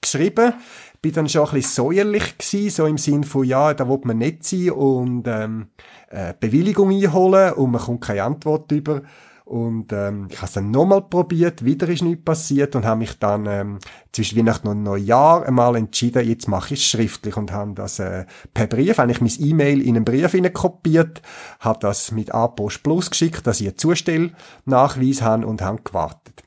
geschrieben 0.00 0.54
bin 1.02 1.12
dann 1.12 1.28
schon 1.28 1.46
ein 1.48 1.54
bisschen 1.54 1.84
säuerlich 1.84 2.38
gewesen, 2.38 2.70
so 2.70 2.86
im 2.86 2.96
Sinn 2.96 3.24
von, 3.24 3.44
ja, 3.44 3.74
da 3.74 3.88
will 3.88 4.00
man 4.04 4.18
nicht 4.18 4.44
sein 4.44 4.70
und 4.70 5.26
ähm, 5.26 5.66
äh, 6.08 6.32
Bewilligung 6.38 6.90
einholen 6.90 7.54
und 7.54 7.72
man 7.72 7.80
kommt 7.80 8.02
keine 8.02 8.22
Antwort 8.22 8.70
über. 8.70 9.02
Und 9.44 9.92
ähm, 9.92 10.28
ich 10.30 10.36
habe 10.36 10.46
es 10.46 10.52
dann 10.52 10.70
nochmal 10.70 11.02
probiert, 11.02 11.64
wieder 11.64 11.88
ist 11.88 12.02
nichts 12.02 12.24
passiert 12.24 12.76
und 12.76 12.84
habe 12.86 13.00
mich 13.00 13.18
dann 13.18 13.46
ähm, 13.46 13.78
zwischen 14.12 14.38
Weihnachten 14.38 14.68
und 14.68 14.84
Neujahr 14.84 15.44
einmal 15.44 15.74
entschieden, 15.74 16.26
jetzt 16.26 16.48
mache 16.48 16.74
ich 16.74 16.80
es 16.80 16.86
schriftlich 16.86 17.36
und 17.36 17.50
habe 17.50 17.72
das 17.74 17.98
äh, 17.98 18.24
per 18.54 18.68
Brief, 18.68 19.00
eigentlich 19.00 19.20
mein 19.20 19.48
E-Mail 19.50 19.82
in 19.82 19.96
einen 19.96 20.04
Brief 20.04 20.32
kopiert, 20.54 21.20
habe 21.58 21.80
das 21.80 22.12
mit 22.12 22.32
A-Post 22.32 22.84
Plus 22.84 23.10
geschickt, 23.10 23.46
dass 23.46 23.60
ich 23.60 23.66
einen 23.66 23.76
Zustellnachweis 23.78 25.20
habe 25.22 25.46
und 25.46 25.60
habe 25.60 25.82
gewartet. 25.82 26.41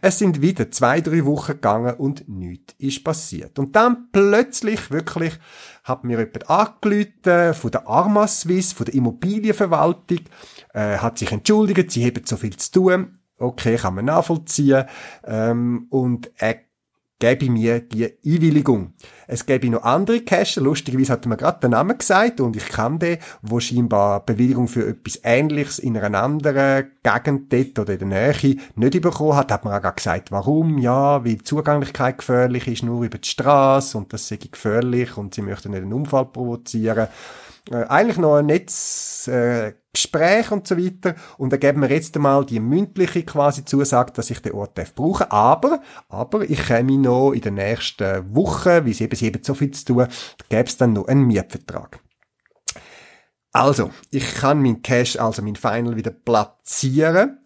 Es 0.00 0.18
sind 0.18 0.40
wieder 0.40 0.70
zwei, 0.70 1.00
drei 1.00 1.24
Wochen 1.24 1.52
gegangen 1.52 1.94
und 1.94 2.28
nichts 2.28 2.74
ist 2.78 3.04
passiert. 3.04 3.58
Und 3.58 3.76
dann 3.76 4.08
plötzlich 4.12 4.90
wirklich 4.90 5.34
hat 5.84 6.04
mir 6.04 6.18
jemand 6.18 6.50
angerufen 6.50 7.54
von 7.54 7.70
der 7.70 7.88
Arma 7.88 8.26
Suisse, 8.26 8.74
von 8.74 8.86
der 8.86 8.94
Immobilienverwaltung, 8.94 10.20
äh, 10.72 10.98
hat 10.98 11.18
sich 11.18 11.32
entschuldigt, 11.32 11.90
sie 11.90 12.04
haben 12.04 12.22
so 12.24 12.36
viel 12.36 12.56
zu 12.56 12.72
tun. 12.72 13.18
Okay, 13.38 13.76
kann 13.76 13.94
man 13.94 14.04
nachvollziehen. 14.06 14.84
Ähm, 15.24 15.86
und 15.90 16.30
er 16.36 16.60
gebe 17.18 17.50
mir 17.50 17.80
die 17.80 18.12
Einwilligung. 18.24 18.94
Es 19.26 19.46
gäbe 19.46 19.70
noch 19.70 19.82
andere 19.82 20.20
Cacher. 20.20 20.60
Lustigerweise 20.60 21.12
hat 21.12 21.26
mir 21.26 21.36
gerade 21.36 21.60
den 21.60 21.70
Namen 21.70 21.96
gesagt 21.96 22.40
und 22.40 22.56
ich 22.56 22.66
kann 22.66 22.98
den, 22.98 23.18
wo 23.42 23.60
scheinbar 23.60 24.24
Bewilligung 24.24 24.68
für 24.68 24.88
etwas 24.88 25.20
Ähnliches 25.22 25.78
in 25.78 25.96
einer 25.96 26.22
anderen 26.22 26.90
Gegend 27.02 27.52
dort 27.52 27.78
oder 27.78 27.92
in 27.94 28.10
der 28.10 28.32
Nähe 28.34 28.56
nicht 28.74 29.00
bekommen 29.00 29.36
hat. 29.36 29.52
Hat 29.52 29.64
mir 29.64 29.76
auch 29.76 29.94
gesagt, 29.94 30.32
warum? 30.32 30.78
Ja, 30.78 31.24
weil 31.24 31.36
die 31.36 31.44
Zugänglichkeit 31.44 32.18
gefährlich 32.18 32.68
ist, 32.68 32.82
nur 32.82 33.04
über 33.04 33.18
die 33.18 33.28
Straße 33.28 33.96
und 33.96 34.12
das 34.12 34.28
sei 34.28 34.36
gefährlich 34.36 35.16
und 35.16 35.34
sie 35.34 35.42
möchten 35.42 35.70
nicht 35.70 35.82
einen 35.82 35.92
Unfall 35.92 36.26
provozieren 36.26 37.08
äh, 37.70 37.84
eigentlich 37.84 38.18
noch 38.18 38.36
ein 38.36 38.46
nettes 38.46 39.28
äh, 39.28 39.72
Gespräch 39.94 40.50
und 40.50 40.68
so 40.68 40.76
weiter. 40.76 41.14
Und 41.38 41.52
dann 41.52 41.60
geben 41.60 41.80
wir 41.80 41.90
jetzt 41.90 42.14
einmal 42.16 42.44
die 42.44 42.60
mündliche 42.60 43.22
quasi 43.22 43.64
Zusage, 43.64 44.12
dass 44.12 44.30
ich 44.30 44.40
den 44.40 44.52
Ort 44.52 44.76
darf 44.76 44.94
brauchen. 44.94 45.30
Aber, 45.30 45.80
aber 46.08 46.42
ich 46.48 46.66
komme 46.66 46.98
noch 46.98 47.32
in 47.32 47.40
den 47.40 47.54
nächsten 47.54 48.34
Wochen, 48.34 48.84
wie 48.84 48.92
sie 48.92 49.04
eben, 49.04 49.18
eben 49.18 49.42
so 49.42 49.54
viel 49.54 49.70
zu 49.70 49.84
tun, 49.86 50.06
gäbe 50.48 50.68
es 50.68 50.76
dann 50.76 50.92
noch 50.92 51.08
einen 51.08 51.26
Mietvertrag. 51.26 52.00
Also, 53.52 53.90
ich 54.10 54.34
kann 54.34 54.60
mein 54.60 54.82
Cash, 54.82 55.16
also 55.16 55.40
mein 55.40 55.54
Final 55.54 55.94
wieder 55.94 56.10
platzieren 56.10 57.38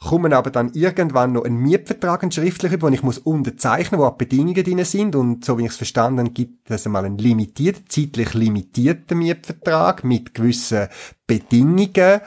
kommen 0.00 0.32
aber 0.32 0.50
dann 0.50 0.72
irgendwann 0.72 1.32
noch 1.32 1.44
ein 1.44 1.56
Mietvertrag, 1.56 2.22
ein 2.22 2.32
schriftlicher, 2.32 2.80
wo 2.80 2.88
ich 2.88 3.02
muss 3.02 3.18
unterzeichnen, 3.18 4.00
wo 4.00 4.06
auch 4.06 4.16
Bedingungen 4.16 4.64
drin 4.64 4.84
sind. 4.84 5.14
Und 5.14 5.44
so 5.44 5.58
wie 5.58 5.64
ich 5.64 5.70
es 5.70 5.76
verstanden 5.76 6.32
gibt 6.32 6.70
es 6.70 6.86
einmal 6.86 7.04
einen 7.04 7.18
limitierten, 7.18 7.84
zeitlich 7.88 8.32
limitierten 8.34 9.18
Mietvertrag 9.18 10.02
mit 10.02 10.34
gewissen 10.34 10.88
Bedingungen 11.26 12.20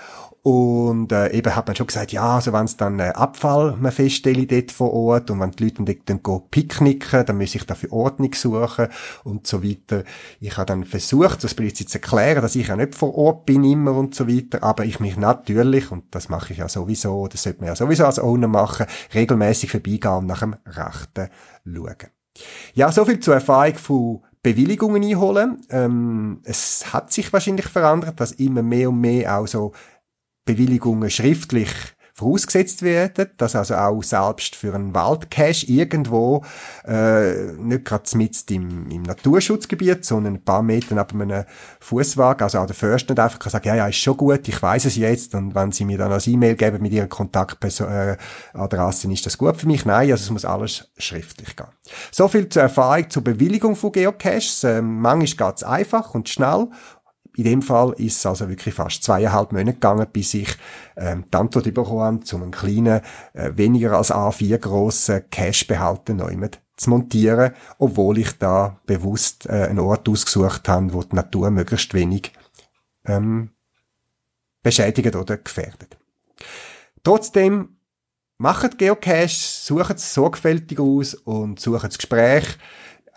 und 0.43 1.13
äh, 1.13 1.31
eben 1.31 1.55
hat 1.55 1.67
man 1.67 1.75
schon 1.77 1.87
gesagt, 1.87 2.11
ja, 2.11 2.35
also 2.35 2.51
wenn 2.51 2.65
es 2.65 2.75
dann 2.75 2.99
äh, 2.99 3.13
Abfall 3.15 3.77
man 3.79 3.93
feststelle 3.93 4.45
dort 4.45 4.73
vor 4.73 4.93
Ort 4.93 5.31
und 5.31 5.39
wenn 5.39 5.51
die 5.51 5.63
Leute 5.63 5.83
dann, 5.85 6.19
dann 6.21 6.49
picknicken, 6.51 7.25
dann 7.25 7.37
muss 7.37 7.55
ich 7.55 7.65
dafür 7.65 7.93
Ordnung 7.93 8.33
suchen 8.33 8.89
und 9.23 9.47
so 9.47 9.63
weiter. 9.63 10.03
Ich 10.41 10.57
habe 10.57 10.65
dann 10.65 10.83
versucht, 10.83 11.45
das 11.45 11.55
jetzt 11.57 11.87
zu 11.87 11.97
erklären, 11.97 12.41
dass 12.41 12.57
ich 12.57 12.67
ja 12.67 12.75
nicht 12.75 12.93
vor 12.93 13.15
Ort 13.15 13.45
bin 13.45 13.63
immer 13.63 13.93
und 13.93 14.15
so 14.15 14.27
weiter, 14.27 14.61
aber 14.63 14.83
ich 14.83 14.99
mich 14.99 15.15
natürlich, 15.15 15.91
und 15.91 16.13
das 16.13 16.27
mache 16.27 16.51
ich 16.51 16.59
ja 16.59 16.67
sowieso, 16.67 17.29
das 17.29 17.43
sollte 17.43 17.61
man 17.61 17.69
ja 17.69 17.75
sowieso 17.77 18.05
als 18.05 18.19
Owner 18.19 18.49
machen, 18.49 18.85
regelmäßig 19.13 19.71
vorbeigehen 19.71 20.17
und 20.17 20.25
nach 20.25 20.41
dem 20.41 20.57
Rechten 20.65 21.29
schauen. 21.63 22.09
Ja, 22.73 22.91
so 22.91 23.05
viel 23.05 23.21
zur 23.21 23.35
Erfahrung 23.35 23.75
von 23.75 24.23
Bewilligungen 24.43 25.01
einholen. 25.01 25.61
Ähm, 25.69 26.41
es 26.43 26.91
hat 26.91 27.13
sich 27.13 27.31
wahrscheinlich 27.31 27.67
verändert, 27.67 28.19
dass 28.19 28.33
immer 28.33 28.61
mehr 28.61 28.89
und 28.89 28.99
mehr 28.99 29.37
auch 29.37 29.47
so 29.47 29.71
Bewilligungen 30.45 31.09
schriftlich 31.09 31.69
vorausgesetzt 32.15 32.83
werden, 32.83 33.31
dass 33.37 33.55
also 33.55 33.73
auch 33.73 34.03
selbst 34.03 34.55
für 34.55 34.75
einen 34.75 34.93
Waldcache 34.93 35.65
irgendwo 35.65 36.45
äh, 36.85 37.53
nicht 37.53 37.85
gerade 37.85 38.17
mit 38.17 38.51
im, 38.51 38.89
im 38.91 39.01
Naturschutzgebiet, 39.01 40.05
sondern 40.05 40.35
ein 40.35 40.43
paar 40.43 40.61
Meter 40.61 40.93
neben 40.93 41.23
einem 41.23 41.45
Fußwagen, 41.79 42.43
also 42.43 42.59
auch 42.59 42.67
der 42.67 42.75
Förster 42.75 43.13
nicht 43.13 43.19
einfach 43.19 43.39
kann 43.39 43.51
sagen, 43.51 43.67
ja, 43.67 43.75
ja, 43.75 43.87
ist 43.87 43.97
schon 43.97 44.15
gut, 44.15 44.47
ich 44.47 44.61
weiß 44.61 44.85
es 44.85 44.95
jetzt 44.95 45.33
und 45.33 45.55
wenn 45.55 45.71
sie 45.71 45.85
mir 45.85 45.97
dann 45.97 46.11
als 46.11 46.27
E-Mail 46.27 46.55
geben 46.55 46.83
mit 46.83 46.93
ihrer 46.93 47.07
Kontaktadresse, 47.07 48.17
äh, 48.55 49.13
ist 49.13 49.25
das 49.25 49.37
gut 49.37 49.57
für 49.57 49.67
mich. 49.67 49.85
Nein, 49.85 50.11
also 50.11 50.23
es 50.23 50.29
muss 50.29 50.45
alles 50.45 50.91
schriftlich 50.97 51.55
gehen. 51.55 51.67
So 52.11 52.27
viel 52.27 52.47
zur 52.47 52.61
Erfahrung 52.61 53.09
zur 53.09 53.23
Bewilligung 53.23 53.75
von 53.75 53.91
Geocaches. 53.91 54.63
Ähm, 54.63 54.99
manchmal 55.01 55.49
geht's 55.49 55.63
einfach 55.63 56.13
und 56.13 56.29
schnell 56.29 56.67
in 57.35 57.43
dem 57.43 57.61
Fall 57.61 57.93
ist 57.93 58.17
es 58.17 58.25
also 58.25 58.47
wirklich 58.47 58.75
fast 58.75 59.03
zweieinhalb 59.03 59.51
Monate 59.51 59.73
gegangen, 59.73 60.07
bis 60.11 60.33
ich 60.33 60.55
ähm, 60.95 61.25
die 61.31 61.37
Antwort 61.37 61.65
bekommen 61.73 62.01
habe, 62.01 62.23
zu 62.23 62.35
einem 62.35 62.51
kleinen, 62.51 63.01
äh, 63.33 63.51
weniger 63.55 63.97
als 63.97 64.11
A4 64.11 64.57
grossen 64.59 65.23
Cache-Behälter 65.31 66.13
neu 66.13 66.35
zu 66.75 66.89
montieren, 66.89 67.53
obwohl 67.77 68.19
ich 68.19 68.37
da 68.37 68.79
bewusst 68.85 69.47
äh, 69.47 69.67
einen 69.67 69.79
Ort 69.79 70.07
ausgesucht 70.09 70.67
habe, 70.67 70.93
wo 70.93 71.03
die 71.03 71.15
Natur 71.15 71.49
möglichst 71.49 71.93
wenig 71.93 72.31
ähm, 73.05 73.49
beschädigt 74.61 75.15
oder 75.15 75.37
gefährdet. 75.37 75.97
Trotzdem 77.03 77.77
macht 78.37 78.77
Geocache, 78.77 79.27
sucht 79.27 79.97
es 79.97 80.13
sorgfältig 80.13 80.79
aus 80.79 81.13
und 81.13 81.59
sucht 81.59 81.85
das 81.85 81.97
Gespräch 81.97 82.57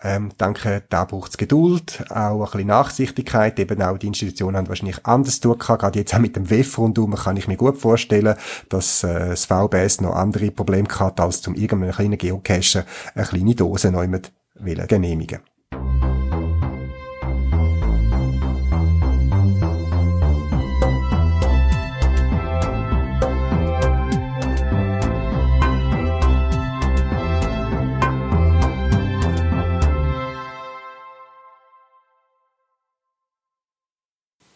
ähm, 0.03 0.31
denke, 0.39 0.83
da 0.89 1.05
braucht 1.05 1.31
es 1.31 1.37
Geduld, 1.37 2.03
auch 2.09 2.39
ein 2.39 2.51
bisschen 2.51 2.67
Nachsichtigkeit. 2.67 3.59
Eben 3.59 3.81
auch 3.81 3.97
die 3.97 4.07
Institutionen 4.07 4.57
haben 4.57 4.69
wahrscheinlich 4.69 5.05
anders 5.05 5.39
tun 5.39 5.57
Gerade 5.57 5.99
jetzt 5.99 6.13
auch 6.13 6.19
mit 6.19 6.35
dem 6.35 6.49
WEF 6.49 6.77
rundum 6.77 7.15
kann 7.15 7.37
ich 7.37 7.47
mir 7.47 7.57
gut 7.57 7.77
vorstellen, 7.77 8.35
dass 8.69 9.03
äh, 9.03 9.29
das 9.29 9.45
VBS 9.45 10.01
noch 10.01 10.15
andere 10.15 10.51
Probleme 10.51 10.87
hat, 10.99 11.19
als 11.19 11.41
zum 11.41 11.55
irgendeinem 11.55 11.93
kleinen 11.93 12.17
Geocacher 12.17 12.85
eine 13.15 13.25
kleine 13.25 13.55
Dose 13.55 13.91
neu 13.91 14.07
mit 14.07 14.31
genehmigen. 14.87 15.39